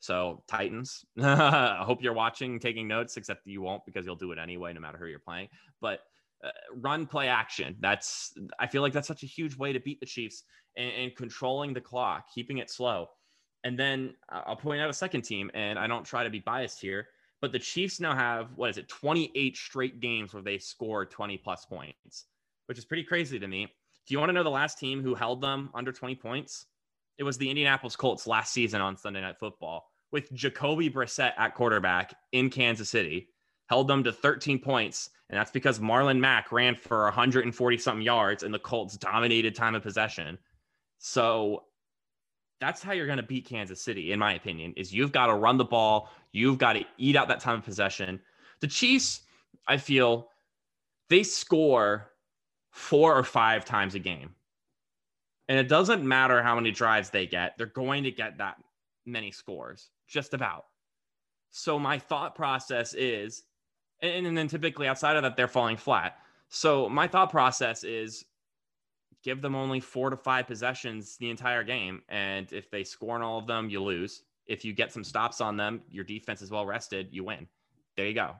So 0.00 0.44
Titans, 0.48 1.02
I 1.22 1.82
hope 1.82 2.02
you're 2.02 2.12
watching, 2.12 2.60
taking 2.60 2.86
notes, 2.86 3.16
except 3.16 3.46
you 3.46 3.62
won't 3.62 3.86
because 3.86 4.04
you'll 4.04 4.16
do 4.16 4.32
it 4.32 4.38
anyway, 4.38 4.74
no 4.74 4.80
matter 4.80 4.98
who 4.98 5.06
you're 5.06 5.18
playing. 5.18 5.48
But 5.80 6.00
uh, 6.44 6.50
run 6.76 7.06
play 7.06 7.28
action. 7.28 7.76
That's 7.80 8.34
I 8.58 8.66
feel 8.66 8.82
like 8.82 8.92
that's 8.92 9.08
such 9.08 9.22
a 9.22 9.26
huge 9.26 9.56
way 9.56 9.72
to 9.72 9.80
beat 9.80 10.00
the 10.00 10.06
Chiefs 10.06 10.42
and, 10.76 10.92
and 10.92 11.16
controlling 11.16 11.72
the 11.72 11.80
clock, 11.80 12.26
keeping 12.34 12.58
it 12.58 12.70
slow. 12.70 13.08
And 13.64 13.78
then 13.78 14.14
I'll 14.28 14.56
point 14.56 14.82
out 14.82 14.90
a 14.90 14.94
second 14.94 15.22
team, 15.22 15.50
and 15.54 15.78
I 15.78 15.86
don't 15.86 16.04
try 16.04 16.24
to 16.24 16.30
be 16.30 16.40
biased 16.40 16.80
here, 16.80 17.08
but 17.40 17.52
the 17.52 17.58
Chiefs 17.58 18.00
now 18.00 18.14
have 18.14 18.48
what 18.56 18.70
is 18.70 18.78
it, 18.78 18.88
28 18.88 19.56
straight 19.56 20.00
games 20.00 20.32
where 20.34 20.42
they 20.42 20.58
score 20.58 21.04
20 21.04 21.38
plus 21.38 21.64
points, 21.64 22.26
which 22.66 22.78
is 22.78 22.84
pretty 22.84 23.04
crazy 23.04 23.38
to 23.38 23.48
me. 23.48 23.66
Do 24.06 24.14
you 24.14 24.18
want 24.18 24.30
to 24.30 24.34
know 24.34 24.42
the 24.42 24.50
last 24.50 24.78
team 24.78 25.02
who 25.02 25.14
held 25.14 25.40
them 25.40 25.70
under 25.74 25.92
20 25.92 26.16
points? 26.16 26.66
It 27.18 27.24
was 27.24 27.38
the 27.38 27.48
Indianapolis 27.48 27.96
Colts 27.96 28.26
last 28.26 28.52
season 28.52 28.80
on 28.80 28.96
Sunday 28.96 29.20
Night 29.20 29.38
Football 29.38 29.90
with 30.12 30.32
Jacoby 30.32 30.90
Brissett 30.90 31.32
at 31.36 31.54
quarterback 31.54 32.14
in 32.32 32.50
Kansas 32.50 32.90
City, 32.90 33.28
held 33.68 33.88
them 33.88 34.02
to 34.04 34.12
13 34.12 34.58
points. 34.58 35.10
And 35.28 35.38
that's 35.38 35.50
because 35.50 35.78
Marlon 35.78 36.18
Mack 36.18 36.50
ran 36.50 36.74
for 36.74 37.04
140 37.04 37.78
something 37.78 38.02
yards 38.02 38.42
and 38.42 38.52
the 38.52 38.58
Colts 38.58 38.96
dominated 38.96 39.54
time 39.54 39.74
of 39.74 39.82
possession. 39.82 40.38
So 40.98 41.64
that's 42.60 42.82
how 42.82 42.92
you're 42.92 43.06
going 43.06 43.16
to 43.16 43.22
beat 43.22 43.46
Kansas 43.46 43.80
City, 43.80 44.12
in 44.12 44.18
my 44.18 44.34
opinion, 44.34 44.74
is 44.76 44.92
you've 44.92 45.12
got 45.12 45.26
to 45.26 45.34
run 45.34 45.56
the 45.56 45.64
ball. 45.64 46.10
You've 46.32 46.58
got 46.58 46.74
to 46.74 46.84
eat 46.98 47.16
out 47.16 47.28
that 47.28 47.40
time 47.40 47.58
of 47.58 47.64
possession. 47.64 48.20
The 48.60 48.66
Chiefs, 48.66 49.22
I 49.66 49.78
feel, 49.78 50.28
they 51.08 51.22
score 51.22 52.10
four 52.70 53.16
or 53.16 53.24
five 53.24 53.64
times 53.64 53.94
a 53.94 53.98
game. 53.98 54.34
And 55.48 55.58
it 55.58 55.68
doesn't 55.68 56.06
matter 56.06 56.42
how 56.42 56.54
many 56.54 56.70
drives 56.70 57.10
they 57.10 57.26
get, 57.26 57.58
they're 57.58 57.66
going 57.66 58.04
to 58.04 58.12
get 58.12 58.38
that 58.38 58.56
many 59.06 59.32
scores, 59.32 59.90
just 60.06 60.34
about. 60.34 60.66
So 61.50 61.78
my 61.78 61.98
thought 61.98 62.36
process 62.36 62.94
is, 62.94 63.42
and, 64.00 64.26
and 64.26 64.38
then 64.38 64.46
typically 64.46 64.86
outside 64.86 65.16
of 65.16 65.22
that, 65.22 65.36
they're 65.36 65.48
falling 65.48 65.76
flat. 65.76 66.18
So 66.50 66.88
my 66.88 67.08
thought 67.08 67.30
process 67.30 67.82
is 67.82 68.24
give 69.22 69.42
them 69.42 69.54
only 69.54 69.80
four 69.80 70.10
to 70.10 70.16
five 70.16 70.46
possessions 70.46 71.16
the 71.18 71.30
entire 71.30 71.64
game. 71.64 72.02
And 72.08 72.52
if 72.52 72.70
they 72.70 72.84
score 72.84 73.16
in 73.16 73.22
all 73.22 73.38
of 73.38 73.46
them, 73.46 73.70
you 73.70 73.82
lose. 73.82 74.22
If 74.46 74.64
you 74.64 74.72
get 74.72 74.92
some 74.92 75.04
stops 75.04 75.40
on 75.40 75.56
them, 75.56 75.82
your 75.90 76.04
defense 76.04 76.42
is 76.42 76.50
well 76.50 76.66
rested, 76.66 77.08
you 77.12 77.24
win. 77.24 77.46
There 77.96 78.06
you 78.06 78.14
go. 78.14 78.34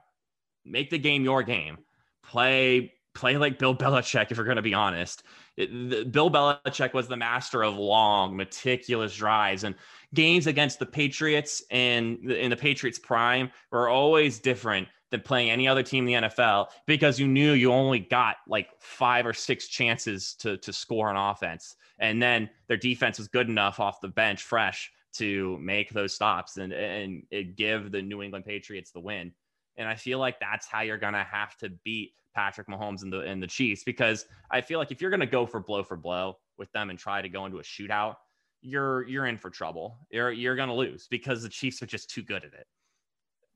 Make 0.65 0.89
the 0.89 0.97
game 0.97 1.23
your 1.23 1.43
game. 1.43 1.77
Play 2.23 2.93
play 3.13 3.37
like 3.37 3.59
Bill 3.59 3.75
Belichick 3.75 4.31
if 4.31 4.37
we're 4.37 4.45
going 4.45 4.55
to 4.55 4.61
be 4.61 4.73
honest. 4.73 5.23
It, 5.57 5.89
the, 5.89 6.05
Bill 6.05 6.31
Belichick 6.31 6.93
was 6.93 7.07
the 7.07 7.17
master 7.17 7.61
of 7.63 7.75
long, 7.75 8.35
meticulous 8.37 9.15
drives 9.15 9.63
and 9.63 9.75
games 10.13 10.47
against 10.47 10.79
the 10.79 10.85
Patriots 10.85 11.61
and 11.71 12.31
in 12.31 12.49
the 12.49 12.55
Patriots 12.55 12.99
prime 12.99 13.51
were 13.71 13.89
always 13.89 14.39
different 14.39 14.87
than 15.11 15.21
playing 15.21 15.51
any 15.51 15.67
other 15.67 15.83
team 15.83 16.07
in 16.07 16.21
the 16.23 16.27
NFL 16.27 16.67
because 16.87 17.19
you 17.19 17.27
knew 17.27 17.51
you 17.51 17.71
only 17.71 17.99
got 17.99 18.37
like 18.47 18.69
five 18.79 19.25
or 19.25 19.33
six 19.33 19.67
chances 19.67 20.33
to 20.35 20.57
to 20.57 20.73
score 20.73 21.09
on 21.09 21.31
offense, 21.31 21.75
and 21.99 22.21
then 22.21 22.49
their 22.67 22.77
defense 22.77 23.19
was 23.19 23.27
good 23.27 23.49
enough 23.49 23.79
off 23.79 24.01
the 24.01 24.07
bench, 24.07 24.41
fresh, 24.43 24.91
to 25.13 25.57
make 25.59 25.91
those 25.91 26.13
stops 26.13 26.57
and 26.57 26.73
and 26.73 27.23
give 27.55 27.91
the 27.91 28.01
New 28.01 28.21
England 28.21 28.45
Patriots 28.45 28.91
the 28.91 28.99
win. 28.99 29.31
And 29.77 29.87
I 29.87 29.95
feel 29.95 30.19
like 30.19 30.39
that's 30.39 30.67
how 30.67 30.81
you're 30.81 30.97
gonna 30.97 31.23
have 31.23 31.57
to 31.57 31.69
beat 31.83 32.13
Patrick 32.33 32.67
Mahomes 32.67 33.03
and 33.03 33.11
the 33.11 33.19
and 33.21 33.43
the 33.43 33.47
Chiefs 33.47 33.83
because 33.83 34.25
I 34.49 34.61
feel 34.61 34.79
like 34.79 34.91
if 34.91 35.01
you're 35.01 35.11
gonna 35.11 35.25
go 35.25 35.45
for 35.45 35.59
blow 35.59 35.83
for 35.83 35.97
blow 35.97 36.37
with 36.57 36.71
them 36.71 36.89
and 36.89 36.97
try 36.97 37.21
to 37.21 37.29
go 37.29 37.45
into 37.45 37.59
a 37.59 37.63
shootout, 37.63 38.15
you're 38.61 39.07
you're 39.07 39.25
in 39.25 39.37
for 39.37 39.49
trouble. 39.49 39.97
You're 40.09 40.31
you're 40.31 40.55
gonna 40.55 40.75
lose 40.75 41.07
because 41.09 41.43
the 41.43 41.49
Chiefs 41.49 41.81
are 41.81 41.87
just 41.87 42.09
too 42.09 42.21
good 42.21 42.45
at 42.45 42.53
it. 42.53 42.67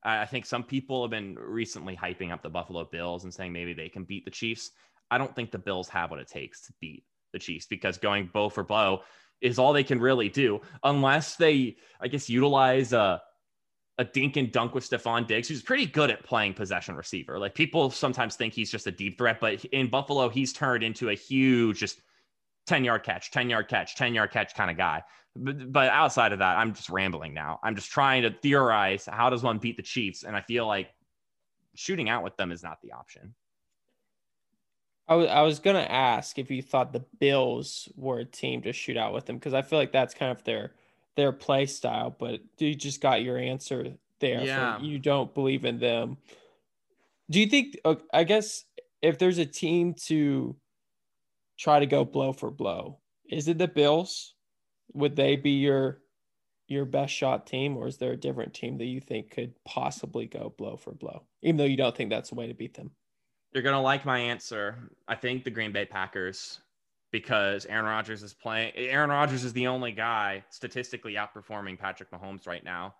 I 0.05 0.25
think 0.25 0.45
some 0.45 0.63
people 0.63 1.03
have 1.03 1.11
been 1.11 1.35
recently 1.35 1.97
hyping 1.97 2.31
up 2.31 2.43
the 2.43 2.49
Buffalo 2.49 2.85
Bills 2.85 3.23
and 3.23 3.33
saying 3.33 3.51
maybe 3.51 3.73
they 3.73 3.89
can 3.89 4.03
beat 4.03 4.23
the 4.23 4.31
Chiefs. 4.31 4.69
I 5.09 5.17
don't 5.17 5.35
think 5.35 5.51
the 5.51 5.57
Bills 5.57 5.89
have 5.89 6.11
what 6.11 6.19
it 6.19 6.27
takes 6.27 6.67
to 6.67 6.73
beat 6.79 7.03
the 7.33 7.39
Chiefs 7.39 7.65
because 7.65 7.97
going 7.97 8.29
blow 8.31 8.49
for 8.49 8.63
blow 8.63 9.01
is 9.41 9.57
all 9.57 9.73
they 9.73 9.83
can 9.83 9.99
really 9.99 10.29
do, 10.29 10.61
unless 10.83 11.35
they, 11.35 11.77
I 11.99 12.07
guess, 12.07 12.29
utilize 12.29 12.93
a, 12.93 13.21
a 13.97 14.05
dink 14.05 14.37
and 14.37 14.51
dunk 14.51 14.75
with 14.75 14.87
Stefon 14.87 15.27
Diggs, 15.27 15.47
who's 15.47 15.63
pretty 15.63 15.87
good 15.87 16.11
at 16.11 16.23
playing 16.23 16.53
possession 16.53 16.95
receiver. 16.95 17.39
Like 17.39 17.55
people 17.55 17.89
sometimes 17.89 18.35
think 18.35 18.53
he's 18.53 18.71
just 18.71 18.87
a 18.87 18.91
deep 18.91 19.17
threat, 19.17 19.39
but 19.39 19.65
in 19.65 19.89
Buffalo, 19.89 20.29
he's 20.29 20.53
turned 20.53 20.83
into 20.83 21.09
a 21.09 21.15
huge, 21.15 21.79
just 21.79 21.99
10 22.65 22.83
yard 22.83 23.03
catch, 23.03 23.31
10 23.31 23.49
yard 23.49 23.67
catch, 23.67 23.95
10 23.95 24.13
yard 24.13 24.31
catch 24.31 24.55
kind 24.55 24.71
of 24.71 24.77
guy. 24.77 25.03
But, 25.35 25.71
but 25.71 25.89
outside 25.89 26.31
of 26.31 26.39
that, 26.39 26.57
I'm 26.57 26.73
just 26.73 26.89
rambling 26.89 27.33
now. 27.33 27.59
I'm 27.63 27.75
just 27.75 27.91
trying 27.91 28.23
to 28.23 28.31
theorize 28.31 29.05
how 29.05 29.29
does 29.29 29.43
one 29.43 29.57
beat 29.57 29.77
the 29.77 29.83
Chiefs? 29.83 30.23
And 30.23 30.35
I 30.35 30.41
feel 30.41 30.65
like 30.65 30.89
shooting 31.75 32.09
out 32.09 32.23
with 32.23 32.37
them 32.37 32.51
is 32.51 32.63
not 32.63 32.81
the 32.81 32.93
option. 32.93 33.33
I 35.07 35.15
was 35.15 35.27
I 35.27 35.41
was 35.41 35.59
gonna 35.59 35.79
ask 35.87 36.39
if 36.39 36.49
you 36.49 36.63
thought 36.63 36.91
the 36.91 37.05
Bills 37.19 37.87
were 37.95 38.19
a 38.19 38.25
team 38.25 38.63
to 38.63 38.73
shoot 38.73 38.97
out 38.97 39.13
with 39.13 39.25
them 39.25 39.37
because 39.37 39.53
I 39.53 39.61
feel 39.61 39.77
like 39.77 39.91
that's 39.91 40.15
kind 40.15 40.31
of 40.31 40.43
their 40.43 40.71
their 41.15 41.31
play 41.31 41.67
style. 41.67 42.15
But 42.17 42.41
you 42.57 42.73
just 42.73 43.01
got 43.01 43.21
your 43.21 43.37
answer 43.37 43.93
there. 44.19 44.43
Yeah. 44.43 44.79
you 44.79 44.97
don't 44.97 45.31
believe 45.33 45.63
in 45.63 45.79
them. 45.79 46.17
Do 47.29 47.39
you 47.39 47.45
think? 47.45 47.77
I 48.11 48.23
guess 48.23 48.65
if 49.01 49.19
there's 49.19 49.37
a 49.37 49.45
team 49.45 49.93
to 50.05 50.55
try 51.57 51.79
to 51.79 51.85
go 51.85 52.05
blow 52.05 52.33
for 52.33 52.51
blow, 52.51 52.99
is 53.29 53.47
it 53.47 53.57
the 53.57 53.67
Bills? 53.67 54.35
would 54.93 55.15
they 55.15 55.35
be 55.35 55.51
your 55.51 56.01
your 56.67 56.85
best 56.85 57.13
shot 57.13 57.45
team, 57.45 57.77
or 57.77 57.87
is 57.87 57.97
there 57.97 58.13
a 58.13 58.17
different 58.17 58.51
team 58.55 58.79
that 58.79 58.85
you 58.85 58.99
think 58.99 59.29
could 59.29 59.53
possibly 59.65 60.25
go 60.25 60.51
blow 60.57 60.75
for 60.77 60.93
blow, 60.93 61.23
even 61.43 61.57
though 61.57 61.63
you 61.63 61.77
don't 61.77 61.95
think 61.95 62.09
that's 62.09 62.29
the 62.29 62.35
way 62.35 62.47
to 62.47 62.55
beat 62.55 62.73
them? 62.73 62.91
You're 63.53 63.63
gonna 63.63 63.81
like 63.81 64.05
my 64.05 64.19
answer. 64.19 64.89
I 65.07 65.15
think 65.15 65.43
the 65.43 65.51
Green 65.51 65.71
Bay 65.71 65.85
Packers 65.85 66.59
because 67.11 67.65
Aaron 67.67 67.85
Rodgers 67.85 68.23
is 68.23 68.33
playing. 68.33 68.73
Aaron 68.75 69.09
Rodgers 69.09 69.43
is 69.43 69.53
the 69.53 69.67
only 69.67 69.91
guy 69.91 70.43
statistically 70.49 71.13
outperforming 71.13 71.77
Patrick 71.77 72.11
Mahomes 72.11 72.47
right 72.47 72.63
now. 72.63 72.95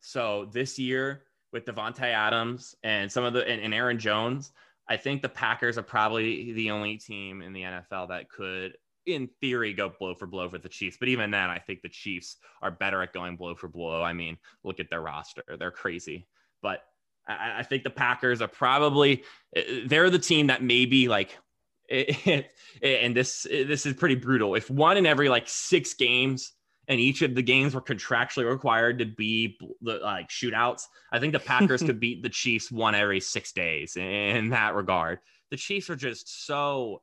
So 0.00 0.48
this 0.52 0.78
year 0.78 1.22
with 1.52 1.64
Davante 1.64 2.02
Adams 2.02 2.74
and 2.82 3.10
some 3.10 3.24
of 3.24 3.32
the 3.32 3.46
and, 3.48 3.62
and 3.62 3.72
Aaron 3.72 3.98
Jones, 3.98 4.52
I 4.88 4.96
think 4.96 5.22
the 5.22 5.28
Packers 5.28 5.78
are 5.78 5.82
probably 5.82 6.52
the 6.52 6.70
only 6.70 6.96
team 6.96 7.42
in 7.42 7.52
the 7.52 7.62
NFL 7.62 8.08
that 8.08 8.28
could 8.30 8.76
in 9.06 9.28
theory, 9.40 9.72
go 9.72 9.88
blow 9.88 10.14
for 10.14 10.26
blow 10.26 10.48
for 10.48 10.58
the 10.58 10.68
Chiefs. 10.68 10.96
But 10.98 11.08
even 11.08 11.30
then, 11.30 11.48
I 11.48 11.58
think 11.58 11.82
the 11.82 11.88
Chiefs 11.88 12.36
are 12.60 12.70
better 12.70 13.02
at 13.02 13.12
going 13.12 13.36
blow 13.36 13.54
for 13.54 13.68
blow. 13.68 14.02
I 14.02 14.12
mean, 14.12 14.36
look 14.64 14.80
at 14.80 14.90
their 14.90 15.00
roster; 15.00 15.42
they're 15.58 15.70
crazy. 15.70 16.26
But 16.60 16.82
I, 17.26 17.60
I 17.60 17.62
think 17.62 17.84
the 17.84 17.90
Packers 17.90 18.42
are 18.42 18.48
probably 18.48 19.22
eh, 19.54 19.82
they're 19.86 20.10
the 20.10 20.18
team 20.18 20.48
that 20.48 20.62
maybe 20.62 21.08
like. 21.08 21.36
Eh, 21.88 22.42
eh, 22.82 22.88
and 22.96 23.16
this 23.16 23.46
this 23.48 23.86
is 23.86 23.94
pretty 23.94 24.16
brutal. 24.16 24.56
If 24.56 24.68
one 24.68 24.96
in 24.96 25.06
every 25.06 25.28
like 25.28 25.48
six 25.48 25.94
games, 25.94 26.52
and 26.88 27.00
each 27.00 27.22
of 27.22 27.34
the 27.34 27.42
games 27.42 27.74
were 27.74 27.80
contractually 27.80 28.48
required 28.48 28.98
to 28.98 29.04
be 29.06 29.58
like 29.80 30.28
shootouts, 30.28 30.82
I 31.12 31.18
think 31.18 31.32
the 31.32 31.40
Packers 31.40 31.82
could 31.86 32.00
beat 32.00 32.22
the 32.22 32.28
Chiefs 32.28 32.70
one 32.70 32.94
every 32.94 33.20
six 33.20 33.52
days. 33.52 33.96
In 33.96 34.50
that 34.50 34.74
regard, 34.74 35.18
the 35.50 35.56
Chiefs 35.56 35.90
are 35.90 35.96
just 35.96 36.46
so 36.46 37.02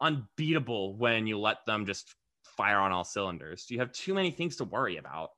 unbeatable 0.00 0.96
when 0.96 1.26
you 1.26 1.38
let 1.38 1.64
them 1.66 1.86
just 1.86 2.14
fire 2.42 2.78
on 2.78 2.92
all 2.92 3.04
cylinders. 3.04 3.66
You 3.68 3.78
have 3.78 3.92
too 3.92 4.14
many 4.14 4.30
things 4.30 4.56
to 4.56 4.64
worry 4.64 4.96
about. 4.96 5.30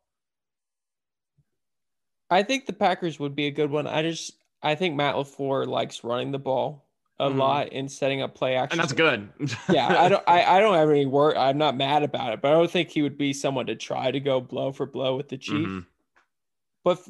I 2.28 2.42
think 2.42 2.66
the 2.66 2.72
Packers 2.72 3.18
would 3.18 3.34
be 3.34 3.46
a 3.46 3.52
good 3.52 3.70
one. 3.70 3.86
I 3.86 4.02
just 4.02 4.32
I 4.62 4.74
think 4.74 4.94
Matt 4.94 5.14
LaFleur 5.14 5.66
likes 5.66 6.04
running 6.04 6.32
the 6.32 6.38
ball 6.38 6.89
a 7.20 7.28
mm-hmm. 7.28 7.38
lot 7.38 7.68
in 7.68 7.88
setting 7.88 8.22
up 8.22 8.34
play 8.34 8.56
action. 8.56 8.80
And 8.80 8.82
that's 8.82 8.94
good. 8.94 9.28
yeah, 9.68 10.02
I 10.02 10.08
don't 10.08 10.24
I, 10.28 10.56
I 10.56 10.60
don't 10.60 10.74
have 10.74 10.88
any 10.88 11.06
work. 11.06 11.36
I'm 11.36 11.58
not 11.58 11.76
mad 11.76 12.02
about 12.02 12.32
it, 12.32 12.40
but 12.40 12.50
I 12.50 12.54
don't 12.54 12.70
think 12.70 12.88
he 12.88 13.02
would 13.02 13.18
be 13.18 13.32
someone 13.32 13.66
to 13.66 13.76
try 13.76 14.10
to 14.10 14.18
go 14.18 14.40
blow 14.40 14.72
for 14.72 14.86
blow 14.86 15.16
with 15.16 15.28
the 15.28 15.36
Chief. 15.36 15.66
Mm-hmm. 15.66 15.80
But 16.82 17.00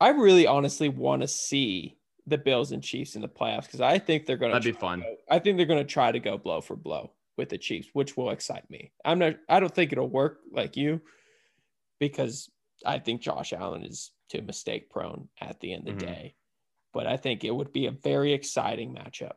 I 0.00 0.08
really 0.08 0.46
honestly 0.46 0.88
want 0.88 1.22
to 1.22 1.28
see 1.28 1.96
the 2.26 2.36
Bills 2.36 2.72
and 2.72 2.82
Chiefs 2.82 3.14
in 3.14 3.22
the 3.22 3.28
playoffs 3.28 3.66
because 3.66 3.80
I 3.80 3.98
think 3.98 4.26
they're 4.26 4.36
going 4.36 4.50
to. 4.50 4.58
That'd 4.58 4.74
be 4.74 4.80
fun. 4.80 5.00
Go, 5.00 5.16
I 5.30 5.38
think 5.38 5.56
they're 5.56 5.66
going 5.66 5.84
to 5.84 5.90
try 5.90 6.10
to 6.10 6.18
go 6.18 6.36
blow 6.36 6.60
for 6.60 6.74
blow 6.74 7.12
with 7.36 7.48
the 7.48 7.58
Chiefs, 7.58 7.88
which 7.92 8.16
will 8.16 8.30
excite 8.30 8.68
me. 8.68 8.90
I'm 9.04 9.20
not. 9.20 9.36
I 9.48 9.60
don't 9.60 9.72
think 9.72 9.92
it'll 9.92 10.08
work 10.08 10.40
like 10.50 10.76
you 10.76 11.00
because 12.00 12.50
I 12.84 12.98
think 12.98 13.20
Josh 13.20 13.52
Allen 13.52 13.84
is 13.84 14.10
too 14.28 14.42
mistake 14.42 14.90
prone 14.90 15.28
at 15.40 15.60
the 15.60 15.72
end 15.72 15.88
of 15.88 15.98
the 15.98 16.04
mm-hmm. 16.04 16.14
day. 16.14 16.34
But 16.92 17.06
I 17.06 17.16
think 17.16 17.44
it 17.44 17.54
would 17.54 17.72
be 17.72 17.86
a 17.86 17.92
very 17.92 18.32
exciting 18.32 18.94
matchup. 18.94 19.34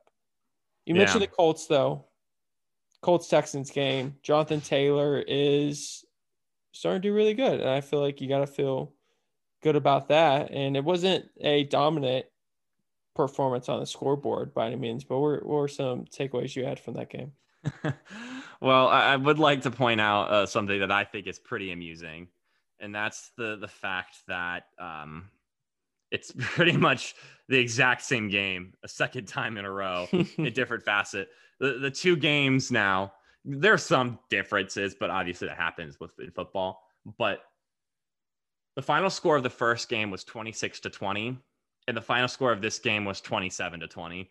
You 0.88 0.96
yeah. 0.96 1.00
mentioned 1.00 1.22
the 1.22 1.28
Colts 1.28 1.68
though. 1.68 2.06
Colts 3.02 3.28
Texans 3.28 3.70
game. 3.70 4.16
Jonathan 4.24 4.62
Taylor 4.62 5.20
is 5.20 6.06
starting 6.72 7.02
to 7.02 7.10
do 7.10 7.14
really 7.14 7.34
good, 7.34 7.60
and 7.60 7.70
I 7.70 7.82
feel 7.82 8.00
like 8.00 8.22
you 8.22 8.30
got 8.30 8.40
to 8.40 8.48
feel 8.48 8.94
good 9.62 9.76
about 9.76 10.08
that. 10.08 10.50
And 10.52 10.78
it 10.78 10.84
wasn't 10.84 11.26
a 11.42 11.66
dominant 11.66 12.26
performance 13.16 13.68
on 13.68 13.82
the 13.82 13.86
scoreboard 13.86 14.54
by 14.54 14.68
any 14.68 14.78
means, 14.78 15.04
but 15.04 15.20
what 15.20 15.46
were, 15.46 15.68
some 15.68 16.06
takeaways 16.06 16.56
you 16.56 16.64
had 16.64 16.80
from 16.80 16.94
that 16.94 17.10
game? 17.10 17.34
well, 18.62 18.88
I, 18.88 19.14
I, 19.14 19.16
would 19.18 19.40
like 19.40 19.64
to 19.64 19.72
point 19.72 20.00
out 20.00 20.32
uh, 20.32 20.46
something 20.46 20.80
that 20.80 20.92
I 20.92 21.04
think 21.04 21.28
is 21.28 21.38
pretty 21.38 21.74
amusing, 21.74 22.30
and 22.80 22.96
that's 22.96 23.32
the 23.36 23.58
the 23.58 23.68
fact 23.68 24.20
that 24.28 24.68
um, 24.80 25.30
it's 26.12 26.32
pretty 26.38 26.78
much 26.78 27.16
the 27.50 27.58
exact 27.58 28.02
same 28.04 28.30
game 28.30 28.74
a 28.84 28.88
second 28.88 29.28
time 29.28 29.58
in 29.58 29.66
a 29.66 29.72
row, 29.72 30.08
a 30.40 30.50
different 30.50 30.84
facet. 30.84 31.30
The 31.60 31.80
the 31.80 31.92
two 31.92 32.16
games 32.16 32.72
now, 32.72 33.14
there's 33.46 33.84
some 33.84 34.20
differences, 34.30 34.96
but 35.00 35.10
obviously 35.10 35.48
that 35.48 35.58
happens 35.58 36.00
with 36.00 36.12
football. 36.36 36.84
But 37.18 37.42
The 38.76 38.82
final 38.82 39.10
score 39.10 39.36
of 39.38 39.44
the 39.44 39.50
first 39.50 39.90
game 39.90 40.12
was 40.12 40.24
26 40.24 40.82
to 40.82 40.90
20, 40.90 41.38
and 41.88 41.98
the 41.98 42.02
final 42.02 42.28
score 42.28 42.52
of 42.52 42.62
this 42.62 42.80
game 42.80 43.06
was 43.06 43.22
27 43.22 43.80
to 43.80 43.88
20. 43.88 44.30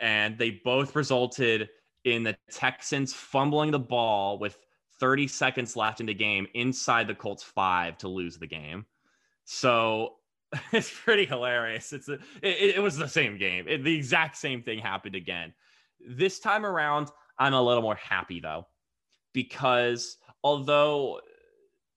And 0.00 0.36
they 0.38 0.50
both 0.50 0.94
resulted 0.94 1.70
in 2.04 2.22
the 2.22 2.36
Texans 2.50 3.12
fumbling 3.14 3.70
the 3.70 3.78
ball 3.78 4.38
with 4.38 4.58
30 5.00 5.26
seconds 5.28 5.76
left 5.76 6.00
in 6.00 6.06
the 6.06 6.14
game 6.14 6.46
inside 6.54 7.06
the 7.06 7.14
Colts 7.14 7.42
five 7.42 7.96
to 7.98 8.08
lose 8.08 8.36
the 8.38 8.46
game. 8.46 8.86
So 9.44 10.16
it's 10.72 10.90
pretty 10.90 11.24
hilarious. 11.24 11.92
It's 11.92 12.08
a, 12.08 12.14
it, 12.42 12.76
it 12.76 12.82
was 12.82 12.96
the 12.96 13.08
same 13.08 13.36
game. 13.38 13.66
It, 13.68 13.84
the 13.84 13.94
exact 13.94 14.36
same 14.36 14.62
thing 14.62 14.78
happened 14.78 15.14
again. 15.14 15.52
This 16.06 16.38
time 16.38 16.64
around, 16.64 17.08
I'm 17.38 17.54
a 17.54 17.62
little 17.62 17.82
more 17.82 17.96
happy 17.96 18.40
though, 18.40 18.66
because 19.32 20.16
although 20.42 21.20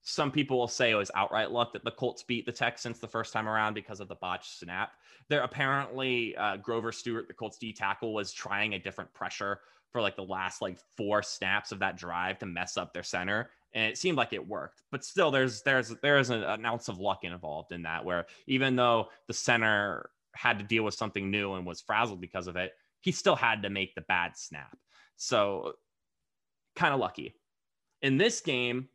some 0.02 0.30
people 0.32 0.58
will 0.58 0.68
say 0.68 0.90
it 0.90 0.96
was 0.96 1.10
outright 1.14 1.52
luck 1.52 1.72
that 1.72 1.84
the 1.84 1.90
Colts 1.90 2.24
beat 2.24 2.44
the 2.44 2.52
Texans 2.52 2.98
the 2.98 3.08
first 3.08 3.32
time 3.32 3.48
around 3.48 3.74
because 3.74 4.00
of 4.00 4.08
the 4.08 4.16
botched 4.16 4.58
snap. 4.58 4.92
There 5.28 5.42
apparently 5.42 6.36
uh, 6.36 6.56
Grover 6.56 6.90
Stewart, 6.90 7.28
the 7.28 7.34
Colts 7.34 7.56
D 7.56 7.72
tackle, 7.72 8.12
was 8.12 8.32
trying 8.32 8.74
a 8.74 8.78
different 8.78 9.12
pressure 9.14 9.60
for 9.92 10.02
like 10.02 10.16
the 10.16 10.24
last 10.24 10.60
like 10.60 10.78
four 10.96 11.22
snaps 11.22 11.70
of 11.70 11.78
that 11.78 11.96
drive 11.96 12.38
to 12.40 12.46
mess 12.46 12.76
up 12.76 12.92
their 12.92 13.04
center 13.04 13.50
and 13.74 13.84
it 13.90 13.98
seemed 13.98 14.16
like 14.16 14.32
it 14.32 14.46
worked 14.46 14.82
but 14.90 15.04
still 15.04 15.30
there's 15.30 15.62
there's 15.62 15.94
there's 16.02 16.30
an, 16.30 16.42
an 16.42 16.64
ounce 16.64 16.88
of 16.88 16.98
luck 16.98 17.24
involved 17.24 17.72
in 17.72 17.82
that 17.82 18.04
where 18.04 18.26
even 18.46 18.76
though 18.76 19.08
the 19.26 19.34
center 19.34 20.10
had 20.34 20.58
to 20.58 20.64
deal 20.64 20.82
with 20.82 20.94
something 20.94 21.30
new 21.30 21.54
and 21.54 21.66
was 21.66 21.80
frazzled 21.80 22.20
because 22.20 22.46
of 22.46 22.56
it 22.56 22.72
he 23.00 23.12
still 23.12 23.36
had 23.36 23.62
to 23.62 23.70
make 23.70 23.94
the 23.94 24.00
bad 24.02 24.36
snap. 24.36 24.76
So 25.16 25.72
kind 26.76 26.94
of 26.94 27.00
lucky. 27.00 27.34
In 28.00 28.16
this 28.16 28.40
game 28.40 28.88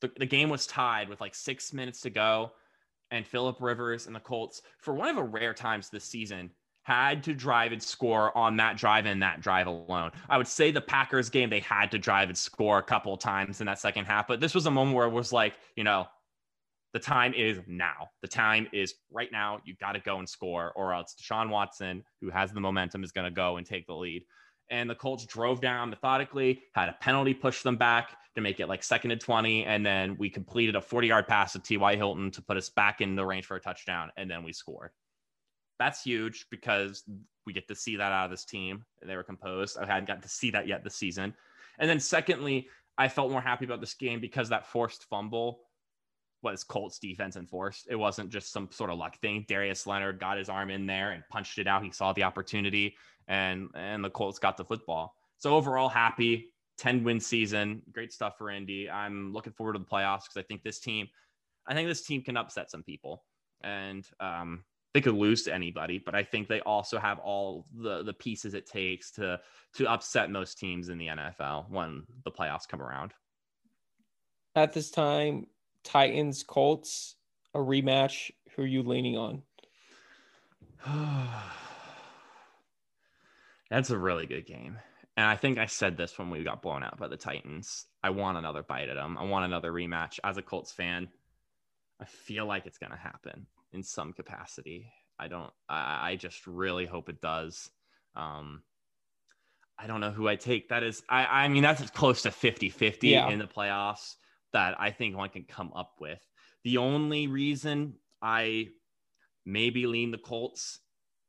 the, 0.00 0.10
the 0.16 0.26
game 0.26 0.48
was 0.48 0.66
tied 0.66 1.08
with 1.08 1.20
like 1.20 1.34
six 1.34 1.72
minutes 1.72 2.00
to 2.00 2.10
go 2.10 2.52
and 3.10 3.26
philip 3.26 3.56
rivers 3.60 4.06
and 4.06 4.16
the 4.16 4.20
colts 4.20 4.62
for 4.80 4.94
one 4.94 5.08
of 5.08 5.16
the 5.16 5.22
rare 5.22 5.54
times 5.54 5.88
this 5.88 6.04
season 6.04 6.50
had 6.82 7.22
to 7.24 7.34
drive 7.34 7.72
and 7.72 7.82
score 7.82 8.36
on 8.36 8.56
that 8.56 8.76
drive 8.76 9.06
and 9.06 9.22
that 9.22 9.40
drive 9.40 9.66
alone. 9.66 10.10
I 10.28 10.36
would 10.36 10.48
say 10.48 10.70
the 10.70 10.80
Packers 10.80 11.30
game, 11.30 11.48
they 11.48 11.60
had 11.60 11.90
to 11.92 11.98
drive 11.98 12.28
and 12.28 12.36
score 12.36 12.78
a 12.78 12.82
couple 12.82 13.16
times 13.16 13.60
in 13.60 13.66
that 13.66 13.78
second 13.78 14.06
half, 14.06 14.26
but 14.26 14.40
this 14.40 14.54
was 14.54 14.66
a 14.66 14.70
moment 14.70 14.96
where 14.96 15.06
it 15.06 15.12
was 15.12 15.32
like, 15.32 15.54
you 15.76 15.84
know, 15.84 16.06
the 16.92 16.98
time 16.98 17.32
is 17.34 17.58
now. 17.66 18.10
The 18.20 18.28
time 18.28 18.68
is 18.72 18.94
right 19.10 19.30
now. 19.32 19.60
You 19.64 19.74
got 19.80 19.92
to 19.92 20.00
go 20.00 20.18
and 20.18 20.28
score, 20.28 20.72
or 20.76 20.92
else 20.92 21.14
Deshaun 21.20 21.48
Watson, 21.48 22.04
who 22.20 22.28
has 22.30 22.52
the 22.52 22.60
momentum, 22.60 23.02
is 23.02 23.12
going 23.12 23.24
to 23.24 23.34
go 23.34 23.56
and 23.56 23.66
take 23.66 23.86
the 23.86 23.94
lead. 23.94 24.24
And 24.70 24.90
the 24.90 24.94
Colts 24.94 25.24
drove 25.24 25.60
down 25.60 25.90
methodically, 25.90 26.62
had 26.74 26.88
a 26.88 26.96
penalty 27.00 27.32
push 27.34 27.62
them 27.62 27.76
back 27.76 28.16
to 28.34 28.40
make 28.40 28.60
it 28.60 28.68
like 28.68 28.82
second 28.82 29.10
and 29.10 29.20
20. 29.20 29.64
And 29.64 29.84
then 29.84 30.16
we 30.18 30.28
completed 30.28 30.76
a 30.76 30.80
40 30.80 31.08
yard 31.08 31.26
pass 31.26 31.52
to 31.52 31.58
T.Y. 31.58 31.96
Hilton 31.96 32.30
to 32.32 32.42
put 32.42 32.56
us 32.56 32.68
back 32.68 33.00
in 33.00 33.16
the 33.16 33.24
range 33.24 33.46
for 33.46 33.56
a 33.56 33.60
touchdown. 33.60 34.10
And 34.16 34.30
then 34.30 34.42
we 34.42 34.52
scored 34.52 34.90
that's 35.78 36.02
huge 36.02 36.46
because 36.50 37.04
we 37.46 37.52
get 37.52 37.68
to 37.68 37.74
see 37.74 37.96
that 37.96 38.12
out 38.12 38.26
of 38.26 38.30
this 38.30 38.44
team. 38.44 38.84
They 39.04 39.16
were 39.16 39.22
composed. 39.22 39.78
I 39.78 39.86
hadn't 39.86 40.06
gotten 40.06 40.22
to 40.22 40.28
see 40.28 40.50
that 40.50 40.66
yet 40.66 40.84
this 40.84 40.96
season. 40.96 41.34
And 41.78 41.88
then 41.88 42.00
secondly, 42.00 42.68
I 42.98 43.08
felt 43.08 43.30
more 43.30 43.40
happy 43.40 43.64
about 43.64 43.80
this 43.80 43.94
game 43.94 44.20
because 44.20 44.48
that 44.50 44.66
forced 44.66 45.06
fumble 45.08 45.60
was 46.42 46.64
Colts 46.64 46.98
defense 46.98 47.36
enforced. 47.36 47.86
It 47.88 47.96
wasn't 47.96 48.30
just 48.30 48.52
some 48.52 48.68
sort 48.70 48.90
of 48.90 48.98
luck 48.98 49.18
thing. 49.20 49.44
Darius 49.48 49.86
Leonard 49.86 50.20
got 50.20 50.38
his 50.38 50.48
arm 50.48 50.70
in 50.70 50.86
there 50.86 51.12
and 51.12 51.22
punched 51.30 51.58
it 51.58 51.66
out. 51.66 51.84
He 51.84 51.90
saw 51.90 52.12
the 52.12 52.24
opportunity 52.24 52.96
and 53.28 53.68
and 53.74 54.04
the 54.04 54.10
Colts 54.10 54.38
got 54.38 54.56
the 54.56 54.64
football. 54.64 55.14
So 55.38 55.54
overall 55.54 55.88
happy 55.88 56.52
10 56.78 57.04
win 57.04 57.20
season. 57.20 57.82
Great 57.92 58.12
stuff 58.12 58.34
for 58.38 58.50
Indy. 58.50 58.90
I'm 58.90 59.32
looking 59.32 59.52
forward 59.52 59.74
to 59.74 59.78
the 59.78 59.84
playoffs 59.84 60.24
because 60.24 60.36
I 60.36 60.42
think 60.42 60.62
this 60.62 60.80
team 60.80 61.08
I 61.66 61.74
think 61.74 61.88
this 61.88 62.02
team 62.02 62.22
can 62.22 62.36
upset 62.36 62.70
some 62.70 62.82
people. 62.82 63.24
And 63.62 64.04
um, 64.18 64.64
they 64.94 65.00
could 65.00 65.14
lose 65.14 65.44
to 65.44 65.54
anybody, 65.54 65.98
but 65.98 66.14
I 66.14 66.22
think 66.22 66.48
they 66.48 66.60
also 66.60 66.98
have 66.98 67.18
all 67.18 67.66
the 67.74 68.02
the 68.02 68.12
pieces 68.12 68.54
it 68.54 68.66
takes 68.66 69.10
to 69.12 69.40
to 69.74 69.86
upset 69.86 70.30
most 70.30 70.58
teams 70.58 70.90
in 70.90 70.98
the 70.98 71.06
NFL 71.06 71.70
when 71.70 72.04
the 72.24 72.30
playoffs 72.30 72.68
come 72.68 72.82
around. 72.82 73.12
At 74.54 74.74
this 74.74 74.90
time, 74.90 75.46
Titans 75.82 76.42
Colts 76.42 77.16
a 77.54 77.58
rematch. 77.58 78.30
Who 78.54 78.62
are 78.62 78.66
you 78.66 78.82
leaning 78.82 79.16
on? 79.16 79.42
That's 83.70 83.90
a 83.90 83.96
really 83.96 84.26
good 84.26 84.46
game. 84.46 84.78
And 85.16 85.26
I 85.26 85.36
think 85.36 85.58
I 85.58 85.66
said 85.66 85.96
this 85.96 86.18
when 86.18 86.30
we 86.30 86.44
got 86.44 86.62
blown 86.62 86.82
out 86.82 86.98
by 86.98 87.08
the 87.08 87.16
Titans. 87.16 87.86
I 88.02 88.10
want 88.10 88.38
another 88.38 88.62
bite 88.62 88.88
at 88.88 88.96
them. 88.96 89.16
I 89.18 89.24
want 89.24 89.44
another 89.44 89.72
rematch. 89.72 90.18
As 90.24 90.36
a 90.38 90.42
Colts 90.42 90.72
fan, 90.72 91.08
I 92.00 92.04
feel 92.04 92.46
like 92.46 92.66
it's 92.66 92.78
going 92.78 92.92
to 92.92 92.98
happen 92.98 93.46
in 93.72 93.82
some 93.82 94.12
capacity. 94.12 94.92
I 95.18 95.28
don't. 95.28 95.50
I, 95.68 96.10
I 96.10 96.16
just 96.16 96.46
really 96.46 96.86
hope 96.86 97.08
it 97.08 97.20
does. 97.20 97.70
Um, 98.16 98.62
I 99.78 99.86
don't 99.86 100.00
know 100.00 100.10
who 100.10 100.28
I 100.28 100.36
take. 100.36 100.68
That 100.68 100.82
is, 100.82 101.02
I, 101.08 101.44
I 101.44 101.48
mean, 101.48 101.62
that's 101.62 101.90
close 101.90 102.22
to 102.22 102.30
50 102.30 102.68
50 102.68 103.08
yeah. 103.08 103.28
in 103.28 103.38
the 103.38 103.46
playoffs 103.46 104.14
that 104.52 104.80
I 104.80 104.90
think 104.90 105.16
one 105.16 105.28
can 105.30 105.44
come 105.44 105.72
up 105.74 105.94
with. 106.00 106.20
The 106.64 106.78
only 106.78 107.26
reason 107.26 107.94
I 108.20 108.68
maybe 109.44 109.86
lean 109.86 110.10
the 110.10 110.18
Colts 110.18 110.78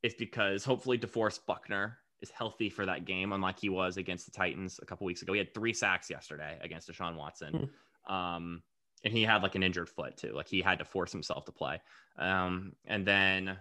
is 0.04 0.14
because 0.14 0.64
hopefully 0.64 1.00
DeForest 1.00 1.40
Buckner 1.48 1.98
is 2.22 2.30
healthy 2.30 2.70
for 2.70 2.86
that 2.86 3.06
game, 3.06 3.34
unlike 3.34 3.60
he 3.60 3.70
was 3.70 3.98
against 3.98 4.26
the 4.26 4.32
Titans 4.32 4.80
a 4.82 4.86
couple 4.86 5.06
weeks 5.06 5.22
ago. 5.22 5.34
He 5.34 5.40
had 5.40 5.54
three 5.54 5.74
sacks 5.74 6.10
yesterday 6.10 6.60
against 6.62 6.90
Deshaun 6.90 7.16
Watson. 7.16 7.70
Mm. 8.10 8.14
Um, 8.14 8.64
and 9.04 9.14
he 9.14 9.24
had 9.24 9.44
like 9.44 9.56
an 9.56 9.64
injured 9.64 9.90
foot 9.90 10.18
too. 10.18 10.34
Like 10.34 10.48
he 10.48 10.62
had 10.62 10.80
to 10.80 10.86
force 10.86 11.12
himself 11.12 11.46
to 11.46 11.52
play. 11.52 11.82
Um, 12.18 12.74
and 12.86 13.06
then 13.06 13.58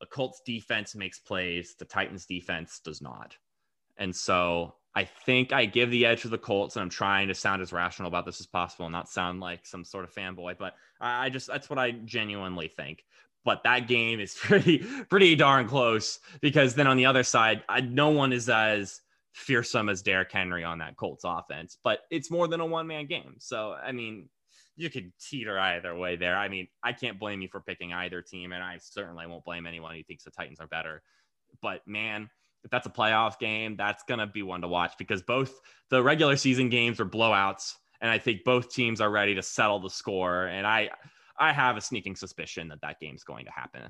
the 0.00 0.06
Colts 0.06 0.42
defense 0.44 0.94
makes 0.94 1.18
plays, 1.18 1.74
the 1.78 1.84
Titans 1.84 2.26
defense 2.26 2.80
does 2.80 3.00
not. 3.00 3.36
And 3.96 4.14
so 4.14 4.74
I 4.94 5.04
think 5.04 5.52
I 5.52 5.66
give 5.66 5.90
the 5.90 6.06
edge 6.06 6.22
to 6.22 6.28
the 6.28 6.38
Colts, 6.38 6.76
and 6.76 6.82
I'm 6.82 6.90
trying 6.90 7.28
to 7.28 7.34
sound 7.34 7.62
as 7.62 7.72
rational 7.72 8.08
about 8.08 8.26
this 8.26 8.40
as 8.40 8.46
possible 8.46 8.86
and 8.86 8.92
not 8.92 9.08
sound 9.08 9.40
like 9.40 9.66
some 9.66 9.84
sort 9.84 10.04
of 10.04 10.14
fanboy, 10.14 10.56
but 10.58 10.74
I 11.00 11.30
just 11.30 11.48
that's 11.48 11.68
what 11.68 11.78
I 11.78 11.92
genuinely 11.92 12.68
think. 12.68 13.04
But 13.44 13.62
that 13.64 13.88
game 13.88 14.20
is 14.20 14.34
pretty 14.40 14.78
pretty 15.08 15.34
darn 15.34 15.68
close 15.68 16.20
because 16.40 16.74
then 16.74 16.86
on 16.86 16.96
the 16.96 17.06
other 17.06 17.24
side, 17.24 17.64
I, 17.68 17.80
no 17.80 18.10
one 18.10 18.32
is 18.32 18.48
as 18.48 19.00
fearsome 19.32 19.88
as 19.88 20.00
Derrick 20.00 20.30
Henry 20.30 20.62
on 20.62 20.78
that 20.78 20.96
Colts 20.96 21.24
offense, 21.26 21.76
but 21.82 22.00
it's 22.10 22.30
more 22.30 22.46
than 22.46 22.60
a 22.60 22.66
one 22.66 22.86
man 22.86 23.06
game. 23.06 23.34
So 23.38 23.72
I 23.72 23.90
mean, 23.90 24.28
you 24.76 24.90
could 24.90 25.12
teeter 25.18 25.58
either 25.58 25.94
way 25.94 26.16
there. 26.16 26.36
I 26.36 26.48
mean, 26.48 26.68
I 26.82 26.92
can't 26.92 27.18
blame 27.18 27.42
you 27.42 27.48
for 27.48 27.60
picking 27.60 27.92
either 27.92 28.22
team, 28.22 28.52
and 28.52 28.62
I 28.62 28.78
certainly 28.80 29.26
won't 29.26 29.44
blame 29.44 29.66
anyone 29.66 29.94
who 29.94 30.02
thinks 30.02 30.24
the 30.24 30.30
Titans 30.30 30.60
are 30.60 30.66
better. 30.66 31.02
But 31.62 31.82
man, 31.86 32.28
if 32.64 32.70
that's 32.70 32.86
a 32.86 32.90
playoff 32.90 33.38
game, 33.38 33.76
that's 33.76 34.02
gonna 34.08 34.26
be 34.26 34.42
one 34.42 34.62
to 34.62 34.68
watch 34.68 34.94
because 34.98 35.22
both 35.22 35.60
the 35.90 36.02
regular 36.02 36.36
season 36.36 36.68
games 36.68 36.98
are 36.98 37.06
blowouts, 37.06 37.74
and 38.00 38.10
I 38.10 38.18
think 38.18 38.44
both 38.44 38.72
teams 38.72 39.00
are 39.00 39.10
ready 39.10 39.34
to 39.36 39.42
settle 39.42 39.78
the 39.78 39.90
score. 39.90 40.46
And 40.46 40.66
I, 40.66 40.90
I 41.38 41.52
have 41.52 41.76
a 41.76 41.80
sneaking 41.80 42.16
suspicion 42.16 42.68
that 42.68 42.80
that 42.82 42.98
game's 43.00 43.24
going 43.24 43.44
to 43.44 43.52
happen. 43.52 43.82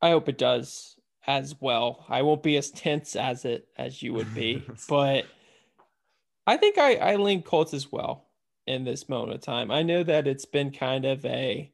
I 0.00 0.10
hope 0.10 0.28
it 0.28 0.38
does 0.38 0.96
as 1.26 1.56
well. 1.60 2.04
I 2.08 2.22
won't 2.22 2.42
be 2.42 2.56
as 2.56 2.70
tense 2.70 3.16
as 3.16 3.44
it 3.44 3.68
as 3.76 4.02
you 4.02 4.12
would 4.12 4.32
be, 4.32 4.64
but 4.88 5.26
I 6.46 6.56
think 6.56 6.78
I 6.78 6.96
I 6.96 7.16
lean 7.16 7.42
Colts 7.42 7.74
as 7.74 7.90
well 7.90 8.28
in 8.66 8.84
this 8.84 9.08
moment 9.08 9.34
of 9.34 9.40
time. 9.40 9.70
I 9.70 9.82
know 9.82 10.02
that 10.02 10.26
it's 10.26 10.44
been 10.44 10.70
kind 10.70 11.04
of 11.04 11.24
a 11.24 11.72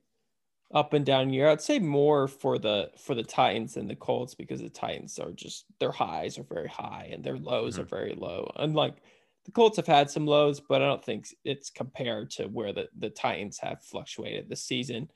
up 0.72 0.92
and 0.92 1.04
down 1.04 1.32
year. 1.32 1.48
I'd 1.48 1.60
say 1.60 1.78
more 1.78 2.28
for 2.28 2.58
the 2.58 2.90
for 2.98 3.14
the 3.14 3.22
Titans 3.22 3.74
than 3.74 3.88
the 3.88 3.96
Colts 3.96 4.34
because 4.34 4.60
the 4.60 4.68
Titans 4.68 5.18
are 5.18 5.32
just 5.32 5.64
their 5.80 5.92
highs 5.92 6.38
are 6.38 6.44
very 6.44 6.68
high 6.68 7.08
and 7.12 7.24
their 7.24 7.38
lows 7.38 7.74
mm-hmm. 7.74 7.82
are 7.82 7.86
very 7.86 8.14
low. 8.14 8.50
Unlike 8.56 9.02
the 9.48 9.52
Colts 9.52 9.76
have 9.76 9.86
had 9.86 10.10
some 10.10 10.26
lows, 10.26 10.60
but 10.60 10.82
I 10.82 10.86
don't 10.86 11.02
think 11.02 11.28
it's 11.42 11.70
compared 11.70 12.30
to 12.32 12.48
where 12.48 12.72
the, 12.74 12.88
the 12.98 13.08
Titans 13.08 13.58
have 13.58 13.82
fluctuated 13.82 14.48
this 14.48 14.62
season. 14.62 15.10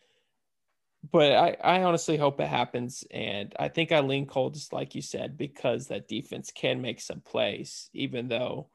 But 1.11 1.33
I, 1.33 1.57
I 1.63 1.83
honestly 1.83 2.17
hope 2.17 2.41
it 2.41 2.49
happens. 2.49 3.05
And 3.11 3.55
I 3.59 3.69
think 3.69 3.93
I 3.93 4.01
lean 4.01 4.25
Colts, 4.25 4.73
like 4.73 4.95
you 4.95 5.03
said, 5.03 5.37
because 5.37 5.89
that 5.89 6.09
defense 6.09 6.51
can 6.55 6.81
make 6.81 7.01
some 7.01 7.21
plays, 7.21 7.91
even 7.93 8.29
though 8.29 8.69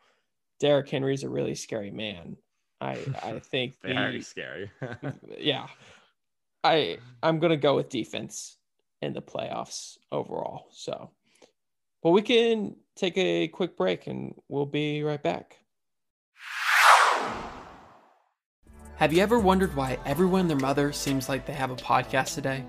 Derrick 0.59 0.89
Henry 0.89 1.15
is 1.15 1.23
a 1.23 1.29
really 1.29 1.55
scary 1.55 1.89
man. 1.89 2.37
I 2.79 2.97
I 3.23 3.39
think 3.39 3.75
very 3.81 4.19
the, 4.19 4.23
scary. 4.23 4.71
yeah, 5.37 5.67
I 6.63 6.97
I'm 7.23 7.39
gonna 7.39 7.57
go 7.57 7.75
with 7.75 7.89
defense 7.89 8.57
in 9.01 9.13
the 9.13 9.21
playoffs 9.21 9.97
overall. 10.11 10.67
So, 10.71 11.11
but 12.01 12.11
we 12.11 12.21
can 12.21 12.75
take 12.95 13.17
a 13.17 13.47
quick 13.47 13.77
break 13.77 14.07
and 14.07 14.33
we'll 14.47 14.65
be 14.65 15.03
right 15.03 15.21
back. 15.21 15.57
Have 18.97 19.13
you 19.13 19.21
ever 19.21 19.37
wondered 19.37 19.75
why 19.75 19.99
everyone 20.07 20.41
and 20.41 20.49
their 20.49 20.57
mother 20.57 20.91
seems 20.91 21.29
like 21.29 21.45
they 21.45 21.53
have 21.53 21.69
a 21.69 21.75
podcast 21.75 22.33
today? 22.33 22.65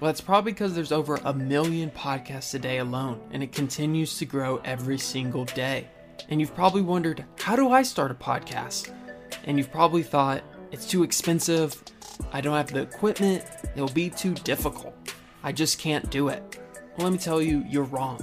Well, 0.00 0.08
that's 0.08 0.20
probably 0.20 0.50
because 0.50 0.74
there's 0.74 0.90
over 0.90 1.20
a 1.24 1.32
million 1.32 1.90
podcasts 1.90 2.54
a 2.54 2.58
day 2.58 2.78
alone, 2.78 3.20
and 3.30 3.42
it 3.42 3.52
continues 3.52 4.18
to 4.18 4.24
grow 4.24 4.56
every 4.64 4.98
single 4.98 5.44
day. 5.44 5.86
And 6.28 6.40
you've 6.40 6.54
probably 6.56 6.82
wondered, 6.82 7.24
how 7.38 7.54
do 7.54 7.70
I 7.70 7.82
start 7.82 8.10
a 8.10 8.14
podcast? 8.14 8.92
And 9.44 9.58
you've 9.58 9.72
probably 9.72 10.02
thought 10.02 10.42
it's 10.72 10.86
too 10.86 11.02
expensive, 11.02 11.82
I 12.32 12.40
don't 12.40 12.56
have 12.56 12.72
the 12.72 12.82
equipment, 12.82 13.44
it'll 13.74 13.88
be 13.88 14.10
too 14.10 14.34
difficult. 14.34 14.94
I 15.42 15.52
just 15.52 15.78
can't 15.78 16.10
do 16.10 16.28
it. 16.28 16.58
Well, 16.96 17.06
let 17.06 17.12
me 17.12 17.18
tell 17.18 17.40
you, 17.40 17.64
you're 17.68 17.84
wrong. 17.84 18.20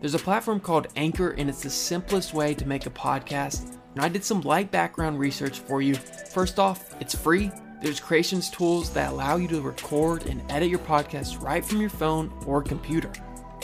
There's 0.00 0.14
a 0.14 0.18
platform 0.18 0.60
called 0.60 0.88
Anchor, 0.96 1.30
and 1.30 1.48
it's 1.48 1.62
the 1.62 1.70
simplest 1.70 2.34
way 2.34 2.54
to 2.54 2.66
make 2.66 2.86
a 2.86 2.90
podcast. 2.90 3.76
And 3.94 4.04
I 4.04 4.08
did 4.08 4.24
some 4.24 4.42
light 4.42 4.70
background 4.70 5.18
research 5.18 5.60
for 5.60 5.80
you. 5.80 5.94
First 5.94 6.58
off, 6.58 6.94
it's 7.00 7.14
free. 7.14 7.50
There's 7.80 8.00
creations 8.00 8.50
tools 8.50 8.92
that 8.94 9.12
allow 9.12 9.36
you 9.36 9.48
to 9.48 9.60
record 9.60 10.26
and 10.26 10.42
edit 10.50 10.68
your 10.68 10.80
podcast 10.80 11.42
right 11.42 11.64
from 11.64 11.80
your 11.80 11.90
phone 11.90 12.32
or 12.46 12.62
computer. 12.62 13.10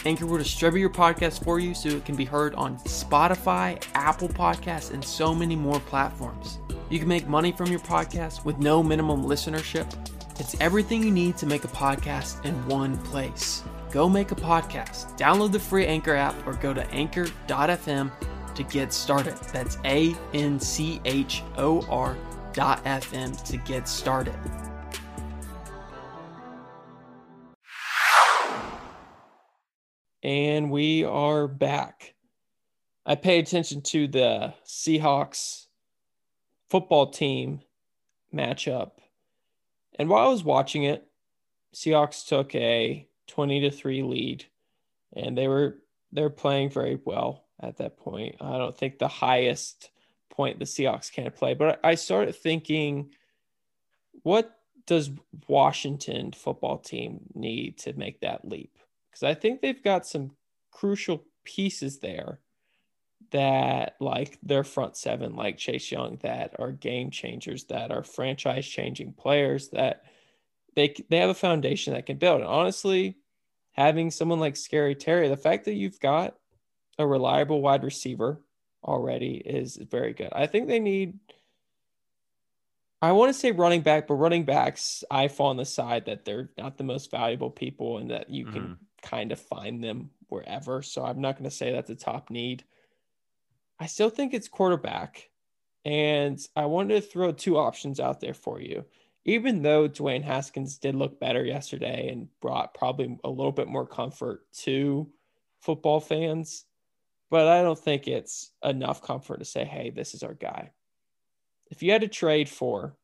Anchor 0.05 0.27
will 0.27 0.39
distribute 0.39 0.81
your 0.81 0.91
podcast 0.91 1.45
for 1.45 1.61
you 1.61 1.75
so 1.75 1.89
it 1.89 2.05
can 2.05 2.17
be 2.17 2.25
heard 2.25 2.55
on 2.55 2.79
Spotify, 2.79 3.83
Apple 3.95 4.29
Podcasts, 4.29 4.91
and 4.91 5.05
so 5.05 5.35
many 5.35 5.55
more 5.55 5.81
platforms. 5.81 6.59
You 6.93 6.99
can 6.99 7.09
make 7.09 7.27
money 7.27 7.53
from 7.53 7.69
your 7.69 7.81
podcast 7.81 8.45
with 8.45 8.59
no 8.59 8.83
minimum 8.83 9.25
listenership. 9.25 9.91
It's 10.39 10.55
everything 10.61 11.03
you 11.03 11.11
need 11.11 11.39
to 11.39 11.47
make 11.47 11.65
a 11.65 11.69
podcast 11.69 12.45
in 12.45 12.53
one 12.67 12.99
place. 12.99 13.65
Go 13.91 14.11
make 14.11 14.31
a 14.31 14.35
podcast. 14.35 15.17
Download 15.17 15.51
the 15.51 15.59
free 15.59 15.87
Anchor 15.87 16.15
app 16.15 16.35
or 16.47 16.53
go 16.53 16.75
to 16.75 16.87
anchor.fm 16.91 18.13
to 18.55 18.63
get 18.65 18.93
started. 18.93 19.39
That's 19.55 19.79
A 19.87 20.15
N 20.35 20.61
C 20.61 21.01
H 21.07 21.43
O 21.57 21.81
R 21.89 22.15
dot 22.53 22.85
FM 22.85 23.43
to 23.45 23.57
get 23.57 23.89
started. 23.89 24.39
And 30.23 30.71
we 30.71 31.05
are 31.05 31.49
back. 31.49 32.13
I 33.07 33.15
pay 33.15 33.39
attention 33.39 33.81
to 33.81 34.09
the 34.09 34.53
Seahawks 34.67 35.69
football 36.73 37.11
team 37.11 37.61
matchup. 38.35 38.93
And 39.99 40.09
while 40.09 40.27
I 40.27 40.31
was 40.31 40.43
watching 40.43 40.85
it, 40.85 41.07
Seahawks 41.75 42.27
took 42.27 42.55
a 42.55 43.07
20 43.27 43.61
to 43.61 43.71
3 43.71 44.03
lead 44.03 44.47
and 45.15 45.37
they 45.37 45.49
were 45.49 45.83
they're 46.13 46.31
playing 46.31 46.71
very 46.71 46.99
well 47.05 47.45
at 47.61 47.77
that 47.77 47.99
point. 47.99 48.37
I 48.41 48.57
don't 48.57 48.77
think 48.77 48.99
the 48.99 49.07
highest 49.07 49.91
point 50.31 50.59
the 50.59 50.65
Seahawks 50.65 51.13
can 51.13 51.31
play, 51.31 51.53
but 51.53 51.79
I 51.85 51.95
started 51.95 52.35
thinking 52.35 53.11
what 54.23 54.59
does 54.87 55.11
Washington 55.49 56.33
football 56.33 56.79
team 56.79 57.21
need 57.35 57.77
to 57.81 57.93
make 57.93 58.21
that 58.21 58.49
leap? 58.49 58.79
Because 59.11 59.25
I 59.25 59.35
think 59.35 59.61
they've 59.61 59.85
got 59.85 60.07
some 60.07 60.31
crucial 60.71 61.23
pieces 61.45 61.99
there 61.99 62.41
that 63.33 63.97
like 64.01 64.39
their 64.43 64.65
front 64.65 64.97
seven 64.97 65.35
like 65.35 65.59
Chase 65.59 65.91
Young 65.91 66.19
that 66.23 66.55
are 66.59 66.73
game 66.73 67.11
changers 67.11 67.65
that 67.65 67.91
are 67.91 68.03
franchise 68.03 68.67
changing 68.67 69.13
players 69.13 69.69
that 69.71 70.05
they 70.75 70.95
they 71.11 71.19
have 71.19 71.31
a 71.31 71.35
foundation 71.35 71.95
that 71.95 72.07
can 72.07 72.19
build. 72.19 72.41
And 72.41 72.49
honestly, 72.49 73.17
having 73.73 74.11
someone 74.11 74.41
like 74.41 74.57
Scary 74.57 74.95
Terry, 74.95 75.29
the 75.29 75.37
fact 75.37 75.65
that 75.65 75.75
you've 75.75 76.01
got 76.01 76.37
a 76.99 77.07
reliable 77.07 77.61
wide 77.61 77.85
receiver 77.85 78.41
already 78.85 79.37
is 79.37 79.77
very 79.77 80.13
good. 80.13 80.31
I 80.33 80.47
think 80.47 80.69
they 80.69 80.81
need 80.81 81.19
I 83.03 83.11
want 83.13 83.31
to 83.31 83.39
say 83.39 83.51
running 83.51 83.81
back, 83.81 84.07
but 84.07 84.15
running 84.15 84.45
backs, 84.45 85.03
I 85.11 85.27
fall 85.27 85.49
on 85.49 85.57
the 85.57 85.65
side 85.65 86.05
that 86.07 86.25
they're 86.25 86.51
not 86.57 86.79
the 86.79 86.85
most 86.85 87.11
valuable 87.11 87.51
people 87.51 87.99
and 87.99 88.13
that 88.13 88.31
you 88.31 88.45
can 88.45 88.63
mm-hmm. 88.63 88.73
kind 89.03 89.33
of 89.33 89.41
find 89.41 89.83
them 89.83 90.11
wherever. 90.29 90.83
So 90.83 91.05
I'm 91.05 91.21
not 91.21 91.37
going 91.37 91.51
to 91.51 91.55
say 91.55 91.73
that's 91.73 91.91
a 91.91 91.97
top 91.97 92.31
need. 92.31 92.63
I 93.83 93.87
still 93.87 94.11
think 94.11 94.33
it's 94.33 94.47
quarterback. 94.47 95.29
And 95.85 96.39
I 96.55 96.67
wanted 96.67 96.95
to 96.95 97.09
throw 97.09 97.33
two 97.33 97.59
options 97.59 97.99
out 97.99 98.21
there 98.21 98.33
for 98.33 98.61
you. 98.61 98.85
Even 99.25 99.61
though 99.61 99.89
Dwayne 99.89 100.23
Haskins 100.23 100.79
did 100.79 100.95
look 100.95 101.19
better 101.19 101.45
yesterday 101.45 102.09
and 102.13 102.29
brought 102.41 102.75
probably 102.75 103.19
a 103.25 103.29
little 103.29 103.51
bit 103.51 103.67
more 103.67 103.87
comfort 103.87 104.45
to 104.61 105.09
football 105.59 105.99
fans, 105.99 106.65
but 107.29 107.49
I 107.49 107.63
don't 107.63 107.79
think 107.79 108.07
it's 108.07 108.53
enough 108.63 109.03
comfort 109.03 109.39
to 109.39 109.45
say, 109.45 109.65
hey, 109.65 109.91
this 109.91 110.15
is 110.15 110.23
our 110.23 110.35
guy. 110.35 110.71
If 111.69 111.83
you 111.83 111.91
had 111.91 112.03
to 112.03 112.09
trade 112.09 112.49
for 112.49 112.97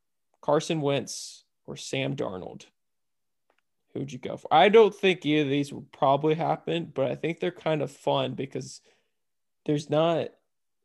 Carson 0.42 0.80
Wentz 0.80 1.44
or 1.66 1.76
Sam 1.76 2.14
Darnold, 2.14 2.66
who'd 3.94 4.12
you 4.12 4.18
go 4.20 4.36
for? 4.36 4.52
I 4.54 4.68
don't 4.68 4.94
think 4.94 5.26
either 5.26 5.42
of 5.42 5.50
these 5.50 5.72
would 5.72 5.90
probably 5.90 6.34
happen, 6.34 6.92
but 6.94 7.10
I 7.10 7.16
think 7.16 7.40
they're 7.40 7.50
kind 7.50 7.82
of 7.82 7.90
fun 7.90 8.34
because 8.34 8.80
there's 9.66 9.90
not 9.90 10.28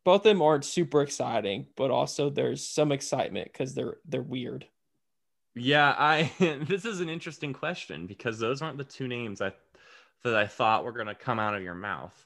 both 0.04 0.22
of 0.22 0.24
them 0.24 0.42
aren't 0.42 0.66
super 0.66 1.02
exciting, 1.02 1.68
but 1.76 1.92
also 1.92 2.30
there's 2.30 2.66
some 2.66 2.92
excitement 2.92 3.52
because 3.52 3.74
they're 3.74 3.98
they're 4.06 4.22
weird. 4.22 4.66
Yeah, 5.56 5.96
I 5.98 6.32
this 6.68 6.86
is 6.86 7.00
an 7.00 7.10
interesting 7.10 7.54
question 7.54 8.08
because 8.08 8.40
those 8.40 8.62
aren't 8.62 8.78
the 8.78 8.84
two 8.84 9.08
names 9.08 9.42
I 9.42 9.54
that 10.24 10.36
I 10.36 10.48
thought 10.48 10.84
were 10.84 10.92
gonna 10.92 11.16
come 11.16 11.40
out 11.40 11.56
of 11.56 11.64
your 11.64 11.76
mouth. 11.76 12.26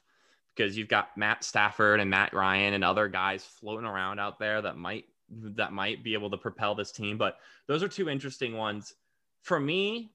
Because 0.54 0.76
you've 0.76 0.88
got 0.88 1.16
Matt 1.16 1.44
Stafford 1.44 2.00
and 2.00 2.10
Matt 2.10 2.32
Ryan 2.32 2.74
and 2.74 2.82
other 2.82 3.06
guys 3.06 3.44
floating 3.44 3.86
around 3.86 4.18
out 4.18 4.40
there 4.40 4.60
that 4.60 4.76
might 4.76 5.04
that 5.30 5.72
might 5.72 6.02
be 6.02 6.14
able 6.14 6.30
to 6.30 6.36
propel 6.36 6.74
this 6.74 6.90
team. 6.90 7.16
But 7.16 7.38
those 7.68 7.82
are 7.82 7.88
two 7.88 8.08
interesting 8.08 8.56
ones. 8.56 8.94
For 9.42 9.60
me, 9.60 10.10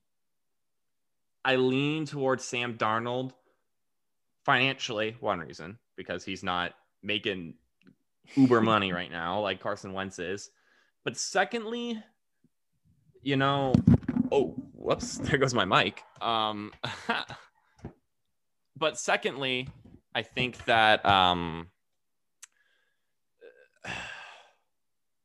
I 1.46 1.56
lean 1.56 2.06
towards 2.06 2.44
Sam 2.44 2.78
Darnold 2.78 3.32
financially, 4.44 5.16
one 5.22 5.40
reason, 5.40 5.78
because 5.96 6.26
he's 6.26 6.44
not 6.44 6.74
making 7.04 7.56
uber 8.36 8.62
money 8.62 8.92
right 8.94 9.12
now, 9.12 9.40
like 9.42 9.60
Carson 9.60 9.94
Wentz 9.94 10.20
is. 10.20 10.50
But 11.04 11.18
secondly, 11.18 12.02
you 13.22 13.36
know, 13.36 13.74
oh, 14.32 14.56
whoops, 14.74 15.18
there 15.20 15.38
goes 15.38 15.54
my 15.54 15.66
mic. 15.66 16.02
Um, 16.22 16.72
but 18.78 18.98
secondly, 18.98 19.68
I 20.16 20.22
think 20.22 20.64
that 20.66 21.06
um, 21.06 21.68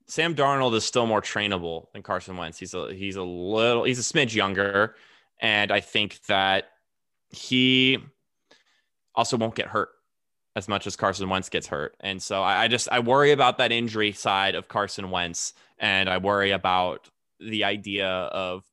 Sam 0.07 0.35
Darnold 0.35 0.75
is 0.75 0.85
still 0.85 1.07
more 1.07 1.23
trainable 1.23 1.93
than 1.93 2.03
Carson 2.03 2.37
Wentz. 2.37 2.59
He's 2.59 2.75
a 2.75 2.93
he's 2.93 3.17
a 3.17 3.23
little 3.23 3.85
he's 3.85 3.99
a 3.99 4.03
smidge 4.03 4.35
younger, 4.35 4.97
and 5.41 5.71
I 5.71 5.81
think 5.81 6.21
that 6.27 6.71
he 7.31 7.99
also 9.15 9.37
won't 9.37 9.55
get 9.55 9.67
hurt 9.67 9.91
as 10.59 10.69
much 10.69 10.87
as 10.87 10.97
Carson 10.97 11.29
Wentz 11.31 11.49
gets 11.49 11.67
hurt. 11.67 11.97
And 12.01 12.23
so 12.23 12.43
I, 12.43 12.65
I, 12.65 12.69
just 12.69 12.89
I 12.93 12.99
worry 12.99 13.31
about 13.31 13.57
that 13.59 13.73
injury 13.73 14.13
side 14.13 14.55
of 14.55 14.69
Carson 14.69 15.11
Wentz, 15.11 15.55
and 15.79 16.11
I 16.11 16.19
worry 16.19 16.51
about 16.51 17.09
the 17.41 17.65
idea 17.65 18.09
of 18.09 18.65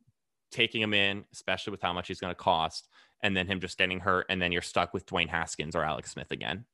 taking 0.51 0.81
him 0.81 0.93
in, 0.93 1.23
especially 1.31 1.71
with 1.71 1.81
how 1.81 1.93
much 1.93 2.07
he's 2.07 2.19
going 2.19 2.31
to 2.31 2.35
cost, 2.35 2.89
and 3.21 3.37
then 3.37 3.47
him 3.47 3.61
just 3.61 3.77
getting 3.77 3.99
hurt, 3.99 4.25
and 4.29 4.41
then 4.41 4.51
you're 4.51 4.61
stuck 4.61 4.93
with 4.93 5.05
Dwayne 5.05 5.29
Haskins 5.29 5.75
or 5.75 5.83
Alex 5.83 6.11
Smith 6.11 6.31
again. 6.31 6.65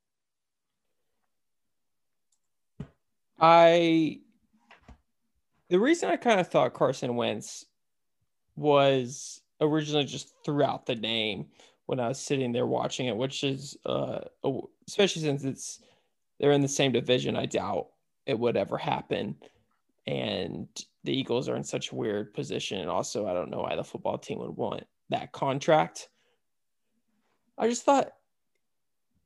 I 3.40 4.20
the 5.70 5.80
reason 5.80 6.10
I 6.10 6.18
kind 6.18 6.40
of 6.40 6.48
thought 6.48 6.74
Carson 6.74 7.16
Wentz 7.16 7.66
was 8.56 9.42
originally 9.60 10.06
just 10.06 10.34
throughout 10.46 10.86
the 10.86 10.96
name 10.96 11.48
when 11.86 12.00
I 12.00 12.08
was 12.08 12.20
sitting 12.20 12.52
there 12.52 12.66
watching 12.66 13.08
it, 13.08 13.16
which 13.18 13.44
is 13.44 13.78
uh, 13.86 14.20
especially 14.88 15.22
since 15.22 15.44
it's 15.44 15.80
they're 16.40 16.52
in 16.52 16.62
the 16.62 16.68
same 16.68 16.92
division. 16.92 17.36
I 17.36 17.46
doubt 17.46 17.88
it 18.26 18.38
would 18.38 18.58
ever 18.58 18.78
happen, 18.78 19.36
and 20.08 20.68
the 21.04 21.14
Eagles 21.14 21.50
are 21.50 21.56
in 21.56 21.64
such 21.64 21.92
a 21.92 21.96
weird 21.96 22.34
position. 22.34 22.80
And 22.80 22.90
also, 22.90 23.28
I 23.28 23.34
don't 23.34 23.50
know 23.50 23.62
why 23.62 23.76
the 23.76 23.84
football 23.84 24.18
team 24.18 24.40
would 24.40 24.56
want 24.56 24.86
that 25.10 25.32
contract. 25.32 26.10
I 27.58 27.68
just 27.68 27.84
thought, 27.84 28.14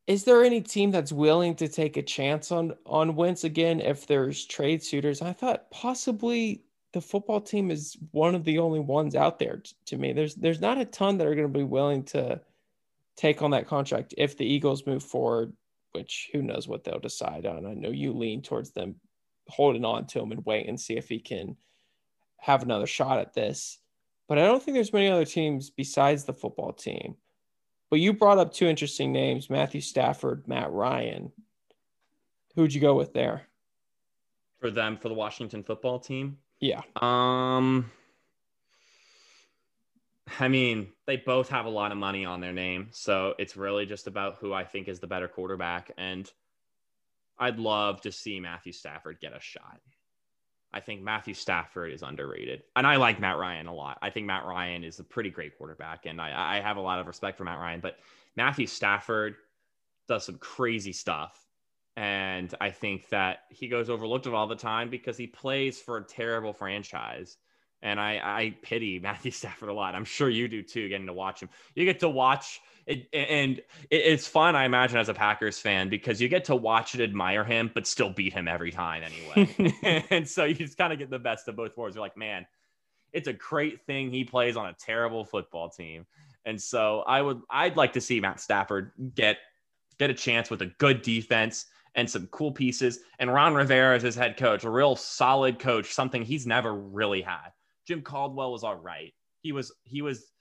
is 0.07 0.23
there 0.23 0.43
any 0.43 0.61
team 0.61 0.91
that's 0.91 1.11
willing 1.11 1.55
to 1.55 1.67
take 1.67 1.97
a 1.97 2.03
chance 2.03 2.51
on 2.51 2.73
on 2.85 3.15
Wentz 3.15 3.43
again 3.43 3.79
if 3.79 4.07
there's 4.07 4.45
trade 4.45 4.83
suitors? 4.83 5.21
I 5.21 5.33
thought 5.33 5.71
possibly 5.71 6.63
the 6.91 7.01
football 7.01 7.41
team 7.41 7.71
is 7.71 7.97
one 8.11 8.35
of 8.35 8.43
the 8.43 8.59
only 8.59 8.79
ones 8.79 9.15
out 9.15 9.39
there 9.39 9.61
to 9.85 9.97
me. 9.97 10.13
There's 10.13 10.35
there's 10.35 10.61
not 10.61 10.77
a 10.77 10.85
ton 10.85 11.17
that 11.17 11.27
are 11.27 11.35
going 11.35 11.51
to 11.51 11.59
be 11.59 11.63
willing 11.63 12.03
to 12.05 12.39
take 13.15 13.41
on 13.41 13.51
that 13.51 13.67
contract 13.67 14.13
if 14.17 14.37
the 14.37 14.45
Eagles 14.45 14.85
move 14.85 15.03
forward, 15.03 15.53
which 15.93 16.29
who 16.33 16.41
knows 16.41 16.67
what 16.67 16.83
they'll 16.83 16.99
decide 16.99 17.45
on. 17.45 17.65
I 17.65 17.73
know 17.73 17.89
you 17.89 18.13
lean 18.13 18.41
towards 18.41 18.71
them 18.71 18.95
holding 19.47 19.85
on 19.85 20.07
to 20.07 20.19
him 20.19 20.31
and 20.31 20.45
wait 20.45 20.67
and 20.67 20.79
see 20.79 20.97
if 20.97 21.07
he 21.07 21.19
can 21.19 21.55
have 22.37 22.63
another 22.63 22.87
shot 22.87 23.19
at 23.19 23.33
this. 23.33 23.79
But 24.27 24.39
I 24.39 24.45
don't 24.45 24.61
think 24.61 24.75
there's 24.75 24.93
many 24.93 25.09
other 25.09 25.25
teams 25.25 25.69
besides 25.69 26.23
the 26.23 26.33
football 26.33 26.73
team. 26.73 27.15
But 27.89 27.99
you 27.99 28.13
brought 28.13 28.39
up 28.39 28.53
two 28.53 28.67
interesting 28.67 29.11
names, 29.11 29.49
Matthew 29.49 29.81
Stafford, 29.81 30.47
Matt 30.47 30.71
Ryan. 30.71 31.31
Who'd 32.55 32.73
you 32.73 32.81
go 32.81 32.95
with 32.95 33.13
there? 33.13 33.47
For 34.59 34.71
them, 34.71 34.97
for 34.97 35.09
the 35.09 35.15
Washington 35.15 35.63
football 35.63 35.99
team? 35.99 36.37
Yeah. 36.59 36.81
Um 36.95 37.91
I 40.39 40.47
mean, 40.47 40.87
they 41.05 41.17
both 41.17 41.49
have 41.49 41.65
a 41.65 41.69
lot 41.69 41.91
of 41.91 41.97
money 41.97 42.25
on 42.25 42.41
their 42.41 42.53
name. 42.53 42.87
So 42.91 43.35
it's 43.37 43.55
really 43.55 43.85
just 43.85 44.07
about 44.07 44.37
who 44.39 44.53
I 44.53 44.63
think 44.63 44.87
is 44.87 44.99
the 44.99 45.07
better 45.07 45.27
quarterback. 45.27 45.91
And 45.97 46.29
I'd 47.37 47.59
love 47.59 48.01
to 48.01 48.11
see 48.11 48.39
Matthew 48.39 48.71
Stafford 48.71 49.19
get 49.21 49.35
a 49.35 49.39
shot. 49.39 49.79
I 50.73 50.79
think 50.81 51.01
Matthew 51.01 51.33
Stafford 51.33 51.93
is 51.93 52.01
underrated. 52.01 52.63
And 52.75 52.85
I 52.85 52.97
like 52.97 53.19
Matt 53.19 53.37
Ryan 53.37 53.67
a 53.67 53.73
lot. 53.73 53.97
I 54.01 54.09
think 54.09 54.25
Matt 54.25 54.45
Ryan 54.45 54.83
is 54.83 54.99
a 54.99 55.03
pretty 55.03 55.29
great 55.29 55.57
quarterback. 55.57 56.05
And 56.05 56.19
I, 56.19 56.57
I 56.57 56.61
have 56.61 56.77
a 56.77 56.81
lot 56.81 56.99
of 56.99 57.07
respect 57.07 57.37
for 57.37 57.43
Matt 57.43 57.59
Ryan. 57.59 57.79
But 57.79 57.97
Matthew 58.35 58.67
Stafford 58.67 59.35
does 60.07 60.25
some 60.25 60.37
crazy 60.37 60.91
stuff. 60.91 61.39
And 61.95 62.53
I 62.59 62.71
think 62.71 63.07
that 63.09 63.43
he 63.49 63.69
goes 63.69 63.89
overlooked 63.89 64.27
all 64.27 64.47
the 64.47 64.55
time 64.55 64.89
because 64.89 65.17
he 65.17 65.27
plays 65.27 65.79
for 65.79 65.97
a 65.97 66.03
terrible 66.03 66.51
franchise. 66.51 67.37
And 67.85 67.99
I, 67.99 68.19
I 68.23 68.55
pity 68.63 68.99
Matthew 69.03 69.31
Stafford 69.31 69.69
a 69.69 69.73
lot. 69.73 69.95
I'm 69.95 70.03
sure 70.03 70.27
you 70.27 70.47
do 70.47 70.63
too, 70.63 70.89
getting 70.89 71.05
to 71.05 71.13
watch 71.13 71.41
him. 71.41 71.49
You 71.75 71.85
get 71.85 71.99
to 71.99 72.09
watch 72.09 72.59
it, 72.87 73.07
and 73.13 73.61
it's 73.89 74.27
fun, 74.27 74.55
I 74.55 74.65
imagine, 74.65 74.97
as 74.97 75.09
a 75.09 75.13
Packers 75.13 75.57
fan, 75.57 75.89
because 75.89 76.21
you 76.21 76.27
get 76.27 76.45
to 76.45 76.55
watch 76.55 76.93
and 76.93 77.01
admire 77.01 77.43
him, 77.43 77.71
but 77.73 77.87
still 77.87 78.09
beat 78.11 78.33
him 78.33 78.47
every 78.47 78.71
time 78.71 79.03
anyway. 79.03 79.75
and 80.11 80.27
so 80.27 80.43
you 80.43 80.55
just 80.55 80.77
kind 80.77 80.91
of 80.91 80.99
get 80.99 81.09
the 81.09 81.19
best 81.19 81.47
of 81.47 81.55
both 81.55 81.77
worlds. 81.77 81.95
You're 81.95 82.03
like, 82.03 82.17
man, 82.17 82.45
it's 83.13 83.27
a 83.27 83.33
great 83.33 83.85
thing 83.85 84.11
he 84.11 84.23
plays 84.23 84.57
on 84.57 84.67
a 84.67 84.73
terrible 84.73 85.23
football 85.23 85.69
team. 85.69 86.05
And 86.45 86.61
so 86.61 87.03
I 87.07 87.21
would, 87.21 87.41
I'd 87.49 87.77
like 87.77 87.93
to 87.93 88.01
see 88.01 88.19
Matt 88.19 88.39
Stafford 88.39 88.91
get 89.15 89.37
get 89.97 90.09
a 90.09 90.13
chance 90.13 90.49
with 90.49 90.61
a 90.61 90.65
good 90.65 91.01
defense 91.01 91.67
and 91.95 92.09
some 92.09 92.27
cool 92.27 92.51
pieces. 92.51 92.99
And 93.17 93.33
Ron 93.33 93.53
Rivera 93.53 93.95
is 93.95 94.03
his 94.03 94.15
head 94.15 94.37
coach, 94.37 94.63
a 94.63 94.69
real 94.69 94.95
solid 94.95 95.57
coach, 95.57 95.93
something 95.93 96.23
he's 96.23 96.45
never 96.45 96.73
really 96.73 97.21
had. 97.21 97.51
Jim 97.87 98.01
Caldwell 98.01 98.51
was 98.51 98.63
all 98.63 98.75
right. 98.75 99.13
He 99.41 99.51
was 99.51 99.71
he 99.83 100.01
was 100.01 100.31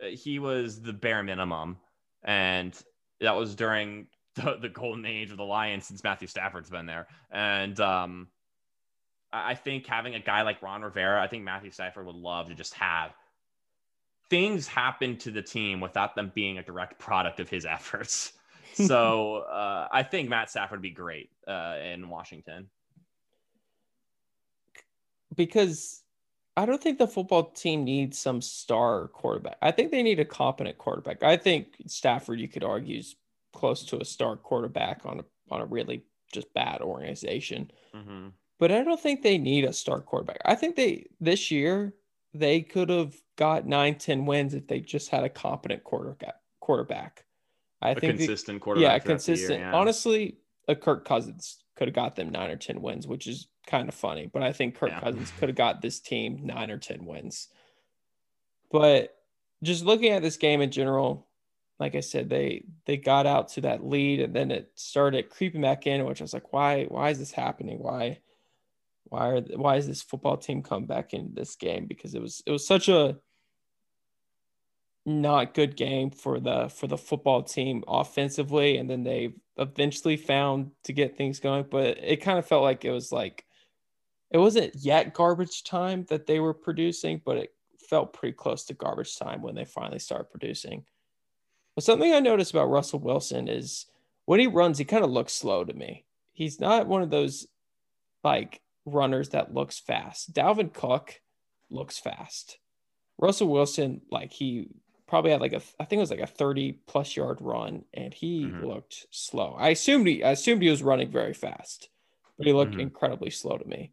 he 0.00 0.38
was 0.38 0.80
the 0.80 0.92
bare 0.92 1.22
minimum, 1.22 1.78
and 2.22 2.78
that 3.20 3.36
was 3.36 3.54
during 3.54 4.06
the, 4.34 4.56
the 4.60 4.68
golden 4.68 5.04
age 5.04 5.30
of 5.30 5.36
the 5.36 5.44
Lions 5.44 5.86
since 5.86 6.02
Matthew 6.04 6.28
Stafford's 6.28 6.70
been 6.70 6.86
there. 6.86 7.08
And 7.30 7.78
um, 7.80 8.28
I 9.32 9.54
think 9.54 9.86
having 9.86 10.14
a 10.14 10.20
guy 10.20 10.42
like 10.42 10.62
Ron 10.62 10.82
Rivera, 10.82 11.22
I 11.22 11.26
think 11.26 11.44
Matthew 11.44 11.70
Stafford 11.70 12.06
would 12.06 12.14
love 12.14 12.48
to 12.48 12.54
just 12.54 12.74
have 12.74 13.12
things 14.30 14.68
happen 14.68 15.16
to 15.16 15.30
the 15.30 15.42
team 15.42 15.80
without 15.80 16.14
them 16.14 16.30
being 16.34 16.58
a 16.58 16.62
direct 16.62 16.98
product 16.98 17.40
of 17.40 17.48
his 17.48 17.64
efforts. 17.66 18.32
So 18.74 19.38
uh, 19.38 19.88
I 19.90 20.04
think 20.04 20.28
Matt 20.28 20.50
Stafford 20.50 20.78
would 20.78 20.82
be 20.82 20.90
great 20.90 21.30
uh, 21.48 21.76
in 21.82 22.08
Washington. 22.08 22.68
Because 25.34 26.02
I 26.58 26.66
don't 26.66 26.82
think 26.82 26.98
the 26.98 27.06
football 27.06 27.50
team 27.50 27.84
needs 27.84 28.18
some 28.18 28.42
star 28.42 29.06
quarterback. 29.08 29.58
I 29.62 29.70
think 29.70 29.92
they 29.92 30.02
need 30.02 30.18
a 30.18 30.24
competent 30.24 30.76
quarterback. 30.76 31.22
I 31.22 31.36
think 31.36 31.76
Stafford, 31.86 32.40
you 32.40 32.48
could 32.48 32.64
argue, 32.64 32.98
is 32.98 33.14
close 33.52 33.84
to 33.84 34.00
a 34.00 34.04
star 34.04 34.36
quarterback 34.36 35.02
on 35.04 35.20
a 35.20 35.24
on 35.52 35.60
a 35.60 35.66
really 35.66 36.02
just 36.32 36.52
bad 36.54 36.80
organization. 36.80 37.70
Mm-hmm. 37.94 38.30
But 38.58 38.72
I 38.72 38.82
don't 38.82 38.98
think 38.98 39.22
they 39.22 39.38
need 39.38 39.66
a 39.66 39.72
star 39.72 40.00
quarterback. 40.00 40.38
I 40.44 40.56
think 40.56 40.74
they 40.74 41.06
this 41.20 41.52
year 41.52 41.94
they 42.34 42.60
could 42.60 42.88
have 42.88 43.14
got 43.36 43.68
nine, 43.68 43.94
10 43.94 44.26
wins 44.26 44.52
if 44.52 44.66
they 44.66 44.80
just 44.80 45.10
had 45.10 45.22
a 45.22 45.28
competent 45.28 45.84
quarterback 45.84 46.34
quarterback. 46.58 47.24
I 47.80 47.90
a 47.90 47.94
think 47.94 48.16
consistent 48.16 48.56
they, 48.56 48.64
quarterback. 48.64 49.04
Yeah, 49.04 49.12
consistent. 49.12 49.60
Year, 49.60 49.68
yeah. 49.68 49.76
Honestly, 49.76 50.38
a 50.66 50.74
Kirk 50.74 51.04
Cousins 51.04 51.62
could 51.78 51.88
have 51.88 51.94
got 51.94 52.16
them 52.16 52.30
nine 52.30 52.50
or 52.50 52.56
ten 52.56 52.82
wins, 52.82 53.06
which 53.06 53.26
is 53.26 53.46
kind 53.68 53.88
of 53.88 53.94
funny. 53.94 54.26
But 54.26 54.42
I 54.42 54.52
think 54.52 54.74
Kirk 54.74 54.90
yeah. 54.90 55.00
Cousins 55.00 55.32
could 55.38 55.48
have 55.48 55.56
got 55.56 55.80
this 55.80 56.00
team 56.00 56.40
nine 56.42 56.70
or 56.70 56.78
10 56.78 57.04
wins. 57.04 57.48
But 58.72 59.14
just 59.62 59.84
looking 59.84 60.12
at 60.12 60.22
this 60.22 60.36
game 60.36 60.60
in 60.60 60.70
general, 60.70 61.28
like 61.78 61.94
I 61.94 62.00
said, 62.00 62.28
they 62.28 62.64
they 62.86 62.96
got 62.96 63.26
out 63.26 63.48
to 63.50 63.60
that 63.62 63.86
lead 63.86 64.20
and 64.20 64.34
then 64.34 64.50
it 64.50 64.72
started 64.74 65.30
creeping 65.30 65.62
back 65.62 65.86
in, 65.86 66.04
which 66.04 66.20
I 66.20 66.24
was 66.24 66.34
like, 66.34 66.52
why 66.52 66.84
why 66.84 67.10
is 67.10 67.18
this 67.18 67.32
happening? 67.32 67.78
Why 67.78 68.18
why 69.04 69.28
are 69.28 69.40
why 69.40 69.76
is 69.76 69.86
this 69.86 70.02
football 70.02 70.36
team 70.36 70.62
come 70.62 70.86
back 70.86 71.14
in 71.14 71.30
this 71.34 71.54
game? 71.54 71.86
Because 71.86 72.14
it 72.14 72.20
was 72.20 72.42
it 72.46 72.50
was 72.50 72.66
such 72.66 72.88
a 72.88 73.18
not 75.06 75.54
good 75.54 75.76
game 75.76 76.10
for 76.10 76.40
the 76.40 76.68
for 76.68 76.86
the 76.86 76.98
football 76.98 77.42
team 77.42 77.82
offensively 77.88 78.76
and 78.76 78.90
then 78.90 79.04
they 79.04 79.32
eventually 79.58 80.16
found 80.16 80.70
to 80.84 80.92
get 80.92 81.16
things 81.16 81.40
going 81.40 81.64
but 81.68 81.98
it 81.98 82.22
kind 82.22 82.38
of 82.38 82.46
felt 82.46 82.62
like 82.62 82.84
it 82.84 82.90
was 82.90 83.10
like 83.10 83.44
it 84.30 84.38
wasn't 84.38 84.74
yet 84.76 85.14
garbage 85.14 85.64
time 85.64 86.04
that 86.08 86.26
they 86.26 86.40
were 86.40 86.54
producing, 86.54 87.22
but 87.24 87.38
it 87.38 87.54
felt 87.88 88.12
pretty 88.12 88.34
close 88.34 88.64
to 88.64 88.74
garbage 88.74 89.16
time 89.16 89.40
when 89.40 89.54
they 89.54 89.64
finally 89.64 89.98
started 89.98 90.30
producing. 90.30 90.84
But 91.74 91.84
something 91.84 92.12
I 92.12 92.20
noticed 92.20 92.50
about 92.50 92.68
Russell 92.68 92.98
Wilson 92.98 93.48
is 93.48 93.86
when 94.26 94.40
he 94.40 94.46
runs, 94.46 94.78
he 94.78 94.84
kind 94.84 95.04
of 95.04 95.10
looks 95.10 95.32
slow 95.32 95.64
to 95.64 95.72
me. 95.72 96.04
He's 96.32 96.60
not 96.60 96.86
one 96.86 97.02
of 97.02 97.10
those 97.10 97.46
like 98.22 98.60
runners 98.84 99.30
that 99.30 99.54
looks 99.54 99.78
fast. 99.78 100.34
Dalvin 100.34 100.72
Cook 100.72 101.20
looks 101.70 101.98
fast. 101.98 102.58
Russell 103.16 103.48
Wilson, 103.48 104.02
like 104.10 104.32
he 104.32 104.68
probably 105.08 105.30
had 105.30 105.40
like 105.40 105.54
a 105.54 105.62
I 105.80 105.84
think 105.84 105.98
it 105.98 106.00
was 106.00 106.10
like 106.10 106.20
a 106.20 106.26
30 106.26 106.72
plus 106.86 107.16
yard 107.16 107.38
run 107.40 107.84
and 107.94 108.12
he 108.12 108.44
mm-hmm. 108.44 108.64
looked 108.64 109.06
slow. 109.10 109.56
I 109.58 109.70
assumed 109.70 110.06
he 110.06 110.22
I 110.22 110.32
assumed 110.32 110.62
he 110.62 110.70
was 110.70 110.82
running 110.82 111.10
very 111.10 111.34
fast, 111.34 111.88
but 112.36 112.46
he 112.46 112.52
looked 112.52 112.72
mm-hmm. 112.72 112.80
incredibly 112.80 113.30
slow 113.30 113.56
to 113.56 113.66
me. 113.66 113.92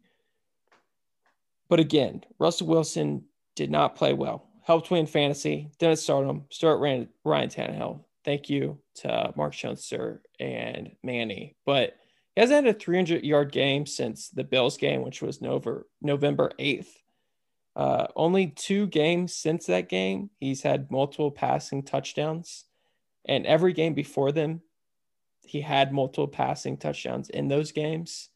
But 1.68 1.80
again, 1.80 2.22
Russell 2.38 2.68
Wilson 2.68 3.24
did 3.56 3.70
not 3.70 3.96
play 3.96 4.12
well. 4.12 4.46
Helped 4.62 4.90
win 4.90 5.06
fantasy. 5.06 5.70
Didn't 5.78 5.98
start 5.98 6.26
him. 6.26 6.44
Start 6.50 6.80
Ryan, 6.80 7.08
Ryan 7.24 7.48
Tannehill. 7.48 8.04
Thank 8.24 8.50
you 8.50 8.78
to 8.96 9.32
Mark 9.36 9.54
Schoenster 9.54 10.22
and 10.38 10.90
Manny. 11.02 11.56
But 11.64 11.96
he 12.34 12.40
hasn't 12.40 12.66
had 12.66 12.76
a 12.76 12.78
300 12.78 13.24
yard 13.24 13.52
game 13.52 13.86
since 13.86 14.28
the 14.28 14.44
Bills 14.44 14.76
game, 14.76 15.02
which 15.02 15.22
was 15.22 15.40
November 15.40 15.86
November 16.02 16.52
8th. 16.58 16.88
Uh, 17.76 18.06
only 18.16 18.46
two 18.46 18.86
games 18.86 19.34
since 19.34 19.66
that 19.66 19.90
game, 19.90 20.30
he's 20.40 20.62
had 20.62 20.90
multiple 20.90 21.30
passing 21.30 21.82
touchdowns. 21.82 22.64
And 23.26 23.44
every 23.44 23.74
game 23.74 23.92
before 23.92 24.32
them, 24.32 24.62
he 25.42 25.60
had 25.60 25.92
multiple 25.92 26.26
passing 26.26 26.78
touchdowns 26.78 27.28
in 27.28 27.48
those 27.48 27.72
games. 27.72 28.30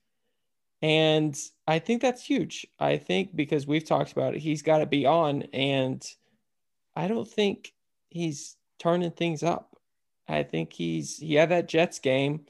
And 0.82 1.36
I 1.66 1.78
think 1.78 2.02
that's 2.02 2.24
huge. 2.24 2.66
I 2.78 2.98
think 2.98 3.34
because 3.34 3.66
we've 3.66 3.84
talked 3.84 4.12
about 4.12 4.34
it, 4.34 4.40
he's 4.40 4.60
got 4.60 4.78
to 4.78 4.86
be 4.86 5.06
on. 5.06 5.42
And 5.54 6.06
I 6.94 7.08
don't 7.08 7.28
think 7.28 7.72
he's 8.10 8.56
turning 8.78 9.10
things 9.10 9.42
up. 9.42 9.76
I 10.28 10.42
think 10.42 10.74
he's, 10.74 11.16
he 11.16 11.34
had 11.34 11.48
that 11.48 11.68
Jets 11.68 11.98
game, 11.98 12.46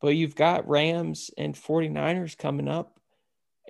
but 0.00 0.16
you've 0.16 0.34
got 0.34 0.68
Rams 0.68 1.30
and 1.38 1.54
49ers 1.54 2.36
coming 2.36 2.68
up. 2.68 2.98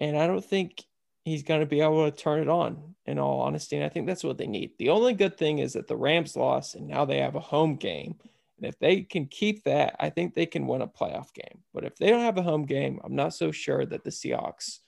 And 0.00 0.16
I 0.16 0.26
don't 0.26 0.44
think 0.44 0.84
he's 1.24 1.42
going 1.42 1.60
to 1.60 1.66
be 1.66 1.80
able 1.80 2.10
to 2.10 2.16
turn 2.16 2.40
it 2.40 2.48
on, 2.48 2.94
in 3.06 3.18
all 3.18 3.40
honesty. 3.40 3.76
And 3.76 3.84
I 3.84 3.88
think 3.88 4.06
that's 4.06 4.24
what 4.24 4.38
they 4.38 4.46
need. 4.46 4.72
The 4.78 4.88
only 4.88 5.14
good 5.14 5.36
thing 5.36 5.58
is 5.58 5.72
that 5.74 5.88
the 5.88 5.96
Rams 5.96 6.36
lost 6.36 6.74
and 6.74 6.86
now 6.86 7.04
they 7.04 7.18
have 7.18 7.36
a 7.36 7.40
home 7.40 7.76
game. 7.76 8.16
And 8.58 8.66
if 8.66 8.78
they 8.78 9.02
can 9.02 9.26
keep 9.26 9.64
that, 9.64 9.96
I 9.98 10.10
think 10.10 10.34
they 10.34 10.46
can 10.46 10.66
win 10.66 10.82
a 10.82 10.86
playoff 10.86 11.32
game. 11.34 11.62
But 11.74 11.84
if 11.84 11.96
they 11.96 12.10
don't 12.10 12.20
have 12.20 12.38
a 12.38 12.42
home 12.42 12.64
game, 12.64 13.00
I'm 13.04 13.16
not 13.16 13.34
so 13.34 13.50
sure 13.50 13.84
that 13.86 14.04
the 14.04 14.10
Seahawks 14.10 14.78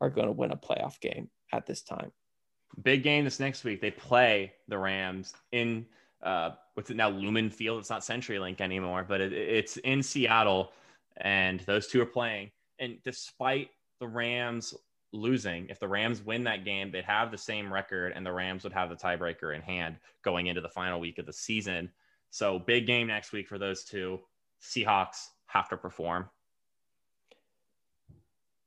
are 0.00 0.10
going 0.10 0.26
to 0.26 0.32
win 0.32 0.52
a 0.52 0.56
playoff 0.56 1.00
game 1.00 1.28
at 1.52 1.66
this 1.66 1.82
time. 1.82 2.12
Big 2.82 3.02
game 3.02 3.24
this 3.24 3.40
next 3.40 3.64
week. 3.64 3.80
They 3.80 3.90
play 3.90 4.52
the 4.68 4.78
Rams 4.78 5.34
in 5.52 5.86
uh, 6.22 6.50
what's 6.74 6.90
it 6.90 6.96
now 6.96 7.08
Lumen 7.08 7.50
Field. 7.50 7.78
It's 7.78 7.90
not 7.90 8.02
CenturyLink 8.02 8.60
anymore, 8.60 9.04
but 9.08 9.20
it, 9.20 9.32
it's 9.32 9.76
in 9.78 10.02
Seattle, 10.02 10.72
and 11.18 11.60
those 11.60 11.86
two 11.86 12.00
are 12.00 12.06
playing. 12.06 12.50
And 12.78 12.98
despite 13.04 13.70
the 14.00 14.08
Rams 14.08 14.74
losing, 15.12 15.68
if 15.68 15.80
the 15.80 15.88
Rams 15.88 16.22
win 16.22 16.44
that 16.44 16.64
game, 16.64 16.90
they'd 16.90 17.04
have 17.04 17.30
the 17.30 17.38
same 17.38 17.72
record, 17.72 18.12
and 18.14 18.24
the 18.24 18.32
Rams 18.32 18.64
would 18.64 18.72
have 18.72 18.90
the 18.90 18.96
tiebreaker 18.96 19.54
in 19.54 19.62
hand 19.62 19.96
going 20.22 20.46
into 20.46 20.60
the 20.60 20.68
final 20.68 21.00
week 21.00 21.18
of 21.18 21.26
the 21.26 21.32
season. 21.32 21.90
So 22.30 22.58
big 22.58 22.86
game 22.86 23.06
next 23.06 23.32
week 23.32 23.48
for 23.48 23.58
those 23.58 23.84
two. 23.84 24.20
Seahawks 24.62 25.28
have 25.46 25.68
to 25.70 25.76
perform. 25.76 26.28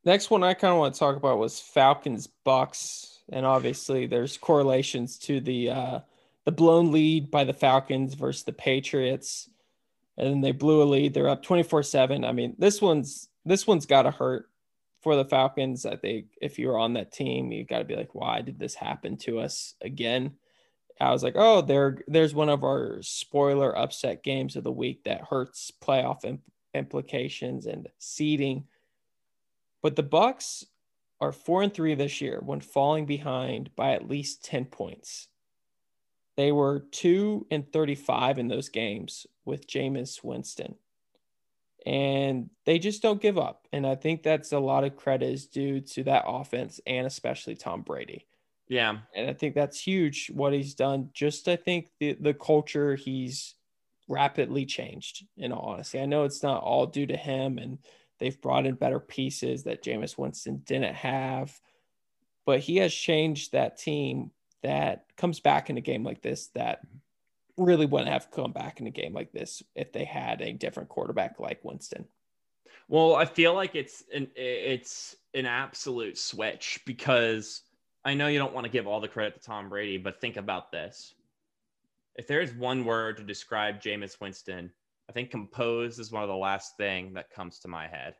Next 0.04 0.32
one 0.32 0.44
I 0.44 0.56
kind 0.56 0.74
of 0.74 0.80
want 0.80 0.96
to 0.96 1.00
talk 1.00 1.16
about 1.16 1.38
was 1.38 1.60
Falcons 1.60 2.28
Bucks, 2.44 3.20
and 3.32 3.46
obviously 3.46 4.08
there's 4.08 4.38
correlations 4.38 5.20
to 5.20 5.40
the 5.40 5.70
uh, 5.70 6.00
the 6.44 6.52
blown 6.52 6.92
lead 6.92 7.30
by 7.30 7.44
the 7.44 7.54
Falcons 7.54 8.16
versus 8.16 8.44
the 8.44 8.52
Patriots, 8.52 9.48
and 10.18 10.28
then 10.28 10.42
they 10.42 10.54
blew 10.54 10.82
a 10.82 10.86
lead. 10.86 11.14
They're 11.14 11.30
up 11.30 11.44
twenty 11.44 11.62
four 11.62 11.84
seven. 11.84 12.26
I 12.26 12.32
mean 12.32 12.56
this 12.58 12.82
one's 12.82 13.30
this 13.46 13.68
one's 13.68 13.86
got 13.86 14.04
to 14.04 14.12
hurt 14.12 14.50
for 15.02 15.16
the 15.16 15.26
Falcons. 15.26 15.86
I 15.86 15.96
think 15.96 16.28
if 16.42 16.60
you're 16.60 16.78
on 16.78 16.94
that 16.94 17.12
team, 17.12 17.52
you 17.52 17.66
got 17.66 17.80
to 17.80 17.86
be 17.86 17.96
like, 17.96 18.14
why 18.14 18.42
did 18.42 18.60
this 18.60 18.76
happen 18.76 19.18
to 19.18 19.40
us 19.40 19.76
again? 19.82 20.34
I 21.00 21.12
was 21.12 21.24
like, 21.24 21.34
oh, 21.36 21.62
there, 21.62 21.98
there's 22.08 22.36
one 22.36 22.50
of 22.50 22.64
our 22.64 23.00
spoiler 23.02 23.76
upset 23.76 24.24
games 24.24 24.56
of 24.56 24.64
the 24.64 24.72
week 24.72 25.04
that 25.06 25.26
hurts 25.30 25.72
playoff 25.82 26.24
imp- 26.24 26.42
implications 26.76 27.66
and 27.66 27.90
seeding. 27.98 28.66
But 29.82 29.96
the 29.96 30.04
Bucks 30.04 30.66
are 31.20 31.32
four 31.32 31.64
and 31.64 31.74
three 31.74 31.96
this 31.96 32.22
year 32.22 32.40
when 32.44 32.62
falling 32.62 33.08
behind 33.08 33.76
by 33.76 33.94
at 33.94 34.08
least 34.08 34.46
10 34.46 34.66
points. 34.66 35.28
They 36.38 36.52
were 36.52 36.86
two 36.92 37.48
and 37.52 37.72
35 37.72 38.40
in 38.40 38.48
those 38.48 38.70
games 38.70 39.26
with 39.44 39.68
Jameis 39.68 40.24
Winston. 40.24 40.76
And 41.86 42.50
they 42.66 42.80
just 42.80 43.02
don't 43.02 43.22
give 43.22 43.38
up. 43.38 43.68
And 43.74 43.86
I 43.88 43.96
think 43.96 44.24
that's 44.24 44.52
a 44.52 44.60
lot 44.60 44.84
of 44.84 44.96
credit 44.96 45.32
is 45.32 45.48
due 45.48 45.82
to 45.82 46.04
that 46.04 46.26
offense 46.28 46.80
and 46.86 47.08
especially 47.08 47.56
Tom 47.56 47.82
Brady. 47.82 48.28
Yeah. 48.68 49.00
And 49.16 49.30
I 49.30 49.34
think 49.34 49.56
that's 49.56 49.80
huge 49.80 50.30
what 50.34 50.54
he's 50.54 50.76
done. 50.76 51.10
Just 51.14 51.48
I 51.48 51.56
think 51.56 51.90
the 52.00 52.14
the 52.14 52.34
culture 52.34 52.96
he's 52.96 53.56
rapidly 54.08 54.66
changed 54.66 55.26
in 55.38 55.52
all 55.52 55.74
honesty. 55.74 56.00
I 56.00 56.06
know 56.06 56.24
it's 56.24 56.44
not 56.44 56.64
all 56.64 56.86
due 56.86 57.08
to 57.08 57.18
him 57.18 57.58
and 57.58 57.80
they've 58.20 58.40
brought 58.42 58.66
in 58.66 58.76
better 58.76 59.00
pieces 59.00 59.64
that 59.64 59.84
Jameis 59.84 60.18
Winston 60.18 60.62
didn't 60.66 60.96
have, 60.96 61.60
but 62.46 62.60
he 62.60 62.78
has 62.78 62.94
changed 62.94 63.52
that 63.52 63.78
team 63.78 64.32
that 64.64 65.06
comes 65.18 65.40
back 65.40 65.70
in 65.70 65.78
a 65.78 65.82
game 65.82 66.04
like 66.04 66.22
this 66.22 66.48
that 66.54 66.86
mm-hmm. 66.86 66.98
Really 67.62 67.86
wouldn't 67.86 68.10
have 68.10 68.32
come 68.32 68.52
back 68.52 68.80
in 68.80 68.88
a 68.88 68.92
game 68.92 69.14
like 69.14 69.32
this 69.32 69.64
if 69.76 69.92
they 69.92 70.06
had 70.06 70.42
a 70.42 70.54
different 70.54 70.90
quarterback 70.90 71.40
like 71.40 71.64
Winston. 71.64 72.06
Well, 72.88 73.16
I 73.16 73.26
feel 73.26 73.54
like 73.54 73.76
it's 73.76 74.04
an 74.14 74.28
it's 74.36 75.16
an 75.34 75.46
absolute 75.46 76.18
switch 76.18 76.82
because 76.86 77.62
I 78.04 78.14
know 78.16 78.28
you 78.28 78.40
don't 78.40 78.54
want 78.54 78.66
to 78.66 78.72
give 78.72 78.88
all 78.88 79.00
the 79.00 79.08
credit 79.08 79.36
to 79.36 79.40
Tom 79.42 79.70
Brady, 79.70 79.98
but 79.98 80.20
think 80.20 80.38
about 80.38 80.72
this. 80.72 81.14
If 82.16 82.28
there's 82.28 82.54
one 82.54 82.84
word 82.84 83.18
to 83.18 83.24
describe 83.24 83.82
Jameis 83.82 84.20
Winston, 84.20 84.72
I 85.10 85.14
think 85.14 85.32
composed 85.32 86.00
is 86.00 86.12
one 86.12 86.24
of 86.24 86.30
the 86.30 86.36
last 86.36 86.76
thing 86.78 87.14
that 87.14 87.30
comes 87.30 87.60
to 87.60 87.68
my 87.68 87.88
head. 87.88 88.16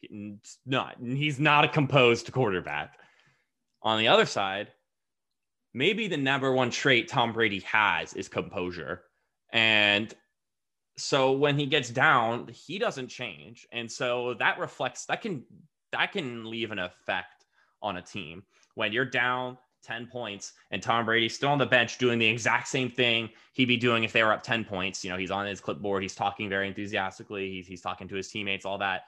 He's 0.00 0.58
not 0.66 0.96
he's 1.00 1.38
not 1.38 1.64
a 1.64 1.68
composed 1.68 2.32
quarterback. 2.32 2.98
On 3.82 3.98
the 3.98 4.08
other 4.08 4.26
side, 4.26 4.72
maybe 5.74 6.08
the 6.08 6.16
number 6.16 6.52
one 6.52 6.70
trait 6.70 7.08
Tom 7.08 7.32
Brady 7.32 7.60
has 7.60 8.14
is 8.14 8.28
composure. 8.28 9.02
And 9.52 10.12
so 10.96 11.32
when 11.32 11.58
he 11.58 11.66
gets 11.66 11.90
down, 11.90 12.48
he 12.48 12.78
doesn't 12.78 13.08
change. 13.08 13.66
And 13.72 13.90
so 13.90 14.34
that 14.38 14.58
reflects 14.58 15.06
that 15.06 15.22
can 15.22 15.44
that 15.92 16.12
can 16.12 16.50
leave 16.50 16.70
an 16.70 16.78
effect 16.78 17.44
on 17.82 17.96
a 17.96 18.02
team. 18.02 18.42
When 18.74 18.92
you're 18.92 19.04
down 19.04 19.58
10 19.84 20.06
points 20.06 20.52
and 20.70 20.82
Tom 20.82 21.04
Brady's 21.04 21.34
still 21.34 21.50
on 21.50 21.58
the 21.58 21.66
bench 21.66 21.98
doing 21.98 22.18
the 22.18 22.26
exact 22.26 22.68
same 22.68 22.90
thing 22.90 23.30
he'd 23.54 23.66
be 23.66 23.76
doing 23.76 24.04
if 24.04 24.12
they 24.12 24.22
were 24.22 24.32
up 24.32 24.42
10 24.42 24.64
points. 24.64 25.04
You 25.04 25.10
know, 25.10 25.16
he's 25.16 25.30
on 25.30 25.46
his 25.46 25.60
clipboard, 25.60 26.02
he's 26.02 26.14
talking 26.14 26.48
very 26.48 26.68
enthusiastically, 26.68 27.50
he's, 27.50 27.66
he's 27.66 27.80
talking 27.80 28.08
to 28.08 28.14
his 28.14 28.28
teammates, 28.28 28.64
all 28.64 28.78
that. 28.78 29.02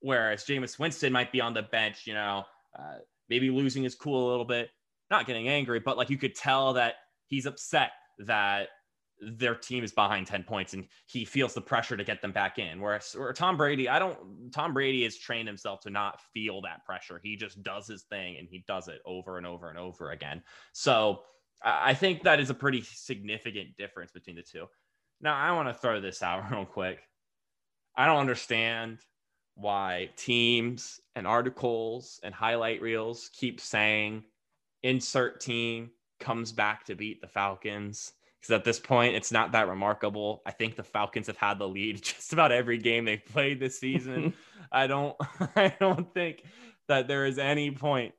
Whereas 0.00 0.44
Jameis 0.44 0.78
Winston 0.78 1.12
might 1.12 1.32
be 1.32 1.40
on 1.40 1.54
the 1.54 1.62
bench, 1.62 2.06
you 2.06 2.14
know, 2.14 2.44
uh, 2.78 2.98
maybe 3.28 3.50
losing 3.50 3.82
his 3.82 3.94
cool 3.94 4.28
a 4.28 4.30
little 4.30 4.44
bit, 4.44 4.70
not 5.10 5.26
getting 5.26 5.48
angry, 5.48 5.80
but 5.80 5.96
like 5.96 6.10
you 6.10 6.18
could 6.18 6.34
tell 6.34 6.74
that 6.74 6.94
he's 7.26 7.46
upset 7.46 7.92
that 8.18 8.68
their 9.20 9.54
team 9.54 9.84
is 9.84 9.92
behind 9.92 10.26
10 10.26 10.42
points 10.42 10.74
and 10.74 10.86
he 11.06 11.24
feels 11.24 11.54
the 11.54 11.60
pressure 11.60 11.96
to 11.96 12.04
get 12.04 12.20
them 12.20 12.32
back 12.32 12.58
in. 12.58 12.80
Whereas 12.80 13.14
or 13.14 13.32
Tom 13.32 13.56
Brady, 13.56 13.88
I 13.88 13.98
don't 13.98 14.52
Tom 14.52 14.74
Brady 14.74 15.04
has 15.04 15.16
trained 15.16 15.48
himself 15.48 15.80
to 15.80 15.90
not 15.90 16.20
feel 16.32 16.60
that 16.62 16.84
pressure. 16.84 17.20
He 17.22 17.36
just 17.36 17.62
does 17.62 17.86
his 17.86 18.02
thing 18.02 18.36
and 18.38 18.48
he 18.48 18.64
does 18.66 18.88
it 18.88 19.00
over 19.06 19.38
and 19.38 19.46
over 19.46 19.70
and 19.70 19.78
over 19.78 20.10
again. 20.10 20.42
So 20.72 21.22
I 21.62 21.94
think 21.94 22.24
that 22.24 22.40
is 22.40 22.50
a 22.50 22.54
pretty 22.54 22.82
significant 22.82 23.76
difference 23.78 24.12
between 24.12 24.36
the 24.36 24.42
two. 24.42 24.66
Now 25.20 25.36
I 25.36 25.52
want 25.52 25.68
to 25.68 25.74
throw 25.74 26.00
this 26.00 26.22
out 26.22 26.50
real 26.50 26.66
quick. 26.66 27.00
I 27.96 28.06
don't 28.06 28.18
understand 28.18 28.98
why 29.54 30.10
teams 30.16 31.00
and 31.14 31.26
articles 31.26 32.18
and 32.24 32.34
highlight 32.34 32.82
reels 32.82 33.30
keep 33.32 33.60
saying 33.60 34.24
insert 34.84 35.40
team 35.40 35.90
comes 36.20 36.52
back 36.52 36.84
to 36.84 36.94
beat 36.94 37.20
the 37.20 37.26
Falcons. 37.26 38.12
Because 38.40 38.54
at 38.54 38.64
this 38.64 38.78
point, 38.78 39.14
it's 39.14 39.32
not 39.32 39.52
that 39.52 39.68
remarkable. 39.68 40.42
I 40.44 40.50
think 40.52 40.76
the 40.76 40.82
Falcons 40.82 41.26
have 41.26 41.38
had 41.38 41.58
the 41.58 41.66
lead 41.66 42.02
just 42.02 42.32
about 42.32 42.52
every 42.52 42.78
game 42.78 43.04
they've 43.04 43.24
played 43.24 43.58
this 43.58 43.80
season. 43.80 44.34
I 44.72 44.86
don't, 44.86 45.16
I 45.56 45.74
don't 45.80 46.12
think 46.14 46.44
that 46.86 47.08
there 47.08 47.24
is 47.24 47.38
any 47.38 47.70
point 47.70 48.14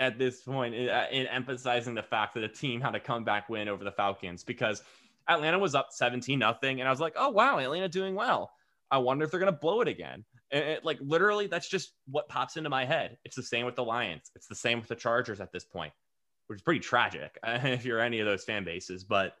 at 0.00 0.18
this 0.18 0.40
point 0.40 0.74
in, 0.74 0.88
uh, 0.88 1.06
in, 1.12 1.26
emphasizing 1.26 1.94
the 1.94 2.02
fact 2.02 2.34
that 2.34 2.44
a 2.44 2.48
team 2.48 2.80
had 2.80 2.94
a 2.94 3.00
comeback 3.00 3.48
win 3.48 3.68
over 3.68 3.84
the 3.84 3.92
Falcons 3.92 4.42
because 4.42 4.82
Atlanta 5.28 5.58
was 5.58 5.74
up 5.74 5.88
17 5.90 6.38
nothing, 6.38 6.80
and 6.80 6.88
I 6.88 6.90
was 6.90 7.00
like, 7.00 7.14
oh 7.16 7.30
wow, 7.30 7.58
Atlanta 7.58 7.88
doing 7.88 8.14
well. 8.14 8.52
I 8.90 8.98
wonder 8.98 9.24
if 9.24 9.30
they're 9.30 9.40
gonna 9.40 9.52
blow 9.52 9.80
it 9.80 9.88
again. 9.88 10.24
And 10.50 10.64
it, 10.64 10.84
like 10.84 10.98
literally, 11.00 11.48
that's 11.48 11.68
just 11.68 11.92
what 12.06 12.28
pops 12.28 12.56
into 12.56 12.70
my 12.70 12.84
head. 12.84 13.18
It's 13.24 13.36
the 13.36 13.42
same 13.42 13.66
with 13.66 13.74
the 13.74 13.84
Lions. 13.84 14.30
It's 14.36 14.46
the 14.46 14.54
same 14.54 14.78
with 14.78 14.88
the 14.88 14.94
Chargers 14.94 15.40
at 15.40 15.52
this 15.52 15.64
point 15.64 15.92
which 16.46 16.58
is 16.58 16.62
pretty 16.62 16.80
tragic 16.80 17.38
if 17.44 17.84
you're 17.84 18.00
any 18.00 18.20
of 18.20 18.26
those 18.26 18.44
fan 18.44 18.64
bases. 18.64 19.04
But 19.04 19.36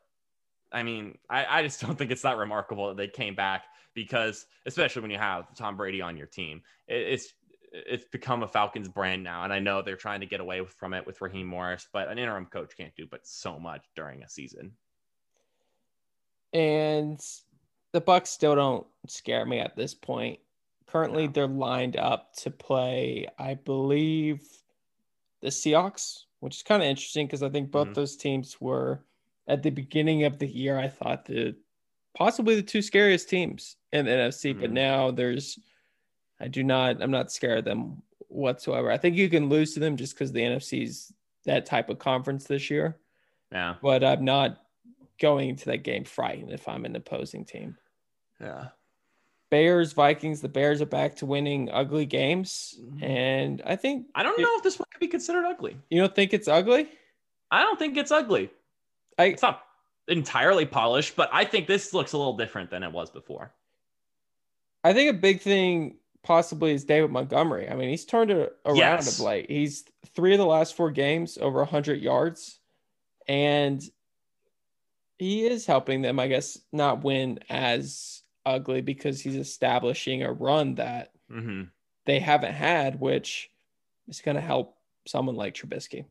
I 0.72 0.82
mean, 0.82 1.18
I, 1.30 1.46
I 1.58 1.62
just 1.62 1.80
don't 1.80 1.96
think 1.96 2.10
it's 2.10 2.22
that 2.22 2.36
remarkable 2.36 2.88
that 2.88 2.96
they 2.96 3.08
came 3.08 3.34
back 3.34 3.64
because, 3.94 4.46
especially 4.66 5.02
when 5.02 5.10
you 5.10 5.18
have 5.18 5.54
Tom 5.54 5.76
Brady 5.76 6.00
on 6.00 6.16
your 6.16 6.26
team, 6.26 6.62
it, 6.88 6.96
it's 6.96 7.32
it's 7.72 8.04
become 8.06 8.42
a 8.42 8.48
Falcons 8.48 8.88
brand 8.88 9.22
now, 9.22 9.44
and 9.44 9.52
I 9.52 9.58
know 9.58 9.82
they're 9.82 9.96
trying 9.96 10.20
to 10.20 10.26
get 10.26 10.40
away 10.40 10.64
from 10.64 10.94
it 10.94 11.06
with 11.06 11.20
Raheem 11.20 11.46
Morris, 11.46 11.86
but 11.92 12.08
an 12.08 12.18
interim 12.18 12.46
coach 12.46 12.76
can't 12.76 12.94
do 12.96 13.06
but 13.10 13.26
so 13.26 13.58
much 13.58 13.84
during 13.94 14.22
a 14.22 14.28
season. 14.28 14.72
And 16.52 17.20
the 17.92 18.00
Bucks 18.00 18.30
still 18.30 18.54
don't 18.54 18.86
scare 19.08 19.44
me 19.44 19.58
at 19.58 19.76
this 19.76 19.94
point. 19.94 20.38
Currently, 20.86 21.26
no. 21.26 21.32
they're 21.32 21.46
lined 21.46 21.96
up 21.96 22.34
to 22.36 22.50
play, 22.50 23.26
I 23.38 23.54
believe, 23.54 24.46
the 25.42 25.48
Seahawks 25.48 26.24
which 26.46 26.58
is 26.58 26.62
kind 26.62 26.80
of 26.80 26.88
interesting 26.88 27.26
because 27.26 27.42
I 27.42 27.48
think 27.48 27.72
both 27.72 27.86
mm-hmm. 27.86 27.94
those 27.94 28.16
teams 28.16 28.60
were 28.60 29.00
at 29.48 29.64
the 29.64 29.70
beginning 29.70 30.22
of 30.22 30.38
the 30.38 30.46
year. 30.46 30.78
I 30.78 30.86
thought 30.86 31.24
the 31.24 31.56
possibly 32.16 32.54
the 32.54 32.62
two 32.62 32.82
scariest 32.82 33.28
teams 33.28 33.78
in 33.92 34.04
the 34.04 34.12
NFC, 34.12 34.52
mm-hmm. 34.52 34.60
but 34.60 34.70
now 34.70 35.10
there's 35.10 35.58
I 36.38 36.46
do 36.46 36.62
not 36.62 37.02
I'm 37.02 37.10
not 37.10 37.32
scared 37.32 37.58
of 37.58 37.64
them 37.64 38.00
whatsoever. 38.28 38.92
I 38.92 38.96
think 38.96 39.16
you 39.16 39.28
can 39.28 39.48
lose 39.48 39.74
to 39.74 39.80
them 39.80 39.96
just 39.96 40.14
because 40.14 40.30
the 40.30 40.42
NFC's 40.42 41.12
that 41.46 41.66
type 41.66 41.90
of 41.90 41.98
conference 41.98 42.44
this 42.44 42.70
year. 42.70 42.96
Yeah, 43.50 43.74
but 43.82 44.04
I'm 44.04 44.24
not 44.24 44.62
going 45.20 45.56
to 45.56 45.64
that 45.64 45.82
game 45.82 46.04
frightened 46.04 46.52
if 46.52 46.68
I'm 46.68 46.84
an 46.84 46.94
opposing 46.94 47.44
team. 47.44 47.76
Yeah. 48.40 48.68
Bears, 49.50 49.92
Vikings, 49.92 50.40
the 50.40 50.48
Bears 50.48 50.80
are 50.80 50.86
back 50.86 51.16
to 51.16 51.26
winning 51.26 51.70
ugly 51.70 52.06
games. 52.06 52.78
Mm-hmm. 52.80 53.04
And 53.04 53.62
I 53.64 53.76
think 53.76 54.06
I 54.14 54.22
don't 54.22 54.38
it, 54.38 54.42
know 54.42 54.56
if 54.56 54.62
this 54.62 54.78
one 54.78 54.86
could 54.92 55.00
be 55.00 55.08
considered 55.08 55.44
ugly. 55.44 55.76
You 55.90 56.00
don't 56.00 56.14
think 56.14 56.34
it's 56.34 56.48
ugly? 56.48 56.88
I 57.50 57.62
don't 57.62 57.78
think 57.78 57.96
it's 57.96 58.10
ugly. 58.10 58.50
I, 59.18 59.26
it's 59.26 59.42
not 59.42 59.62
entirely 60.08 60.66
polished, 60.66 61.16
but 61.16 61.30
I 61.32 61.44
think 61.44 61.66
this 61.66 61.94
looks 61.94 62.12
a 62.12 62.18
little 62.18 62.36
different 62.36 62.70
than 62.70 62.82
it 62.82 62.92
was 62.92 63.10
before. 63.10 63.52
I 64.84 64.92
think 64.92 65.10
a 65.10 65.18
big 65.18 65.40
thing 65.40 65.96
possibly 66.22 66.72
is 66.72 66.84
David 66.84 67.10
Montgomery. 67.10 67.68
I 67.68 67.74
mean, 67.74 67.88
he's 67.88 68.04
turned 68.04 68.30
it 68.30 68.56
around 68.64 68.76
yes. 68.76 69.18
of 69.18 69.24
late. 69.24 69.50
He's 69.50 69.84
three 70.14 70.32
of 70.32 70.38
the 70.38 70.46
last 70.46 70.74
four 70.74 70.90
games 70.90 71.38
over 71.40 71.58
100 71.58 72.00
yards. 72.00 72.58
And 73.28 73.82
he 75.18 75.46
is 75.46 75.66
helping 75.66 76.02
them, 76.02 76.20
I 76.20 76.28
guess, 76.28 76.58
not 76.72 77.02
win 77.02 77.40
as 77.48 78.15
ugly 78.46 78.80
because 78.80 79.20
he's 79.20 79.36
establishing 79.36 80.22
a 80.22 80.32
run 80.32 80.76
that 80.76 81.10
mm-hmm. 81.30 81.64
they 82.06 82.20
haven't 82.20 82.54
had, 82.54 82.98
which 83.00 83.50
is 84.08 84.22
going 84.22 84.36
to 84.36 84.40
help 84.40 84.76
someone 85.06 85.36
like 85.36 85.54
Trubisky. 85.54 86.06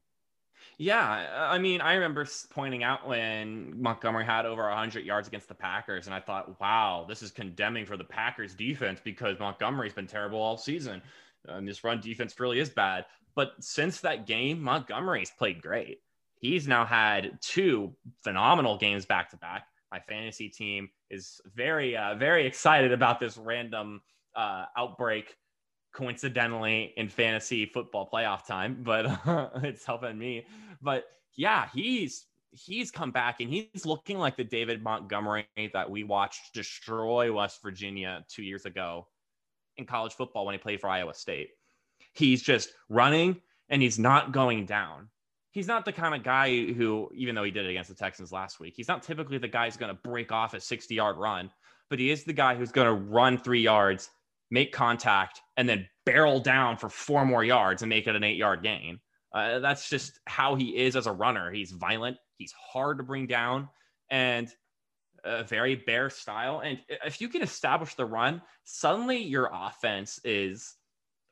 Yeah, 0.78 1.48
I 1.50 1.58
mean, 1.58 1.80
I 1.80 1.94
remember 1.94 2.28
pointing 2.50 2.84
out 2.84 3.08
when 3.08 3.82
Montgomery 3.82 4.26
had 4.26 4.46
over 4.46 4.64
100 4.64 5.06
yards 5.06 5.28
against 5.28 5.48
the 5.48 5.56
Packers, 5.56 6.06
and 6.06 6.14
I 6.14 6.20
thought, 6.20 6.60
wow, 6.60 7.06
this 7.08 7.24
is 7.24 7.32
condemning 7.32 7.86
for 7.86 7.96
the 7.96 8.04
Packers 8.04 8.54
defense 8.54 9.00
because 9.02 9.40
Montgomery's 9.40 9.94
been 9.94 10.08
terrible 10.08 10.40
all 10.40 10.58
season. 10.58 11.02
And 11.48 11.66
this 11.66 11.84
run 11.86 12.02
defense 12.02 12.38
really 12.40 12.60
is 12.60 12.70
bad. 12.70 13.06
But 13.36 13.54
since 13.62 14.02
that 14.02 14.28
game, 14.28 14.62
Montgomery's 14.62 15.32
played 15.32 15.62
great. 15.62 16.02
He's 16.42 16.68
now 16.68 16.86
had 16.86 17.40
two 17.42 17.94
phenomenal 18.22 18.78
games 18.78 19.06
back 19.06 19.30
to 19.30 19.38
back 19.38 19.68
my 19.92 20.00
fantasy 20.00 20.50
team 20.50 20.90
is 21.10 21.42
very, 21.56 21.96
uh, 21.96 22.16
very 22.16 22.46
excited 22.46 22.92
about 22.92 23.20
this 23.20 23.38
random 23.38 24.02
uh, 24.36 24.66
outbreak 24.78 25.36
coincidentally 25.94 26.94
in 26.98 27.08
fantasy 27.08 27.66
football 27.66 28.10
playoff 28.12 28.46
time, 28.46 28.80
but 28.84 29.06
uh, 29.28 29.50
it's 29.64 29.86
helping 29.86 30.18
me. 30.18 30.46
But 30.82 31.06
yeah, 31.36 31.70
he's 31.74 32.26
he's 32.52 32.92
come 32.92 33.12
back 33.12 33.42
and 33.42 33.50
he's 33.50 33.86
looking 33.86 34.18
like 34.18 34.38
the 34.38 34.44
David 34.44 34.82
Montgomery 34.82 35.46
that 35.74 35.90
we 35.90 36.04
watched 36.04 36.54
destroy 36.54 37.32
West 37.32 37.62
Virginia 37.62 38.26
two 38.30 38.44
years 38.44 38.66
ago 38.66 39.08
in 39.78 39.86
college 39.86 40.14
football 40.14 40.46
when 40.46 40.54
he 40.54 40.60
played 40.60 40.80
for 40.80 40.90
Iowa 40.90 41.14
State. 41.14 41.50
He's 42.14 42.42
just 42.42 42.70
running 42.88 43.42
and 43.70 43.82
he's 43.82 44.00
not 44.00 44.32
going 44.32 44.66
down 44.66 45.10
he's 45.56 45.68
not 45.68 45.86
the 45.86 45.94
kind 45.94 46.14
of 46.14 46.22
guy 46.22 46.74
who, 46.74 47.10
even 47.16 47.34
though 47.34 47.46
he 47.46 47.50
did 47.50 47.66
it 47.66 47.70
against 47.70 47.90
the 47.90 47.96
Texans 47.96 48.34
last 48.34 48.60
week, 48.60 48.74
he's 48.76 48.90
not 48.90 49.02
typically 49.02 49.38
the 49.38 49.48
guy 49.48 49.66
who's 49.66 49.78
going 49.78 49.90
to 49.90 50.02
break 50.04 50.30
off 50.30 50.54
a 50.54 50.60
60 50.60 50.94
yard 50.94 51.16
run, 51.16 51.50
but 51.90 51.98
he 51.98 52.12
is 52.12 52.26
the 52.26 52.34
guy 52.34 52.56
who's 52.56 52.74
going 52.74 52.88
to 52.88 52.94
run 52.94 53.38
three 53.38 53.62
yards, 53.62 54.10
make 54.52 54.74
contact, 54.74 55.42
and 55.56 55.68
then 55.68 55.88
barrel 56.06 56.42
down 56.42 56.76
for 56.76 56.90
four 56.90 57.26
more 57.26 57.46
yards 57.46 57.82
and 57.82 57.90
make 57.90 58.06
it 58.06 58.18
an 58.18 58.24
eight 58.24 58.36
yard 58.36 58.64
gain. 58.64 59.00
Uh, 59.34 59.60
that's 59.60 59.90
just 59.90 60.20
how 60.28 60.56
he 60.56 60.76
is 60.76 60.98
as 60.98 61.08
a 61.08 61.12
runner. 61.12 61.52
He's 61.52 61.72
violent, 61.72 62.18
he's 62.38 62.52
hard 62.52 62.98
to 62.98 63.04
bring 63.04 63.26
down. 63.26 63.70
And 64.12 64.54
a 65.24 65.44
very 65.44 65.74
bear 65.74 66.12
style. 66.12 66.60
And 66.60 66.80
if 67.04 67.20
you 67.20 67.30
can 67.30 67.42
establish 67.42 67.96
the 67.96 68.06
run, 68.06 68.44
suddenly 68.66 69.18
your 69.18 69.50
offense 69.52 70.20
is 70.24 70.76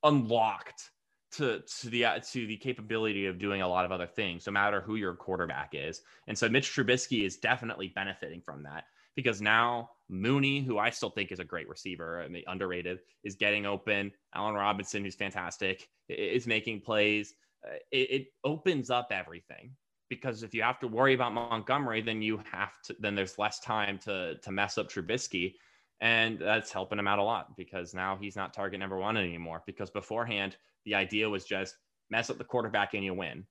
unlocked 0.02 0.90
to 1.34 1.62
to 1.62 1.90
the 1.90 2.06
to 2.32 2.48
the 2.48 2.58
capability 2.58 3.26
of 3.26 3.40
doing 3.40 3.62
a 3.62 3.68
lot 3.68 3.86
of 3.86 3.92
other 3.92 4.08
things, 4.08 4.46
no 4.46 4.52
matter 4.52 4.82
who 4.82 4.96
your 4.96 5.16
quarterback 5.16 5.72
is. 5.74 6.02
And 6.28 6.38
so 6.38 6.50
Mitch 6.50 6.72
Trubisky 6.72 7.26
is 7.26 7.38
definitely 7.38 7.90
benefiting 7.90 8.42
from 8.42 8.64
that 8.64 8.86
because 9.16 9.42
now 9.42 9.90
Mooney, 10.10 10.62
who 10.62 10.78
I 10.78 10.90
still 10.90 11.10
think 11.10 11.32
is 11.32 11.40
a 11.40 11.44
great 11.44 11.70
receiver, 11.70 12.22
I 12.22 12.28
mean, 12.28 12.44
underrated, 12.48 13.00
is 13.24 13.36
getting 13.36 13.66
open. 13.66 14.12
Allen 14.36 14.56
Robinson, 14.56 15.04
who's 15.04 15.16
fantastic, 15.16 15.88
is 16.10 16.48
making 16.48 16.82
plays. 16.82 17.34
Uh, 17.66 17.76
it, 17.92 18.12
it 18.12 18.28
opens 18.44 18.90
up 18.90 19.08
everything 19.12 19.72
because 20.10 20.44
if 20.44 20.54
you 20.54 20.62
have 20.62 20.80
to 20.80 20.88
worry 20.88 21.14
about 21.14 21.34
Montgomery, 21.34 22.02
then 22.02 22.22
you 22.22 22.42
have 22.52 22.74
to. 22.86 22.96
Then 23.00 23.16
there's 23.16 23.40
less 23.40 23.60
time 23.60 23.98
to 24.00 24.36
to 24.36 24.52
mess 24.52 24.78
up 24.78 24.90
Trubisky, 24.90 25.56
and 26.04 26.38
that's 26.38 26.70
helping 26.70 27.00
him 27.00 27.08
out 27.08 27.18
a 27.18 27.24
lot 27.24 27.56
because 27.56 27.94
now 27.94 28.18
he's 28.20 28.36
not 28.36 28.54
target 28.54 28.78
number 28.78 28.98
one 28.98 29.16
anymore. 29.16 29.64
Because 29.66 29.90
beforehand, 29.90 30.58
the 30.84 30.96
idea 30.96 31.30
was 31.30 31.46
just 31.46 31.78
mess 32.10 32.30
up 32.30 32.38
the 32.38 32.44
quarterback 32.44 32.94
and 32.94 33.06
you 33.06 33.14
win, 33.14 33.46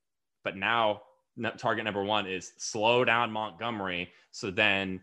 but 0.44 0.54
now 0.54 1.00
target 1.56 1.82
number 1.82 2.04
one 2.04 2.26
is 2.26 2.52
slow 2.58 3.06
down 3.06 3.32
Montgomery. 3.32 4.10
So 4.32 4.50
then 4.50 5.00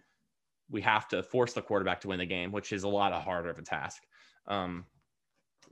we 0.69 0.81
have 0.81 1.07
to 1.07 1.23
force 1.23 1.53
the 1.53 1.63
quarterback 1.63 2.01
to 2.01 2.09
win 2.09 2.19
the 2.19 2.25
game, 2.27 2.51
which 2.51 2.71
is 2.71 2.83
a 2.83 2.87
lot 2.87 3.13
harder 3.13 3.49
of 3.49 3.57
a 3.57 3.63
task. 3.63 4.03
Um, 4.47 4.85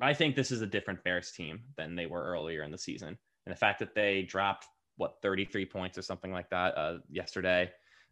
I 0.02 0.16
think 0.16 0.36
this 0.36 0.50
is 0.50 0.64
a 0.64 0.68
different 0.68 1.04
Bears 1.04 1.32
team 1.32 1.62
than 1.78 1.96
they 1.96 2.08
were 2.08 2.24
earlier 2.24 2.64
in 2.64 2.72
the 2.72 2.78
season. 2.80 3.20
And 3.46 3.54
the 3.54 3.60
fact 3.60 3.78
that 3.80 3.94
they 3.94 4.24
dropped 4.24 4.66
what 4.96 5.22
33 5.22 5.68
points 5.68 5.96
or 5.96 6.02
something 6.02 6.32
like 6.32 6.50
that 6.50 6.76
uh, 6.76 6.98
yesterday, 7.08 7.70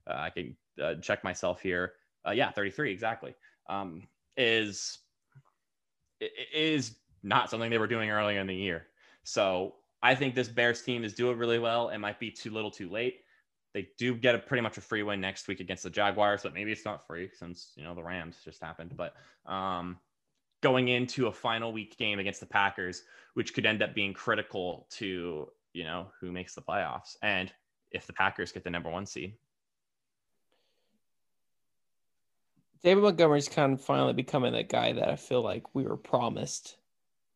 uh, 0.07 0.17
I 0.17 0.29
can 0.29 0.55
uh, 0.79 0.93
check 1.01 1.23
myself 1.23 1.61
here. 1.61 1.93
Uh, 2.27 2.31
yeah, 2.31 2.51
33 2.51 2.91
exactly. 2.91 3.35
Um, 3.67 4.03
is 4.37 4.99
is 6.21 6.95
not 7.23 7.49
something 7.49 7.69
they 7.69 7.77
were 7.77 7.87
doing 7.87 8.09
earlier 8.09 8.39
in 8.39 8.47
the 8.47 8.55
year. 8.55 8.87
So 9.23 9.75
I 10.01 10.15
think 10.15 10.35
this 10.35 10.47
Bears 10.47 10.81
team 10.81 11.03
is 11.03 11.13
doing 11.13 11.37
really 11.37 11.59
well. 11.59 11.89
It 11.89 11.97
might 11.97 12.19
be 12.19 12.29
too 12.29 12.51
little, 12.51 12.71
too 12.71 12.89
late. 12.89 13.21
They 13.73 13.89
do 13.97 14.15
get 14.15 14.35
a 14.35 14.39
pretty 14.39 14.61
much 14.61 14.77
a 14.77 14.81
free 14.81 15.03
win 15.03 15.19
next 15.19 15.47
week 15.47 15.59
against 15.59 15.83
the 15.83 15.89
Jaguars, 15.89 16.43
but 16.43 16.53
maybe 16.53 16.71
it's 16.71 16.85
not 16.85 17.05
free 17.05 17.29
since 17.33 17.71
you 17.75 17.83
know 17.83 17.93
the 17.93 18.03
Rams 18.03 18.37
just 18.43 18.61
happened. 18.61 18.95
But 18.95 19.15
um, 19.45 19.97
going 20.63 20.87
into 20.87 21.27
a 21.27 21.31
final 21.31 21.73
week 21.73 21.97
game 21.97 22.19
against 22.19 22.39
the 22.39 22.45
Packers, 22.45 23.03
which 23.33 23.53
could 23.53 23.65
end 23.65 23.83
up 23.83 23.93
being 23.93 24.13
critical 24.13 24.87
to 24.91 25.49
you 25.73 25.83
know 25.83 26.07
who 26.21 26.31
makes 26.31 26.55
the 26.55 26.61
playoffs, 26.61 27.17
and 27.21 27.51
if 27.91 28.07
the 28.07 28.13
Packers 28.13 28.51
get 28.51 28.63
the 28.63 28.69
number 28.69 28.89
one 28.89 29.05
seed. 29.05 29.35
David 32.83 33.03
Montgomery's 33.03 33.49
kind 33.49 33.73
of 33.73 33.81
finally 33.81 34.13
becoming 34.13 34.53
that 34.53 34.69
guy 34.69 34.93
that 34.93 35.09
I 35.09 35.15
feel 35.15 35.41
like 35.41 35.73
we 35.73 35.83
were 35.83 35.97
promised 35.97 36.77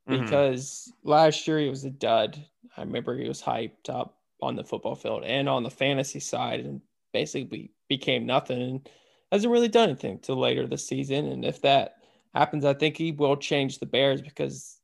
mm-hmm. 0.08 0.24
because 0.24 0.92
last 1.04 1.48
year 1.48 1.60
he 1.60 1.70
was 1.70 1.86
a 1.86 1.90
dud. 1.90 2.44
I 2.78 2.82
remember 2.82 3.18
he 3.18 3.28
was 3.28 3.42
hyped 3.42 3.90
up 3.90 4.18
on 4.42 4.56
the 4.56 4.64
football 4.64 4.96
field 4.96 5.24
and 5.24 5.50
on 5.50 5.64
the 5.64 5.70
fantasy 5.70 6.20
side 6.20 6.62
and 6.62 6.82
basically 7.14 7.72
became 7.88 8.26
nothing 8.26 8.62
and 8.62 8.90
hasn't 9.32 9.52
really 9.52 9.68
done 9.68 9.90
anything 9.90 10.20
till 10.20 10.38
later 10.38 10.68
this 10.68 10.88
season. 10.88 11.28
And 11.28 11.44
if 11.44 11.62
that 11.62 11.96
happens, 12.34 12.66
I 12.66 12.74
think 12.74 12.98
he 12.98 13.12
will 13.12 13.36
change 13.36 13.80
the 13.80 13.86
Bears 13.86 14.22
because 14.22 14.80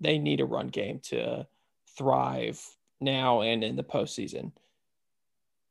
they 0.00 0.18
need 0.18 0.40
a 0.40 0.46
run 0.46 0.68
game 0.68 1.00
to 1.04 1.46
thrive 1.96 2.60
now 3.00 3.42
and 3.42 3.62
in 3.62 3.76
the 3.76 3.84
postseason. 3.84 4.52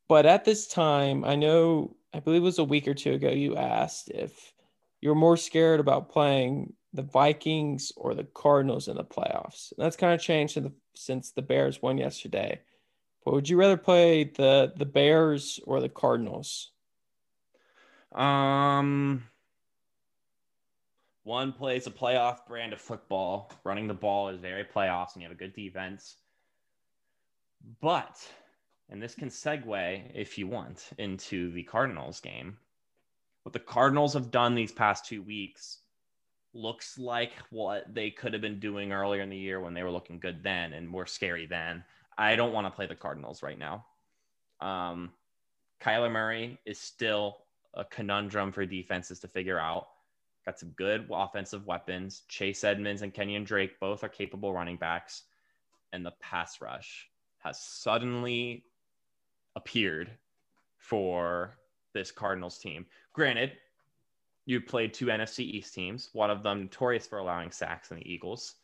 But 0.08 0.26
at 0.26 0.46
this 0.46 0.68
time, 0.68 1.26
I 1.26 1.36
know, 1.36 1.96
I 2.16 2.20
believe 2.20 2.42
it 2.42 2.46
was 2.46 2.60
a 2.60 2.64
week 2.64 2.88
or 2.88 2.94
two 2.94 3.14
ago, 3.14 3.30
you 3.30 3.58
asked 3.58 4.10
if 4.10 4.54
you're 5.02 5.16
more 5.16 5.38
scared 5.38 5.80
about 5.80 6.10
playing 6.10 6.74
the 6.94 7.02
Vikings 7.02 7.92
or 7.98 8.16
the 8.16 8.24
Cardinals 8.24 8.88
in 8.88 8.96
the 8.96 9.04
playoffs. 9.04 9.74
And 9.74 9.86
that's 9.86 9.98
kind 9.98 10.14
of 10.14 10.22
changed 10.22 10.56
the, 10.56 10.72
since 10.96 11.32
the 11.32 11.42
Bears 11.42 11.82
won 11.82 11.98
yesterday. 11.98 12.62
But 13.26 13.34
would 13.34 13.50
you 13.50 13.58
rather 13.58 13.76
play 13.76 14.24
the 14.24 14.72
the 14.78 14.86
Bears 14.86 15.60
or 15.66 15.82
the 15.82 15.90
Cardinals? 15.90 16.72
Um, 18.14 19.24
one 21.24 21.52
plays 21.52 21.88
a 21.88 21.92
playoff 21.92 22.46
brand 22.48 22.72
of 22.72 22.80
football. 22.80 23.52
Running 23.64 23.88
the 23.88 23.96
ball 23.96 24.30
is 24.30 24.40
very 24.40 24.64
playoffs, 24.64 25.14
and 25.14 25.24
you 25.24 25.28
have 25.28 25.36
a 25.36 25.40
good 25.40 25.56
defense. 25.56 26.18
But, 27.82 28.16
and 28.90 29.02
this 29.02 29.16
can 29.16 29.30
segue, 29.30 30.12
if 30.14 30.38
you 30.38 30.48
want, 30.48 30.90
into 30.98 31.52
the 31.52 31.64
Cardinals 31.64 32.20
game. 32.20 32.58
What 33.44 33.54
the 33.54 33.60
Cardinals 33.60 34.14
have 34.14 34.32
done 34.32 34.56
these 34.56 34.72
past 34.72 35.06
two 35.06 35.22
weeks 35.22 35.80
looks 36.54 36.98
like 36.98 37.34
what 37.50 37.94
they 37.94 38.10
could 38.10 38.34
have 38.34 38.42
been 38.42 38.60
doing 38.60 38.92
earlier 38.92 39.22
in 39.22 39.30
the 39.30 39.38
year 39.38 39.60
when 39.60 39.74
they 39.74 39.84
were 39.84 39.92
looking 39.92 40.20
good 40.20 40.42
then 40.42 40.74
and 40.74 40.88
more 40.88 41.06
scary 41.06 41.46
then. 41.46 41.84
I 42.18 42.36
don't 42.36 42.54
want 42.54 42.66
to 42.66 42.72
play 42.72 42.88
the 42.88 42.96
Cardinals 42.96 43.44
right 43.44 43.60
now. 43.60 43.86
Um, 44.62 45.12
Kyler 45.82 46.12
Murray 46.12 46.58
is 46.66 46.80
still 46.80 47.38
a 47.74 47.84
conundrum 47.84 48.52
for 48.52 48.66
defenses 48.66 49.20
to 49.20 49.28
figure 49.28 49.60
out. 49.60 49.88
Got 50.46 50.60
some 50.60 50.70
good 50.70 51.08
offensive 51.12 51.68
weapons. 51.68 52.22
Chase 52.30 52.64
Edmonds 52.64 53.02
and 53.02 53.14
Kenyan 53.14 53.46
Drake 53.46 53.80
both 53.80 54.04
are 54.04 54.10
capable 54.10 54.54
running 54.54 54.78
backs. 54.78 55.24
And 55.92 56.06
the 56.06 56.14
pass 56.22 56.62
rush 56.62 57.10
has 57.40 57.60
suddenly 57.60 58.64
appeared 59.56 60.12
for 60.78 61.58
this 61.94 62.12
Cardinals 62.12 62.58
team. 62.60 62.86
Granted, 63.14 63.54
you 64.46 64.62
played 64.62 64.94
two 64.94 65.08
NFC 65.08 65.40
East 65.40 65.74
teams, 65.74 66.10
one 66.14 66.30
of 66.30 66.44
them 66.44 66.62
notorious 66.62 67.08
for 67.08 67.18
allowing 67.18 67.52
sacks 67.52 67.92
in 67.92 67.98
the 67.98 68.12
Eagles. 68.12 68.56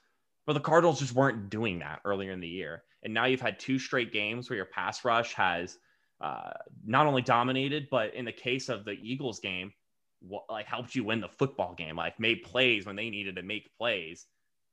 But 0.46 0.54
the 0.54 0.60
Cardinals 0.60 1.00
just 1.00 1.14
weren't 1.14 1.50
doing 1.50 1.80
that 1.80 2.02
earlier 2.06 2.32
in 2.32 2.40
the 2.40 2.48
year. 2.48 2.84
And 3.04 3.14
now 3.14 3.26
you've 3.26 3.42
had 3.42 3.60
two 3.60 3.80
straight 3.80 4.12
games 4.12 4.50
where 4.50 4.58
your 4.58 4.66
pass 4.66 5.04
rush 5.04 5.34
has 5.34 5.78
uh, 6.20 6.52
not 6.86 7.08
only 7.08 7.22
dominated, 7.22 7.88
but 7.90 8.14
in 8.14 8.26
the 8.26 8.32
case 8.32 8.70
of 8.70 8.86
the 8.86 8.92
Eagles 8.92 9.40
game, 9.40 9.74
what, 10.20 10.44
like 10.50 10.68
helped 10.68 10.94
you 10.94 11.04
win 11.04 11.20
the 11.20 11.28
football 11.28 11.74
game, 11.74 11.96
like 11.96 12.20
made 12.20 12.44
plays 12.44 12.86
when 12.86 12.96
they 12.96 13.10
needed 13.10 13.36
to 13.36 13.44
make 13.44 13.76
plays, 13.76 14.28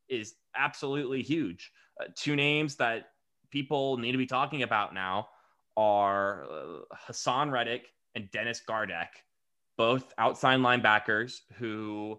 is 0.08 0.34
absolutely 0.54 1.22
huge. 1.22 1.72
Uh, 2.00 2.04
two 2.14 2.36
names 2.36 2.76
that 2.76 3.10
people 3.50 3.96
need 3.96 4.12
to 4.12 4.18
be 4.18 4.26
talking 4.26 4.62
about 4.62 4.92
now 4.92 5.28
are 5.78 6.44
uh, 6.50 6.94
Hassan 7.06 7.48
Haason 7.48 7.52
Reddick 7.52 7.92
and 8.16 8.28
Dennis 8.32 8.60
Gardeck, 8.68 9.10
both 9.76 10.12
outside 10.18 10.58
linebackers 10.58 11.42
who 11.54 12.18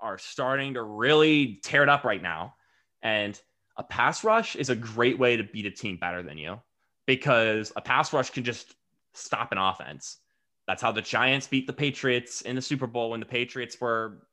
are 0.00 0.18
starting 0.18 0.74
to 0.74 0.82
really 0.82 1.60
tear 1.62 1.84
it 1.84 1.88
up 1.88 2.02
right 2.02 2.20
now. 2.20 2.54
And 3.02 3.40
a 3.76 3.84
pass 3.84 4.24
rush 4.24 4.56
is 4.56 4.70
a 4.70 4.76
great 4.76 5.20
way 5.20 5.36
to 5.36 5.44
beat 5.44 5.66
a 5.66 5.70
team 5.70 5.98
better 5.98 6.20
than 6.22 6.36
you 6.36 6.60
because 7.06 7.72
a 7.76 7.80
pass 7.80 8.12
rush 8.12 8.30
can 8.30 8.42
just 8.42 8.74
stop 9.14 9.52
an 9.52 9.58
offense. 9.58 10.18
That's 10.66 10.82
how 10.82 10.90
the 10.90 11.00
Giants 11.00 11.46
beat 11.46 11.68
the 11.68 11.72
Patriots 11.72 12.40
in 12.40 12.56
the 12.56 12.62
Super 12.62 12.88
Bowl 12.88 13.10
when 13.10 13.20
the 13.20 13.26
Patriots 13.26 13.80
were 13.80 14.26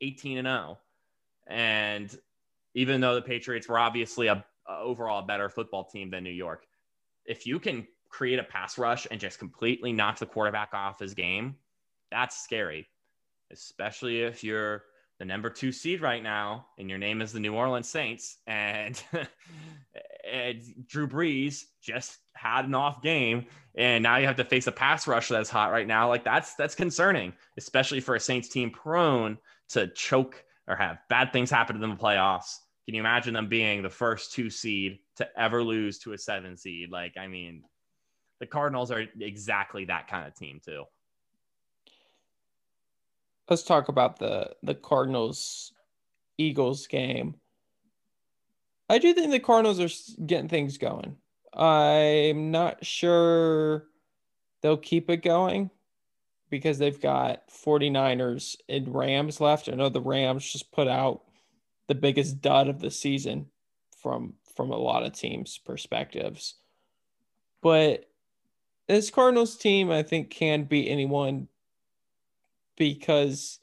18 0.00 0.38
and 0.38 0.46
0. 0.46 0.78
And 1.46 2.18
even 2.74 3.00
though 3.00 3.14
the 3.14 3.22
Patriots 3.22 3.68
were 3.68 3.78
obviously 3.78 4.26
a, 4.26 4.44
a 4.68 4.78
overall 4.78 5.22
better 5.22 5.48
football 5.48 5.84
team 5.84 6.10
than 6.10 6.24
New 6.24 6.30
York, 6.30 6.66
if 7.26 7.46
you 7.46 7.58
can 7.58 7.86
create 8.08 8.38
a 8.38 8.44
pass 8.44 8.78
rush 8.78 9.06
and 9.10 9.20
just 9.20 9.38
completely 9.38 9.92
knock 9.92 10.18
the 10.18 10.26
quarterback 10.26 10.74
off 10.74 11.00
his 11.00 11.14
game, 11.14 11.56
that's 12.10 12.42
scary, 12.42 12.88
especially 13.50 14.22
if 14.22 14.44
you're 14.44 14.84
the 15.18 15.24
number 15.24 15.50
two 15.50 15.72
seed 15.72 16.00
right 16.00 16.22
now, 16.22 16.66
and 16.78 16.88
your 16.90 16.98
name 16.98 17.22
is 17.22 17.32
the 17.32 17.40
New 17.40 17.54
Orleans 17.54 17.88
Saints, 17.88 18.38
and, 18.46 19.02
and 20.30 20.62
Drew 20.86 21.06
Brees 21.06 21.64
just 21.80 22.18
had 22.34 22.64
an 22.64 22.74
off 22.74 23.02
game, 23.02 23.46
and 23.76 24.02
now 24.02 24.16
you 24.16 24.26
have 24.26 24.36
to 24.36 24.44
face 24.44 24.66
a 24.66 24.72
pass 24.72 25.06
rush 25.06 25.28
that's 25.28 25.48
hot 25.48 25.70
right 25.70 25.86
now. 25.86 26.08
Like 26.08 26.24
that's 26.24 26.54
that's 26.54 26.74
concerning, 26.74 27.32
especially 27.56 28.00
for 28.00 28.14
a 28.14 28.20
Saints 28.20 28.48
team 28.48 28.70
prone 28.70 29.38
to 29.70 29.86
choke 29.88 30.44
or 30.66 30.76
have 30.76 30.98
bad 31.08 31.32
things 31.32 31.50
happen 31.50 31.76
to 31.76 31.80
them 31.80 31.92
in 31.92 31.96
the 31.96 32.02
playoffs. 32.02 32.58
Can 32.86 32.94
you 32.94 33.00
imagine 33.00 33.34
them 33.34 33.48
being 33.48 33.82
the 33.82 33.90
first 33.90 34.32
two 34.32 34.50
seed 34.50 34.98
to 35.16 35.28
ever 35.38 35.62
lose 35.62 35.98
to 36.00 36.12
a 36.12 36.18
seven 36.18 36.56
seed? 36.56 36.90
Like, 36.90 37.16
I 37.16 37.28
mean, 37.28 37.62
the 38.40 38.46
Cardinals 38.46 38.90
are 38.90 39.04
exactly 39.20 39.84
that 39.84 40.08
kind 40.08 40.26
of 40.26 40.34
team 40.34 40.60
too 40.64 40.84
let's 43.52 43.62
talk 43.62 43.88
about 43.88 44.18
the 44.18 44.50
the 44.62 44.74
Cardinals 44.74 45.72
Eagles 46.38 46.86
game. 46.86 47.34
I 48.88 48.98
do 48.98 49.12
think 49.12 49.30
the 49.30 49.40
Cardinals 49.40 49.78
are 49.78 50.24
getting 50.24 50.48
things 50.48 50.78
going. 50.78 51.16
I'm 51.54 52.50
not 52.50 52.84
sure 52.84 53.84
they'll 54.62 54.78
keep 54.78 55.10
it 55.10 55.18
going 55.18 55.70
because 56.50 56.78
they've 56.78 57.00
got 57.00 57.48
49ers 57.48 58.56
and 58.68 58.94
Rams 58.94 59.40
left. 59.40 59.68
I 59.68 59.72
know 59.72 59.90
the 59.90 60.00
Rams 60.00 60.50
just 60.50 60.72
put 60.72 60.88
out 60.88 61.22
the 61.92 62.00
biggest 62.00 62.40
dud 62.40 62.68
of 62.68 62.80
the 62.80 62.90
season 62.90 63.44
from 64.00 64.32
from 64.56 64.70
a 64.70 64.76
lot 64.76 65.02
of 65.02 65.12
teams' 65.12 65.58
perspectives. 65.58 66.54
But 67.60 68.08
this 68.88 69.10
Cardinals 69.10 69.56
team, 69.56 69.90
I 69.90 70.02
think, 70.02 70.30
can 70.30 70.64
beat 70.64 70.88
anyone 70.88 71.48
because 72.78 73.60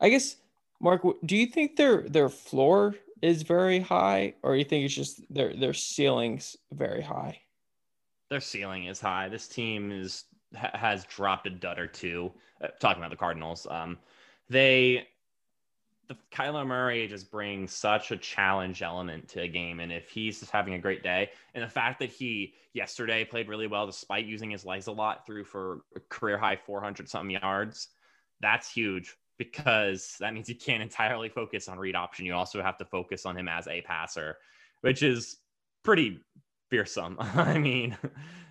I 0.00 0.08
guess 0.08 0.36
Mark, 0.80 1.02
do 1.26 1.36
you 1.36 1.44
think 1.44 1.76
their 1.76 2.08
their 2.08 2.30
floor 2.30 2.94
is 3.20 3.42
very 3.42 3.80
high, 3.80 4.32
or 4.42 4.56
you 4.56 4.64
think 4.64 4.86
it's 4.86 4.94
just 4.94 5.20
their 5.28 5.54
their 5.54 5.74
ceilings 5.74 6.56
very 6.72 7.02
high? 7.02 7.38
Their 8.30 8.40
ceiling 8.40 8.86
is 8.86 8.98
high. 8.98 9.28
This 9.28 9.46
team 9.46 9.92
is 9.92 10.24
has 10.54 11.04
dropped 11.04 11.46
a 11.46 11.50
dud 11.50 11.78
or 11.78 11.86
two. 11.86 12.32
Uh, 12.64 12.68
talking 12.80 13.02
about 13.02 13.10
the 13.10 13.16
Cardinals, 13.16 13.66
um, 13.70 13.98
they 14.48 15.06
the 16.08 16.16
Kyler 16.32 16.66
Murray 16.66 17.06
just 17.06 17.30
brings 17.30 17.72
such 17.72 18.10
a 18.10 18.16
challenge 18.16 18.82
element 18.82 19.28
to 19.28 19.42
a 19.42 19.48
game. 19.48 19.80
And 19.80 19.92
if 19.92 20.08
he's 20.08 20.40
just 20.40 20.50
having 20.50 20.74
a 20.74 20.78
great 20.78 21.02
day, 21.02 21.30
and 21.54 21.62
the 21.62 21.68
fact 21.68 21.98
that 22.00 22.10
he 22.10 22.54
yesterday 22.72 23.24
played 23.24 23.48
really 23.48 23.66
well 23.66 23.86
despite 23.86 24.24
using 24.24 24.50
his 24.50 24.64
legs 24.64 24.86
a 24.86 24.92
lot, 24.92 25.26
threw 25.26 25.44
for 25.44 25.82
career 26.08 26.38
high 26.38 26.56
400 26.56 27.08
something 27.08 27.30
yards, 27.30 27.88
that's 28.40 28.70
huge 28.70 29.16
because 29.36 30.16
that 30.18 30.32
means 30.32 30.48
you 30.48 30.54
can't 30.54 30.82
entirely 30.88 31.28
focus 31.28 31.68
on 31.68 31.78
read 31.78 31.94
option. 31.94 32.24
You 32.24 32.34
also 32.34 32.62
have 32.62 32.78
to 32.78 32.86
focus 32.86 33.26
on 33.26 33.36
him 33.36 33.48
as 33.48 33.68
a 33.68 33.82
passer, 33.82 34.38
which 34.80 35.02
is 35.02 35.36
pretty 35.84 36.20
fearsome. 36.70 37.16
I 37.20 37.58
mean, 37.58 37.96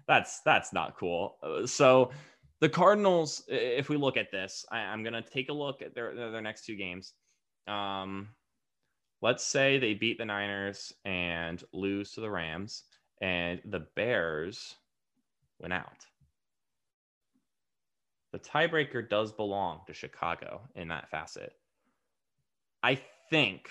that's 0.08 0.41
that's 0.41 0.74
not 0.74 0.95
cool. 0.95 1.38
So 1.66 2.12
the 2.60 2.70
Cardinals, 2.70 3.43
if 3.47 3.89
we 3.89 3.97
look 3.97 4.16
at 4.18 4.32
this, 4.32 4.66
I, 4.72 4.80
am 4.80 5.03
going 5.03 5.14
to 5.14 5.22
take 5.22 5.49
a 5.49 5.53
look 5.53 5.82
at 5.82 5.93
their, 5.93 6.16
their 6.16 6.41
next 6.41 6.66
two 6.66 6.76
games. 6.76 7.14
Um, 7.68 8.30
let's 9.22 9.43
say 9.43 9.78
they 9.78 9.93
beat 9.93 10.18
the 10.18 10.26
Niners 10.26 10.93
and 11.05 11.63
lose 11.74 12.13
to 12.13 12.22
the 12.22 12.30
Rams, 12.30 12.84
and 13.22 13.61
the 13.65 13.88
Bears 13.95 14.76
went 15.59 15.74
out. 15.74 16.05
The 18.32 18.39
tiebreaker 18.39 19.07
does 19.07 19.32
belong 19.32 19.82
to 19.88 19.93
Chicago 19.93 20.61
in 20.76 20.89
that 20.89 21.09
facet. 21.09 21.53
I 22.84 22.99
think 23.30 23.70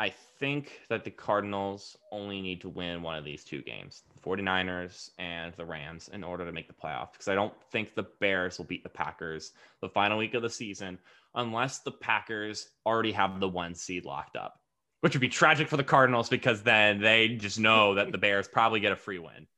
I 0.00 0.10
think 0.38 0.80
that 0.88 1.04
the 1.04 1.10
Cardinals 1.10 1.96
only 2.12 2.40
need 2.40 2.60
to 2.60 2.68
win 2.68 3.02
one 3.02 3.16
of 3.16 3.24
these 3.24 3.42
two 3.42 3.62
games, 3.62 4.02
the 4.14 4.20
49ers 4.20 5.10
and 5.18 5.52
the 5.54 5.64
Rams, 5.64 6.08
in 6.12 6.22
order 6.22 6.44
to 6.44 6.52
make 6.52 6.68
the 6.68 6.74
playoffs. 6.74 7.12
Because 7.12 7.26
I 7.26 7.34
don't 7.34 7.52
think 7.72 7.94
the 7.94 8.06
Bears 8.20 8.58
will 8.58 8.64
beat 8.64 8.84
the 8.84 8.88
Packers 8.88 9.52
the 9.80 9.88
final 9.88 10.18
week 10.18 10.34
of 10.34 10.42
the 10.42 10.50
season 10.50 10.98
unless 11.34 11.80
the 11.80 11.90
Packers 11.90 12.68
already 12.86 13.12
have 13.12 13.40
the 13.40 13.48
one 13.48 13.74
seed 13.74 14.04
locked 14.04 14.36
up, 14.36 14.60
which 15.00 15.14
would 15.14 15.20
be 15.20 15.28
tragic 15.28 15.68
for 15.68 15.76
the 15.76 15.84
Cardinals 15.84 16.28
because 16.28 16.62
then 16.62 17.00
they 17.00 17.28
just 17.28 17.58
know 17.58 17.94
that 17.94 18.12
the 18.12 18.18
Bears 18.18 18.46
probably 18.46 18.78
get 18.78 18.92
a 18.92 18.96
free 18.96 19.18
win. 19.18 19.48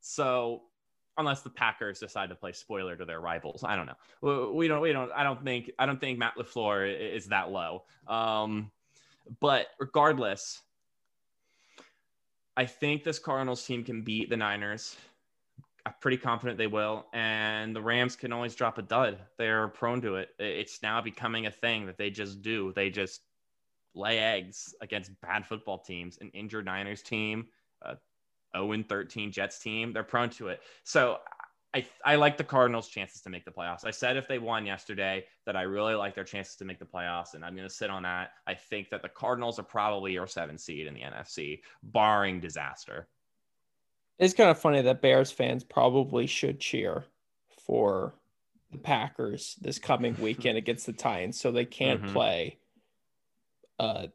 So 0.00 0.62
unless 1.16 1.42
the 1.42 1.50
Packers 1.50 2.00
decide 2.00 2.30
to 2.30 2.34
play 2.34 2.52
spoiler 2.52 2.96
to 2.96 3.04
their 3.04 3.20
rivals, 3.20 3.62
I 3.62 3.76
don't 3.76 3.86
know. 3.86 4.50
We 4.52 4.66
don't. 4.66 4.80
We 4.80 4.92
don't. 4.92 5.10
I 5.12 5.22
don't 5.22 5.42
think. 5.44 5.70
I 5.78 5.86
don't 5.86 6.00
think 6.00 6.18
Matt 6.18 6.34
LaFleur 6.36 7.14
is 7.14 7.26
that 7.28 7.50
low. 7.50 7.84
Um, 8.06 8.70
but 9.40 9.68
regardless, 9.78 10.62
I 12.56 12.66
think 12.66 13.02
this 13.04 13.18
Cardinals 13.18 13.64
team 13.64 13.84
can 13.84 14.02
beat 14.02 14.30
the 14.30 14.36
Niners. 14.36 14.96
I'm 15.86 15.94
pretty 16.00 16.16
confident 16.16 16.56
they 16.56 16.66
will. 16.66 17.06
And 17.12 17.74
the 17.74 17.82
Rams 17.82 18.16
can 18.16 18.32
always 18.32 18.54
drop 18.54 18.78
a 18.78 18.82
dud. 18.82 19.18
They're 19.38 19.68
prone 19.68 20.00
to 20.02 20.16
it. 20.16 20.30
It's 20.38 20.82
now 20.82 21.00
becoming 21.00 21.46
a 21.46 21.50
thing 21.50 21.86
that 21.86 21.98
they 21.98 22.10
just 22.10 22.42
do. 22.42 22.72
They 22.74 22.90
just 22.90 23.22
lay 23.94 24.18
eggs 24.18 24.74
against 24.80 25.20
bad 25.20 25.46
football 25.46 25.78
teams, 25.78 26.18
an 26.20 26.30
injured 26.30 26.64
Niners 26.64 27.02
team, 27.02 27.46
a 27.82 27.96
0 28.56 28.84
13 28.88 29.32
Jets 29.32 29.58
team. 29.58 29.92
They're 29.92 30.02
prone 30.02 30.30
to 30.30 30.48
it. 30.48 30.60
So 30.84 31.18
I, 31.74 31.86
I 32.04 32.14
like 32.16 32.36
the 32.36 32.44
Cardinals' 32.44 32.88
chances 32.88 33.20
to 33.22 33.30
make 33.30 33.44
the 33.44 33.50
playoffs. 33.50 33.84
I 33.84 33.90
said 33.90 34.16
if 34.16 34.28
they 34.28 34.38
won 34.38 34.64
yesterday 34.64 35.24
that 35.44 35.56
I 35.56 35.62
really 35.62 35.94
like 35.94 36.14
their 36.14 36.24
chances 36.24 36.54
to 36.56 36.64
make 36.64 36.78
the 36.78 36.84
playoffs, 36.84 37.34
and 37.34 37.44
I'm 37.44 37.56
going 37.56 37.68
to 37.68 37.74
sit 37.74 37.90
on 37.90 38.04
that. 38.04 38.30
I 38.46 38.54
think 38.54 38.90
that 38.90 39.02
the 39.02 39.08
Cardinals 39.08 39.58
are 39.58 39.64
probably 39.64 40.12
your 40.12 40.26
seven 40.26 40.56
seed 40.56 40.86
in 40.86 40.94
the 40.94 41.00
NFC, 41.00 41.60
barring 41.82 42.40
disaster 42.40 43.08
it's 44.18 44.34
kind 44.34 44.50
of 44.50 44.58
funny 44.58 44.82
that 44.82 45.02
Bears 45.02 45.30
fans 45.30 45.64
probably 45.64 46.26
should 46.26 46.60
cheer 46.60 47.04
for 47.66 48.14
the 48.70 48.78
Packers 48.78 49.56
this 49.60 49.78
coming 49.78 50.16
weekend 50.20 50.58
against 50.58 50.86
the 50.86 50.92
Titans, 50.92 51.40
so 51.40 51.50
they 51.50 51.64
can't 51.64 52.02
mm-hmm. 52.02 52.12
play. 52.12 52.58
Uh, 53.78 54.06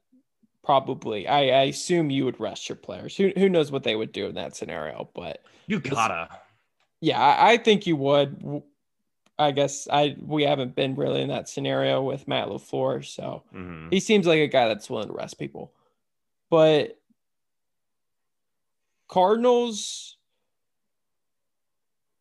probably. 0.63 1.27
I, 1.27 1.39
I 1.39 1.63
assume 1.63 2.09
you 2.09 2.25
would 2.25 2.39
rest 2.39 2.69
your 2.69 2.77
players. 2.77 3.17
Who 3.17 3.31
who 3.35 3.49
knows 3.49 3.71
what 3.71 3.83
they 3.83 3.95
would 3.95 4.11
do 4.11 4.27
in 4.27 4.35
that 4.35 4.55
scenario? 4.55 5.09
But 5.13 5.43
you 5.67 5.79
gotta. 5.79 6.29
Yeah, 7.01 7.19
I, 7.19 7.51
I 7.51 7.57
think 7.57 7.87
you 7.87 7.95
would. 7.95 8.63
I 9.37 9.51
guess 9.51 9.87
I 9.89 10.17
we 10.19 10.43
haven't 10.43 10.75
been 10.75 10.95
really 10.95 11.21
in 11.21 11.29
that 11.29 11.47
scenario 11.47 12.03
with 12.03 12.27
Matt 12.27 12.49
LaFleur, 12.49 13.05
so 13.05 13.43
mm-hmm. 13.55 13.87
he 13.89 13.99
seems 13.99 14.27
like 14.27 14.39
a 14.39 14.47
guy 14.47 14.67
that's 14.67 14.89
willing 14.89 15.07
to 15.07 15.13
rest 15.13 15.39
people. 15.39 15.71
But 16.49 16.99
Cardinals. 19.09 20.15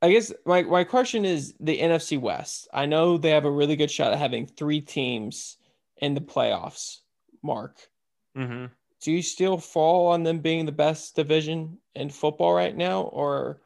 I 0.01 0.13
guess 0.13 0.33
my, 0.47 0.63
my 0.63 0.85
question 0.85 1.25
is 1.25 1.55
the 1.59 1.79
NFC 1.79 2.21
West. 2.21 2.69
I 2.73 2.87
know 2.87 3.19
they 3.19 3.31
have 3.31 3.45
a 3.45 3.51
really 3.51 3.75
good 3.75 3.91
shot 3.91 4.13
at 4.13 4.19
having 4.19 4.47
three 4.47 4.81
teams 4.81 5.57
in 5.97 6.15
the 6.15 6.21
playoffs, 6.21 6.99
Mark. 7.43 7.77
Mm-hmm. 8.37 8.67
Do 9.01 9.13
you 9.13 9.23
still 9.23 9.59
fall 9.59 10.07
on 10.07 10.23
them 10.23 10.39
being 10.39 10.67
the 10.67 10.73
best 10.73 11.17
division 11.17 11.79
in 11.97 12.11
football 12.11 12.55
right 12.55 12.77
now? 12.77 13.03
Or 13.03 13.61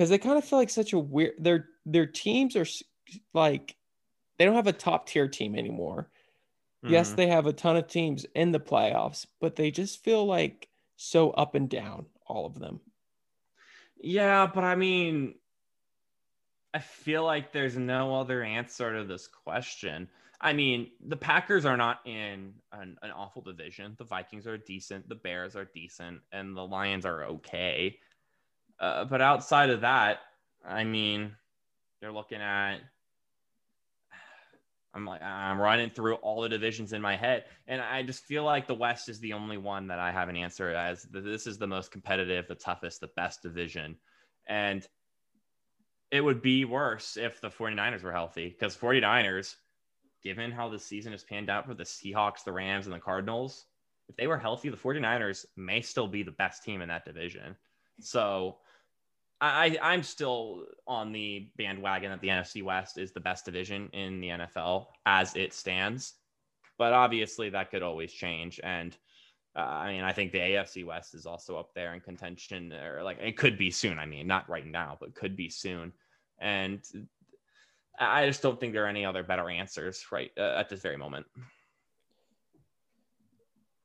because 0.00 0.08
they 0.08 0.16
kind 0.16 0.38
of 0.38 0.44
feel 0.46 0.58
like 0.58 0.70
such 0.70 0.94
a 0.94 0.98
weird, 0.98 1.34
their, 1.38 1.66
their 1.84 2.06
teams 2.06 2.56
are 2.56 2.64
like, 3.34 3.76
they 4.38 4.46
don't 4.46 4.54
have 4.54 4.66
a 4.66 4.72
top 4.72 5.06
tier 5.06 5.28
team 5.28 5.54
anymore. 5.54 6.08
Mm-hmm. 6.82 6.94
Yes, 6.94 7.12
they 7.12 7.26
have 7.26 7.44
a 7.44 7.52
ton 7.52 7.76
of 7.76 7.86
teams 7.86 8.24
in 8.34 8.50
the 8.50 8.60
playoffs, 8.60 9.26
but 9.42 9.56
they 9.56 9.70
just 9.70 10.02
feel 10.02 10.24
like 10.24 10.70
so 10.96 11.32
up 11.32 11.54
and 11.54 11.68
down, 11.68 12.06
all 12.26 12.46
of 12.46 12.58
them. 12.58 12.80
Yeah, 14.00 14.46
but 14.46 14.64
I 14.64 14.74
mean, 14.74 15.34
I 16.72 16.78
feel 16.78 17.22
like 17.22 17.52
there's 17.52 17.76
no 17.76 18.18
other 18.18 18.42
answer 18.42 18.96
to 18.96 19.04
this 19.04 19.28
question. 19.28 20.08
I 20.40 20.54
mean, 20.54 20.92
the 21.06 21.18
Packers 21.18 21.66
are 21.66 21.76
not 21.76 22.00
in 22.06 22.54
an, 22.72 22.96
an, 23.02 23.10
awful 23.14 23.42
division. 23.42 23.96
The 23.98 24.04
Vikings 24.04 24.46
are 24.46 24.56
decent, 24.56 25.10
the 25.10 25.14
Bears 25.14 25.56
are 25.56 25.66
decent, 25.66 26.22
and 26.32 26.56
the 26.56 26.64
Lions 26.64 27.04
are 27.04 27.24
okay. 27.24 27.98
Uh, 28.80 29.04
but 29.04 29.20
outside 29.20 29.70
of 29.70 29.82
that, 29.82 30.20
I 30.66 30.84
mean, 30.84 31.36
they're 32.00 32.12
looking 32.12 32.40
at 32.40 32.78
I'm 34.92 35.04
like 35.04 35.22
I'm 35.22 35.60
running 35.60 35.90
through 35.90 36.14
all 36.16 36.42
the 36.42 36.48
divisions 36.48 36.92
in 36.92 37.00
my 37.00 37.16
head, 37.16 37.44
and 37.68 37.80
I 37.80 38.02
just 38.02 38.24
feel 38.24 38.42
like 38.42 38.66
the 38.66 38.74
West 38.74 39.08
is 39.08 39.20
the 39.20 39.34
only 39.34 39.56
one 39.56 39.86
that 39.88 40.00
I 40.00 40.10
have 40.10 40.28
an 40.28 40.36
answer 40.36 40.70
as. 40.70 41.04
This 41.04 41.46
is 41.46 41.58
the 41.58 41.66
most 41.66 41.92
competitive, 41.92 42.48
the 42.48 42.56
toughest, 42.56 43.00
the 43.00 43.10
best 43.14 43.42
division, 43.42 43.96
and 44.48 44.86
it 46.10 46.22
would 46.22 46.42
be 46.42 46.64
worse 46.64 47.16
if 47.16 47.40
the 47.40 47.50
49ers 47.50 48.02
were 48.02 48.10
healthy 48.10 48.48
because 48.48 48.76
49ers, 48.76 49.54
given 50.24 50.50
how 50.50 50.68
the 50.68 50.78
season 50.78 51.12
has 51.12 51.22
panned 51.22 51.50
out 51.50 51.66
for 51.66 51.74
the 51.74 51.84
Seahawks, 51.84 52.42
the 52.44 52.52
Rams, 52.52 52.86
and 52.86 52.94
the 52.94 52.98
Cardinals, 52.98 53.66
if 54.08 54.16
they 54.16 54.26
were 54.26 54.38
healthy, 54.38 54.70
the 54.70 54.76
49ers 54.76 55.46
may 55.56 55.80
still 55.80 56.08
be 56.08 56.24
the 56.24 56.32
best 56.32 56.64
team 56.64 56.82
in 56.82 56.88
that 56.88 57.04
division. 57.04 57.54
So 58.00 58.56
I, 59.40 59.78
I'm 59.82 60.02
still 60.02 60.66
on 60.86 61.12
the 61.12 61.48
bandwagon 61.56 62.10
that 62.10 62.20
the 62.20 62.28
NFC 62.28 62.62
West 62.62 62.98
is 62.98 63.12
the 63.12 63.20
best 63.20 63.44
division 63.44 63.88
in 63.92 64.20
the 64.20 64.28
NFL 64.28 64.86
as 65.06 65.34
it 65.34 65.54
stands. 65.54 66.14
But 66.76 66.92
obviously, 66.92 67.48
that 67.50 67.70
could 67.70 67.82
always 67.82 68.12
change. 68.12 68.60
And 68.62 68.96
uh, 69.56 69.60
I 69.60 69.92
mean, 69.92 70.02
I 70.02 70.12
think 70.12 70.32
the 70.32 70.38
AFC 70.38 70.84
West 70.84 71.14
is 71.14 71.26
also 71.26 71.58
up 71.58 71.70
there 71.74 71.94
in 71.94 72.00
contention, 72.00 72.72
or 72.72 73.02
like 73.02 73.18
it 73.20 73.36
could 73.36 73.58
be 73.58 73.70
soon. 73.70 73.98
I 73.98 74.06
mean, 74.06 74.26
not 74.26 74.48
right 74.48 74.66
now, 74.66 74.96
but 75.00 75.14
could 75.14 75.36
be 75.36 75.48
soon. 75.48 75.92
And 76.38 76.80
I 77.98 78.26
just 78.26 78.42
don't 78.42 78.58
think 78.58 78.72
there 78.72 78.84
are 78.84 78.88
any 78.88 79.04
other 79.04 79.22
better 79.22 79.50
answers 79.50 80.06
right 80.10 80.30
uh, 80.38 80.54
at 80.56 80.68
this 80.68 80.80
very 80.80 80.96
moment. 80.96 81.26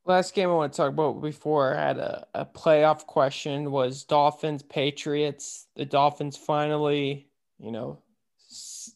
Last 0.07 0.35
game 0.35 0.49
I 0.49 0.53
want 0.53 0.71
to 0.71 0.77
talk 0.77 0.89
about 0.89 1.19
before 1.21 1.75
I 1.75 1.81
had 1.81 1.97
a, 1.97 2.27
a 2.35 2.45
playoff 2.45 3.07
question 3.07 3.71
was 3.71 4.03
Dolphins 4.03 4.61
Patriots. 4.61 5.65
The 5.75 5.85
Dolphins 5.85 6.37
finally, 6.37 7.27
you 7.57 7.71
know, 7.71 8.03
s- 8.47 8.93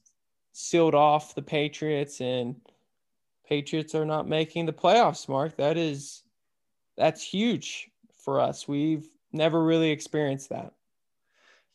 sealed 0.54 0.94
off 0.94 1.34
the 1.34 1.42
Patriots, 1.42 2.22
and 2.22 2.58
Patriots 3.44 3.96
are 3.96 4.06
not 4.06 4.28
making 4.28 4.68
the 4.68 4.74
playoffs. 4.74 5.28
Mark, 5.28 5.58
that 5.58 5.78
is 5.78 6.22
that's 6.96 7.24
huge 7.24 7.90
for 8.24 8.40
us. 8.40 8.68
We've 8.68 9.10
never 9.32 9.64
really 9.64 9.90
experienced 9.90 10.50
that. 10.50 10.74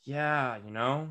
Yeah, 0.04 0.58
you 0.64 0.70
know, 0.70 1.08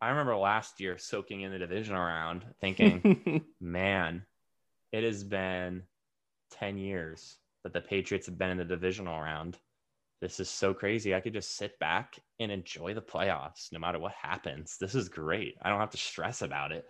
I 0.00 0.08
remember 0.08 0.34
last 0.34 0.80
year 0.80 0.96
soaking 0.96 1.42
in 1.42 1.52
the 1.52 1.58
division 1.58 1.94
round, 1.94 2.46
thinking, 2.58 3.44
man, 3.60 4.24
it 4.92 5.04
has 5.04 5.22
been 5.22 5.82
ten 6.50 6.78
years 6.78 7.36
that 7.66 7.72
the 7.72 7.80
Patriots 7.80 8.26
have 8.26 8.38
been 8.38 8.50
in 8.50 8.58
the 8.58 8.64
divisional 8.64 9.20
round. 9.20 9.58
this 10.20 10.38
is 10.38 10.48
so 10.48 10.72
crazy. 10.72 11.14
I 11.14 11.20
could 11.20 11.32
just 11.32 11.56
sit 11.56 11.78
back 11.80 12.14
and 12.38 12.50
enjoy 12.52 12.94
the 12.94 13.02
playoffs 13.02 13.72
no 13.72 13.80
matter 13.80 13.98
what 13.98 14.12
happens. 14.12 14.76
This 14.78 14.94
is 14.94 15.08
great. 15.08 15.56
I 15.60 15.68
don't 15.68 15.80
have 15.80 15.90
to 15.90 15.96
stress 15.96 16.42
about 16.42 16.70
it. 16.70 16.86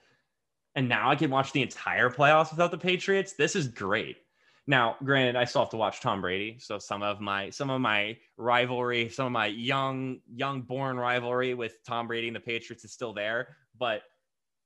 And 0.74 0.87
now 0.89 1.11
I 1.11 1.16
can 1.16 1.31
watch 1.31 1.53
the 1.53 1.62
entire 1.62 2.11
playoffs 2.11 2.51
without 2.51 2.70
the 2.70 2.79
Patriots. 2.79 3.33
This 3.33 3.57
is 3.57 3.68
great. 3.68 4.18
Now, 4.66 4.97
granted, 5.03 5.35
I 5.35 5.45
still 5.45 5.62
have 5.62 5.70
to 5.70 5.79
watch 5.79 6.01
Tom 6.01 6.20
Brady, 6.20 6.59
so 6.61 6.79
some 6.79 7.03
of 7.03 7.20
my 7.20 7.49
some 7.51 7.70
of 7.70 7.81
my 7.81 8.18
rivalry, 8.37 9.09
some 9.09 9.27
of 9.27 9.33
my 9.33 9.47
young 9.47 10.20
young 10.31 10.61
born 10.61 10.99
rivalry 10.99 11.55
with 11.55 11.83
Tom 11.87 12.07
Brady 12.07 12.27
and 12.27 12.37
the 12.37 12.41
Patriots 12.41 12.85
is 12.85 12.93
still 12.93 13.14
there. 13.14 13.57
But 13.79 14.03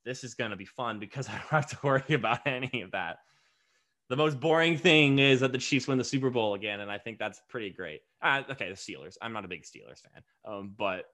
this 0.05 0.25
is 0.25 0.35
going 0.35 0.51
to 0.51 0.57
be 0.57 0.65
fun 0.65 0.99
because 0.99 1.29
I 1.31 1.33
don't 1.33 1.51
have 1.51 1.71
to 1.71 1.79
worry 1.85 2.15
about 2.15 2.41
any 2.47 2.83
of 2.83 2.91
that. 2.91 3.19
The 4.11 4.17
most 4.17 4.41
boring 4.41 4.77
thing 4.77 5.21
is 5.21 5.39
that 5.39 5.53
the 5.53 5.59
Chiefs 5.59 5.87
win 5.87 5.97
the 5.97 6.05
Super 6.05 6.31
Bowl 6.31 6.55
again, 6.55 6.81
and 6.81 6.91
I 6.91 6.99
think 6.99 7.19
that's 7.19 7.41
pretty 7.49 7.71
great. 7.71 8.01
Uh, 8.21 8.43
okay, 8.51 8.69
the 8.69 8.75
Steelers. 8.75 9.17
I'm 9.23 9.33
not 9.33 9.45
a 9.45 9.49
big 9.49 9.63
Steelers 9.63 10.03
fan, 10.03 10.23
um, 10.45 10.75
but 10.77 11.05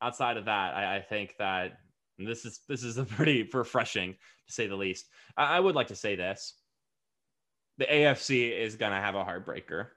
outside 0.00 0.36
of 0.36 0.44
that, 0.44 0.74
I, 0.76 0.96
I 0.96 1.00
think 1.00 1.34
that 1.40 1.78
this 2.18 2.44
is 2.44 2.60
this 2.68 2.84
is 2.84 2.98
a 2.98 3.04
pretty 3.04 3.42
refreshing 3.52 4.12
to 4.12 4.52
say 4.52 4.68
the 4.68 4.76
least. 4.76 5.08
I, 5.36 5.56
I 5.56 5.60
would 5.60 5.74
like 5.74 5.88
to 5.88 5.96
say 5.96 6.14
this 6.14 6.54
the 7.78 7.84
AFC 7.84 8.56
is 8.56 8.76
going 8.76 8.92
to 8.92 8.98
have 8.98 9.16
a 9.16 9.24
heartbreaker 9.24 9.88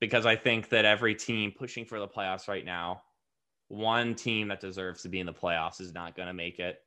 because 0.00 0.26
I 0.26 0.36
think 0.36 0.70
that 0.70 0.86
every 0.86 1.14
team 1.14 1.52
pushing 1.56 1.84
for 1.84 2.00
the 2.00 2.08
playoffs 2.08 2.48
right 2.48 2.64
now, 2.64 3.02
one 3.68 4.14
team 4.14 4.48
that 4.48 4.60
deserves 4.60 5.02
to 5.02 5.08
be 5.08 5.20
in 5.20 5.26
the 5.26 5.32
playoffs 5.32 5.80
is 5.80 5.92
not 5.92 6.16
going 6.16 6.28
to 6.28 6.34
make 6.34 6.58
it. 6.58 6.78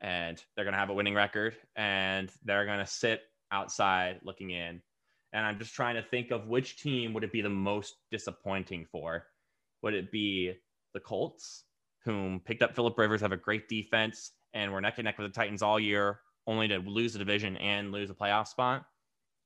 And 0.00 0.42
they're 0.54 0.64
going 0.64 0.72
to 0.74 0.78
have 0.78 0.90
a 0.90 0.94
winning 0.94 1.14
record 1.14 1.56
and 1.74 2.30
they're 2.44 2.66
going 2.66 2.80
to 2.80 2.86
sit 2.86 3.22
outside 3.56 4.20
looking 4.22 4.50
in. 4.50 4.82
And 5.32 5.44
I'm 5.44 5.58
just 5.58 5.74
trying 5.74 5.96
to 5.96 6.02
think 6.02 6.30
of 6.30 6.46
which 6.46 6.80
team 6.80 7.12
would 7.12 7.24
it 7.24 7.32
be 7.32 7.42
the 7.42 7.48
most 7.48 7.96
disappointing 8.10 8.86
for? 8.92 9.26
Would 9.82 9.94
it 9.94 10.12
be 10.12 10.52
the 10.94 11.00
Colts, 11.00 11.64
whom 12.04 12.40
picked 12.40 12.62
up 12.62 12.74
Philip 12.74 12.96
Rivers, 12.96 13.20
have 13.20 13.32
a 13.32 13.36
great 13.36 13.68
defense, 13.68 14.32
and 14.54 14.72
were 14.72 14.80
neck 14.80 14.94
and 14.98 15.04
neck 15.04 15.18
with 15.18 15.26
the 15.26 15.32
Titans 15.32 15.62
all 15.62 15.80
year, 15.80 16.20
only 16.46 16.68
to 16.68 16.78
lose 16.78 17.12
the 17.12 17.18
division 17.18 17.56
and 17.56 17.92
lose 17.92 18.10
a 18.10 18.14
playoff 18.14 18.48
spot? 18.48 18.84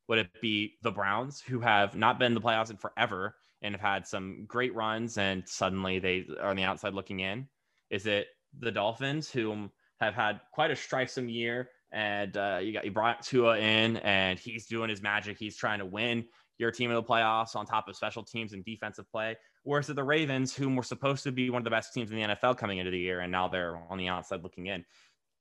Would 0.08 0.18
it 0.18 0.40
be 0.40 0.74
the 0.82 0.90
Browns, 0.90 1.40
who 1.40 1.60
have 1.60 1.94
not 1.96 2.18
been 2.18 2.32
in 2.32 2.34
the 2.34 2.40
playoffs 2.40 2.70
in 2.70 2.76
forever 2.76 3.36
and 3.62 3.74
have 3.74 3.80
had 3.80 4.06
some 4.06 4.44
great 4.46 4.74
runs 4.74 5.18
and 5.18 5.48
suddenly 5.48 5.98
they 5.98 6.26
are 6.40 6.50
on 6.50 6.56
the 6.56 6.64
outside 6.64 6.94
looking 6.94 7.20
in? 7.20 7.48
Is 7.90 8.06
it 8.06 8.28
the 8.58 8.72
Dolphins, 8.72 9.30
who 9.30 9.70
have 10.00 10.14
had 10.14 10.40
quite 10.52 10.70
a 10.70 10.76
strifesome 10.76 11.28
year 11.28 11.70
and 11.92 12.36
uh, 12.36 12.58
you 12.62 12.72
got 12.72 12.84
you 12.84 12.90
brought 12.90 13.22
Tua 13.22 13.58
in 13.58 13.96
and 13.98 14.38
he's 14.38 14.66
doing 14.66 14.90
his 14.90 15.02
magic. 15.02 15.38
He's 15.38 15.56
trying 15.56 15.80
to 15.80 15.86
win 15.86 16.24
your 16.58 16.70
team 16.70 16.90
in 16.90 16.96
the 16.96 17.02
playoffs 17.02 17.56
on 17.56 17.66
top 17.66 17.88
of 17.88 17.96
special 17.96 18.22
teams 18.22 18.52
and 18.52 18.64
defensive 18.64 19.10
play. 19.10 19.36
Whereas 19.64 19.86
the 19.86 20.04
Ravens, 20.04 20.54
whom 20.54 20.76
were 20.76 20.82
supposed 20.82 21.24
to 21.24 21.32
be 21.32 21.50
one 21.50 21.60
of 21.60 21.64
the 21.64 21.70
best 21.70 21.92
teams 21.92 22.10
in 22.10 22.16
the 22.16 22.22
NFL 22.22 22.58
coming 22.58 22.78
into 22.78 22.90
the 22.90 22.98
year, 22.98 23.20
and 23.20 23.32
now 23.32 23.48
they're 23.48 23.80
on 23.88 23.98
the 23.98 24.08
outside 24.08 24.42
looking 24.42 24.66
in. 24.66 24.84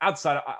Outside 0.01 0.37
of, 0.37 0.43
uh, 0.47 0.53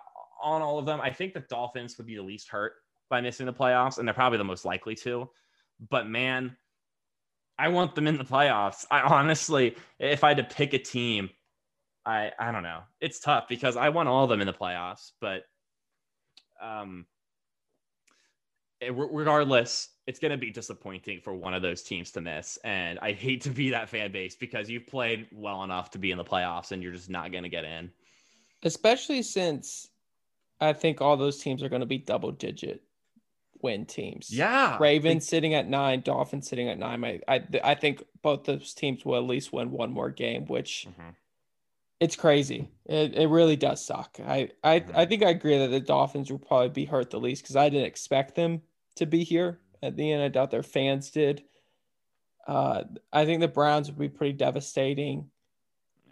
on 0.44 0.62
all 0.62 0.78
of 0.78 0.86
them, 0.86 1.02
I 1.02 1.12
think 1.12 1.34
the 1.34 1.42
Dolphins 1.42 1.98
would 1.98 2.08
be 2.08 2.16
the 2.16 2.22
least 2.22 2.50
hurt 2.50 2.74
by 3.10 3.22
missing 3.22 3.46
the 3.46 3.54
playoffs, 3.54 3.98
and 3.98 4.08
they're 4.08 4.14
probably 4.14 4.38
the 4.38 4.44
most 4.44 4.66
likely 4.66 4.96
to. 4.96 5.30
But 5.90 6.08
man, 6.08 6.56
I 7.58 7.70
want 7.70 7.96
them 7.96 8.08
in 8.08 8.18
the 8.18 8.24
playoffs. 8.24 8.86
I 8.92 9.02
honestly, 9.02 9.76
if 10.00 10.24
I 10.24 10.30
had 10.30 10.38
to 10.38 10.44
pick 10.44 10.74
a 10.74 10.80
team, 10.80 11.30
I 12.06 12.32
I 12.40 12.52
don't 12.52 12.64
know. 12.64 12.82
It's 13.02 13.20
tough 13.20 13.48
because 13.50 13.76
I 13.76 13.90
want 13.90 14.10
all 14.10 14.24
of 14.24 14.30
them 14.30 14.42
in 14.42 14.48
the 14.48 14.54
playoffs, 14.54 15.12
but 15.20 15.44
um, 16.62 17.06
regardless, 18.82 19.90
it's 20.08 20.20
going 20.20 20.32
to 20.32 20.38
be 20.38 20.52
disappointing 20.52 21.22
for 21.22 21.34
one 21.34 21.54
of 21.54 21.62
those 21.62 21.84
teams 21.84 22.12
to 22.12 22.22
miss. 22.22 22.58
And 22.64 22.98
I 23.00 23.12
hate 23.12 23.42
to 23.42 23.50
be 23.50 23.70
that 23.72 23.90
fan 23.90 24.12
base 24.12 24.36
because 24.36 24.70
you've 24.70 24.88
played 24.88 25.28
well 25.32 25.64
enough 25.64 25.92
to 25.92 25.98
be 25.98 26.12
in 26.12 26.18
the 26.18 26.24
playoffs 26.24 26.72
and 26.72 26.82
you're 26.82 26.94
just 26.94 27.10
not 27.10 27.32
going 27.32 27.44
to 27.44 27.50
get 27.50 27.66
in. 27.66 27.92
Especially 28.64 29.22
since 29.22 29.88
I 30.60 30.74
think 30.74 31.02
all 31.02 31.18
those 31.18 31.40
teams 31.40 31.64
are 31.64 31.70
going 31.70 31.82
to 31.82 31.86
be 31.86 31.98
double 31.98 32.32
digit 32.32 32.82
win 33.62 33.86
teams. 33.86 34.32
Yeah. 34.32 34.78
Ravens 34.80 35.28
sitting 35.28 35.54
at 35.54 35.68
nine, 35.68 36.02
Dolphins 36.02 36.48
sitting 36.48 36.70
at 36.70 36.80
nine. 36.80 37.04
I, 37.04 37.20
I, 37.28 37.44
I 37.64 37.76
think 37.76 38.04
both 38.22 38.46
those 38.46 38.74
teams 38.74 39.06
will 39.06 39.18
at 39.18 39.24
least 39.24 39.52
win 39.54 39.72
one 39.72 39.92
more 39.92 40.10
game, 40.10 40.46
which 40.46 40.88
mm-hmm. 40.90 41.10
It's 42.00 42.16
crazy. 42.16 42.70
It, 42.86 43.14
it 43.16 43.28
really 43.28 43.56
does 43.56 43.86
suck. 43.86 44.18
I, 44.26 44.50
I, 44.64 44.80
mm-hmm. 44.80 44.98
I 44.98 45.06
think 45.06 45.24
I 45.24 45.30
agree 45.30 45.58
that 45.58 45.68
the 45.68 45.80
Dolphins 45.80 46.32
will 46.32 46.40
probably 46.40 46.70
be 46.70 46.86
hurt 46.86 47.10
the 47.10 47.20
least 47.20 47.44
because 47.44 47.56
I 47.56 47.70
didn't 47.70 47.88
expect 47.88 48.36
them 48.36 48.62
to 48.96 49.06
be 49.06 49.24
here 49.24 49.60
at 49.84 49.96
the 49.96 50.12
end. 50.12 50.24
I 50.24 50.30
doubt 50.30 50.52
their 50.52 50.64
fans 50.64 51.12
did. 51.12 51.44
Uh, 52.48 52.84
I 53.12 53.26
think 53.26 53.42
the 53.42 53.48
Browns 53.48 53.90
would 53.90 54.00
be 54.00 54.10
pretty 54.10 54.34
devastating 54.34 55.30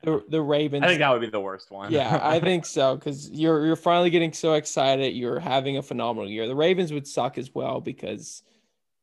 the, 0.04 0.24
the 0.30 0.42
Ravens. 0.42 0.84
I 0.84 0.88
think 0.88 1.00
that 1.00 1.12
would 1.12 1.22
be 1.22 1.30
the 1.30 1.40
worst 1.40 1.72
one. 1.72 1.92
yeah, 1.92 2.20
I 2.22 2.40
think 2.42 2.66
so 2.66 2.96
because 2.96 3.30
you're 3.32 3.66
you're 3.66 3.76
finally 3.76 4.10
getting 4.10 4.34
so 4.34 4.54
excited. 4.54 5.16
You're 5.16 5.40
having 5.40 5.78
a 5.78 5.82
phenomenal 5.82 6.30
year. 6.30 6.48
The 6.48 6.56
Ravens 6.56 6.94
would 6.94 7.08
suck 7.08 7.38
as 7.38 7.54
well 7.56 7.82
because 7.82 8.44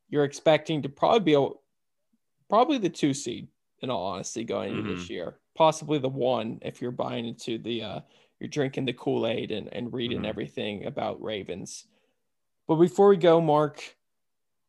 you're 0.08 0.24
expecting 0.24 0.82
to 0.82 0.88
probably 0.88 1.20
be 1.20 1.34
a, 1.34 1.48
probably 2.48 2.78
the 2.78 2.88
two 2.88 3.14
seed 3.14 3.48
in 3.82 3.90
all 3.90 4.06
honesty 4.06 4.44
going 4.44 4.70
into 4.70 4.82
mm-hmm. 4.82 4.98
this 4.98 5.10
year, 5.10 5.38
possibly 5.54 5.98
the 5.98 6.08
one 6.08 6.58
if 6.62 6.82
you're 6.82 6.90
buying 6.90 7.26
into 7.26 7.58
the 7.58 7.82
uh, 7.82 8.00
you're 8.40 8.48
drinking 8.48 8.84
the 8.84 8.92
Kool 8.92 9.26
Aid 9.26 9.50
and 9.50 9.72
and 9.72 9.92
reading 9.92 10.18
mm-hmm. 10.18 10.26
everything 10.26 10.86
about 10.86 11.22
Ravens. 11.22 11.86
But 12.66 12.76
before 12.76 13.08
we 13.08 13.16
go, 13.16 13.40
Mark, 13.40 13.96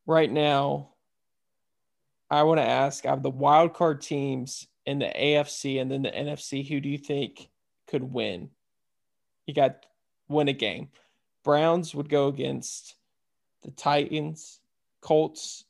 right 0.06 0.32
now, 0.32 0.90
I 2.30 2.44
want 2.44 2.60
to 2.60 2.68
ask: 2.68 3.06
out 3.06 3.18
of 3.18 3.24
the 3.24 3.30
wild 3.30 3.74
card 3.74 4.02
teams 4.02 4.68
in 4.86 5.00
the 5.00 5.12
AFC 5.16 5.82
and 5.82 5.90
then 5.90 6.04
the 6.04 6.12
NFC, 6.12 6.68
who 6.68 6.80
do 6.80 6.90
you 6.90 6.98
think 6.98 7.50
could 7.88 8.04
win? 8.04 8.50
You 9.46 9.54
got 9.54 9.86
win 10.28 10.48
a 10.48 10.54
game. 10.54 10.90
Browns 11.44 11.94
would 11.94 12.10
go 12.10 12.28
against 12.28 12.96
the 13.64 13.72
Titans, 13.72 14.60
Colts 15.02 15.66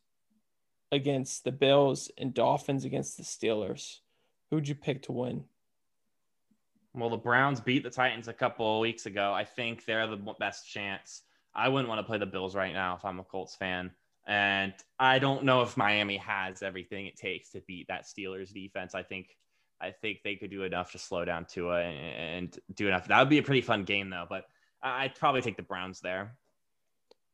against 0.91 1.43
the 1.43 1.51
Bills, 1.51 2.09
and 2.18 2.34
Dolphins 2.34 2.86
against 2.86 3.18
the 3.18 3.24
Steelers. 3.24 3.99
Who'd 4.52 4.68
you 4.68 4.76
pick 4.76 5.04
to 5.04 5.12
win? 5.12 5.43
Well, 6.93 7.10
the 7.10 7.18
Browns 7.18 7.60
beat 7.60 7.84
the 7.84 7.89
Titans 7.89 8.28
a 8.28 8.34
couple 8.34 8.80
weeks 8.80 9.06
ago. 9.06 9.34
I 9.34 9.43
think 9.43 9.86
they're 9.86 10.08
the 10.08 10.18
best 10.39 10.70
chance. 10.70 11.24
I 11.54 11.68
wouldn't 11.68 11.89
want 11.89 12.00
to 12.00 12.04
play 12.04 12.18
the 12.18 12.26
Bills 12.26 12.56
right 12.56 12.74
now 12.74 12.96
if 12.96 13.04
I'm 13.04 13.20
a 13.20 13.24
Colts 13.24 13.56
fan. 13.56 13.91
And 14.28 14.74
I 15.00 15.20
don't 15.20 15.43
know 15.43 15.62
if 15.62 15.78
Miami 15.78 16.18
has 16.18 16.64
everything 16.64 17.06
it 17.06 17.18
takes 17.18 17.50
to 17.52 17.62
beat 17.68 17.88
that 17.89 18.06
Steelers 18.06 18.54
defense. 18.54 18.96
I 18.96 19.04
think 19.04 19.38
I 19.82 19.91
think 19.91 20.20
they 20.24 20.36
could 20.36 20.50
do 20.50 20.64
enough 20.64 20.93
to 20.93 21.00
slow 21.00 21.26
down 21.26 21.46
Tua 21.46 21.82
and, 21.82 22.46
and 22.46 22.60
do 22.76 22.88
enough. 22.88 23.08
That 23.08 23.20
would 23.20 23.30
be 23.30 23.38
a 23.39 23.43
pretty 23.43 23.62
fun 23.62 23.84
game 23.84 24.10
though, 24.10 24.26
but 24.28 24.46
I'd 24.82 25.16
probably 25.16 25.41
take 25.41 25.58
the 25.58 25.64
Browns 25.64 26.00
there. 26.00 26.36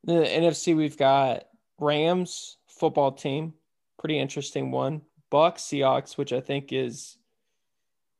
The 0.04 0.14
NFC 0.14 0.76
we've 0.76 0.96
got 0.96 1.44
Rams 1.78 2.58
football 2.66 3.12
team, 3.12 3.54
pretty 3.98 4.18
interesting 4.18 4.70
one. 4.70 5.02
Bucks 5.32 5.62
Seahawks, 5.62 6.18
which 6.18 6.30
I 6.30 6.40
think 6.40 6.74
is 6.74 7.16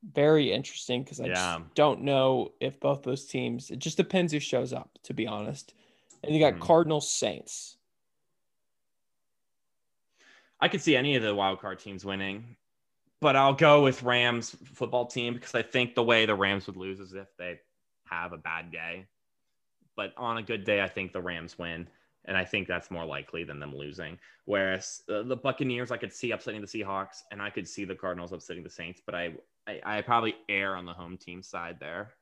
very 0.02 0.50
interesting 0.50 1.02
because 1.02 1.20
I 1.20 1.26
yeah. 1.26 1.34
just 1.34 1.74
don't 1.74 2.00
know 2.00 2.52
if 2.58 2.80
both 2.80 3.02
those 3.02 3.26
teams. 3.26 3.70
It 3.70 3.80
just 3.80 3.98
depends 3.98 4.32
who 4.32 4.40
shows 4.40 4.72
up, 4.72 4.98
to 5.02 5.12
be 5.12 5.26
honest. 5.26 5.74
And 6.24 6.34
you 6.34 6.40
got 6.40 6.54
mm. 6.54 6.60
Cardinals 6.60 7.10
Saints. 7.10 7.76
I 10.58 10.68
could 10.68 10.80
see 10.80 10.96
any 10.96 11.14
of 11.16 11.22
the 11.22 11.34
wild 11.34 11.60
card 11.60 11.80
teams 11.80 12.02
winning, 12.02 12.56
but 13.20 13.36
I'll 13.36 13.52
go 13.52 13.82
with 13.82 14.02
Rams 14.02 14.56
football 14.72 15.04
team 15.04 15.34
because 15.34 15.54
I 15.54 15.60
think 15.60 15.94
the 15.94 16.02
way 16.02 16.24
the 16.24 16.34
Rams 16.34 16.66
would 16.66 16.78
lose 16.78 16.98
is 16.98 17.12
if 17.12 17.28
they 17.36 17.60
have 18.06 18.32
a 18.32 18.38
bad 18.38 18.72
day. 18.72 19.04
But 19.96 20.14
on 20.16 20.38
a 20.38 20.42
good 20.42 20.64
day, 20.64 20.80
I 20.80 20.88
think 20.88 21.12
the 21.12 21.20
Rams 21.20 21.58
win, 21.58 21.88
and 22.26 22.36
I 22.36 22.44
think 22.44 22.68
that's 22.68 22.90
more 22.90 23.04
likely 23.04 23.44
than 23.44 23.58
them 23.58 23.74
losing. 23.74 24.18
Whereas 24.44 25.02
uh, 25.08 25.22
the 25.22 25.36
Buccaneers, 25.36 25.90
I 25.90 25.96
could 25.96 26.12
see 26.12 26.30
upsetting 26.30 26.60
the 26.60 26.66
Seahawks, 26.66 27.22
and 27.30 27.40
I 27.40 27.50
could 27.50 27.68
see 27.68 27.84
the 27.84 27.94
Cardinals 27.94 28.32
upsetting 28.32 28.62
the 28.62 28.70
Saints, 28.70 29.00
but 29.04 29.14
I 29.14 29.34
I, 29.66 29.80
I 29.84 30.02
probably 30.02 30.34
err 30.48 30.76
on 30.76 30.84
the 30.84 30.92
home 30.92 31.16
team 31.16 31.42
side 31.42 31.76
there. 31.78 32.12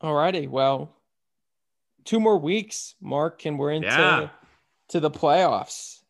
All 0.00 0.14
righty, 0.14 0.46
well, 0.46 0.94
two 2.04 2.20
more 2.20 2.38
weeks, 2.38 2.94
Mark, 3.00 3.44
and 3.44 3.58
we're 3.58 3.72
into 3.72 3.88
yeah. 3.88 4.28
to 4.88 5.00
the 5.00 5.10
playoffs 5.10 6.00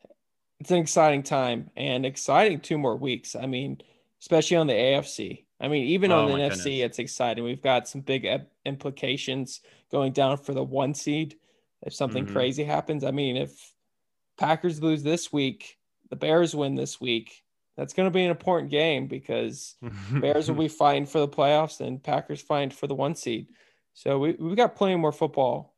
it's 0.60 0.70
an 0.70 0.78
exciting 0.78 1.22
time 1.22 1.70
and 1.76 2.04
exciting 2.04 2.60
two 2.60 2.78
more 2.78 2.96
weeks. 2.96 3.34
I 3.34 3.46
mean, 3.46 3.80
especially 4.20 4.58
on 4.58 4.66
the 4.66 4.74
AFC. 4.74 5.44
I 5.58 5.68
mean, 5.68 5.86
even 5.86 6.12
oh, 6.12 6.20
on 6.20 6.28
the 6.28 6.34
NFC, 6.34 6.64
goodness. 6.64 6.84
it's 6.84 6.98
exciting. 6.98 7.44
We've 7.44 7.62
got 7.62 7.88
some 7.88 8.02
big 8.02 8.26
implications 8.64 9.60
going 9.90 10.12
down 10.12 10.36
for 10.36 10.54
the 10.54 10.62
one 10.62 10.94
seed 10.94 11.36
if 11.82 11.94
something 11.94 12.24
mm-hmm. 12.24 12.34
crazy 12.34 12.64
happens. 12.64 13.04
I 13.04 13.10
mean, 13.10 13.36
if 13.36 13.72
Packers 14.38 14.82
lose 14.82 15.02
this 15.02 15.32
week, 15.32 15.78
the 16.08 16.16
Bears 16.16 16.54
win 16.54 16.74
this 16.74 17.00
week. 17.00 17.42
That's 17.76 17.94
going 17.94 18.06
to 18.06 18.10
be 18.12 18.24
an 18.24 18.30
important 18.30 18.70
game 18.70 19.06
because 19.06 19.76
Bears 20.12 20.48
will 20.48 20.58
be 20.58 20.68
fighting 20.68 21.06
for 21.06 21.20
the 21.20 21.28
playoffs 21.28 21.80
and 21.80 22.02
Packers 22.02 22.42
fighting 22.42 22.70
for 22.70 22.86
the 22.86 22.94
one 22.94 23.14
seed. 23.14 23.48
So 23.94 24.18
we, 24.18 24.32
we've 24.32 24.56
got 24.56 24.76
plenty 24.76 24.96
more 24.96 25.12
football 25.12 25.74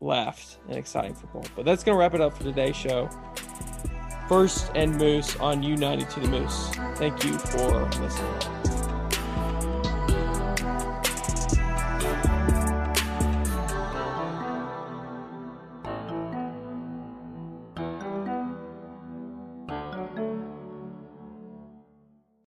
left 0.00 0.58
and 0.68 0.76
exciting 0.76 1.14
football. 1.14 1.44
But 1.56 1.64
that's 1.64 1.84
going 1.84 1.94
to 1.96 2.00
wrap 2.00 2.14
it 2.14 2.20
up 2.20 2.36
for 2.36 2.44
today's 2.44 2.76
show. 2.76 3.08
First 4.28 4.70
and 4.74 4.96
Moose 4.96 5.36
on 5.36 5.62
United 5.62 6.08
to 6.10 6.20
the 6.20 6.28
Moose. 6.28 6.70
Thank 6.96 7.24
you 7.24 7.38
for 7.38 7.90
listening. 8.00 8.89